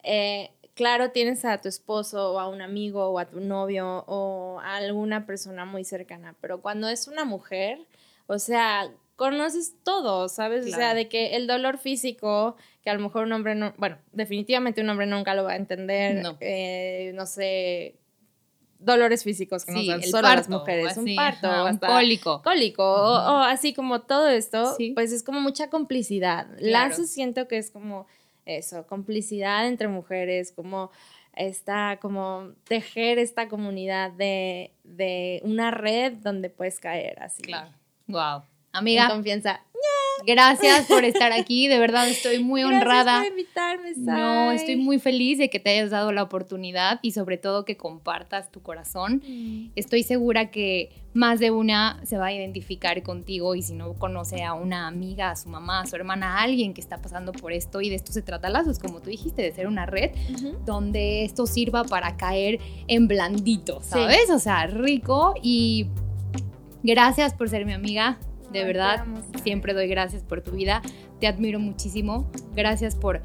eh, 0.03 0.51
claro, 0.77 1.09
tienes 1.09 1.43
a 1.43 1.59
tu 1.59 1.67
esposo 1.67 2.33
o 2.33 2.39
a 2.39 2.47
un 2.47 2.61
amigo 2.61 3.09
o 3.09 3.19
a 3.19 3.25
tu 3.25 3.41
novio 3.41 4.05
o 4.07 4.59
a 4.63 4.77
alguna 4.77 5.25
persona 5.25 5.65
muy 5.65 5.83
cercana, 5.83 6.35
pero 6.39 6.61
cuando 6.61 6.87
es 6.87 7.07
una 7.07 7.25
mujer, 7.25 7.79
o 8.27 8.37
sea, 8.37 8.89
conoces 9.15 9.73
todo, 9.83 10.29
¿sabes? 10.29 10.67
O 10.67 10.69
sea, 10.69 10.93
de 10.93 11.09
que 11.09 11.35
el 11.35 11.47
dolor 11.47 11.79
físico, 11.79 12.55
que 12.83 12.91
a 12.91 12.93
lo 12.93 12.99
mejor 12.99 13.25
un 13.25 13.33
hombre 13.33 13.55
no, 13.55 13.73
bueno, 13.77 13.97
definitivamente 14.13 14.79
un 14.79 14.89
hombre 14.89 15.07
nunca 15.07 15.33
lo 15.33 15.43
va 15.43 15.53
a 15.53 15.55
entender, 15.55 16.21
no, 16.21 16.37
eh, 16.39 17.11
no 17.15 17.25
sé, 17.25 17.95
dolores 18.77 19.23
físicos 19.23 19.65
que 19.65 19.73
sí, 19.73 19.87
nos 19.87 20.05
solo 20.11 20.27
las 20.27 20.47
mujeres, 20.47 20.95
un 20.95 21.15
parto, 21.15 21.65
un 21.65 21.77
cólico. 21.79 22.43
Cólico, 22.43 22.83
o, 22.83 23.37
así 23.39 23.73
como 23.73 24.01
todo 24.01 24.29
esto, 24.29 24.77
pues 24.93 25.11
es 25.11 25.23
como 25.23 25.41
mucha 25.41 25.71
complicidad. 25.71 26.47
Lazo 26.59 27.05
siento 27.05 27.47
que 27.47 27.57
es 27.57 27.71
como 27.71 28.05
eso, 28.47 28.87
complicidad 28.87 29.67
entre 29.67 29.87
mujeres, 29.87 30.51
como 30.51 30.91
esta, 31.35 31.99
como 32.01 32.53
tejer 32.63 33.19
esta 33.19 33.47
comunidad 33.47 34.11
de, 34.11 34.71
de 34.83 35.41
una 35.43 35.71
red 35.71 36.13
donde 36.13 36.49
puedes 36.49 36.79
caer 36.79 37.21
así. 37.21 37.43
Claro. 37.43 37.69
Wow. 38.07 38.43
Amiga. 38.71 39.09
confianza. 39.09 39.61
Gracias 40.25 40.87
por 40.87 41.03
estar 41.05 41.31
aquí, 41.31 41.67
de 41.67 41.79
verdad 41.79 42.07
estoy 42.07 42.43
muy 42.43 42.63
honrada. 42.63 43.21
Gracias 43.23 43.23
por 43.29 43.31
invitarme, 43.39 43.93
No, 43.97 44.51
estoy 44.51 44.75
muy 44.75 44.99
feliz 44.99 45.37
de 45.37 45.49
que 45.49 45.59
te 45.59 45.69
hayas 45.71 45.91
dado 45.91 46.11
la 46.11 46.23
oportunidad 46.23 46.99
y 47.01 47.11
sobre 47.11 47.37
todo 47.37 47.65
que 47.65 47.77
compartas 47.77 48.51
tu 48.51 48.61
corazón. 48.61 49.21
Mm. 49.27 49.71
Estoy 49.75 50.03
segura 50.03 50.51
que 50.51 50.91
más 51.13 51.39
de 51.39 51.51
una 51.51 51.99
se 52.05 52.17
va 52.17 52.27
a 52.27 52.33
identificar 52.33 53.01
contigo 53.03 53.55
y 53.55 53.61
si 53.61 53.73
no 53.73 53.93
conoce 53.93 54.43
a 54.43 54.53
una 54.53 54.87
amiga, 54.87 55.31
a 55.31 55.35
su 55.35 55.49
mamá, 55.49 55.81
a 55.81 55.85
su 55.87 55.95
hermana, 55.95 56.37
a 56.37 56.41
alguien 56.43 56.73
que 56.73 56.81
está 56.81 56.97
pasando 57.01 57.31
por 57.31 57.51
esto 57.53 57.81
y 57.81 57.89
de 57.89 57.95
esto 57.95 58.11
se 58.11 58.21
trata 58.21 58.49
lazos, 58.49 58.79
como 58.79 59.01
tú 59.01 59.09
dijiste, 59.09 59.41
de 59.41 59.51
ser 59.51 59.67
una 59.67 59.85
red 59.85 60.11
donde 60.65 61.23
esto 61.25 61.47
sirva 61.47 61.83
para 61.83 62.17
caer 62.17 62.59
en 62.87 63.07
blandito, 63.07 63.79
Sí. 63.81 63.89
¿sabes? 63.91 64.29
O 64.29 64.39
sea, 64.39 64.67
rico 64.67 65.33
y 65.41 65.87
gracias 66.83 67.33
por 67.33 67.49
ser 67.49 67.65
mi 67.65 67.73
amiga, 67.73 68.19
de 68.57 68.65
verdad. 68.65 69.05
Siempre 69.43 69.73
doy 69.73 69.87
gracias 69.87 70.23
por 70.23 70.41
tu 70.41 70.51
vida, 70.51 70.81
te 71.19 71.27
admiro 71.27 71.59
muchísimo, 71.59 72.29
gracias 72.55 72.95
por 72.95 73.21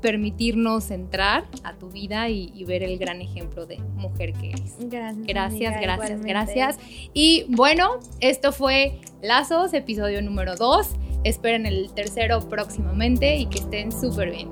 permitirnos 0.00 0.90
entrar 0.90 1.46
a 1.64 1.74
tu 1.74 1.90
vida 1.90 2.28
y, 2.28 2.52
y 2.54 2.64
ver 2.64 2.82
el 2.82 2.98
gran 2.98 3.20
ejemplo 3.20 3.66
de 3.66 3.78
mujer 3.96 4.32
que 4.34 4.50
eres. 4.50 4.76
Gracias. 4.78 5.26
Gracias, 5.26 5.74
amiga, 5.74 5.80
gracias, 5.80 6.20
igualmente. 6.20 6.28
gracias. 6.28 6.78
Y 7.12 7.46
bueno, 7.48 7.98
esto 8.20 8.52
fue 8.52 9.00
Lazos, 9.22 9.72
episodio 9.74 10.22
número 10.22 10.54
2. 10.54 10.90
Esperen 11.24 11.66
el 11.66 11.92
tercero 11.92 12.40
próximamente 12.48 13.36
y 13.36 13.46
que 13.46 13.58
estén 13.58 13.90
súper 13.90 14.30
bien. 14.30 14.48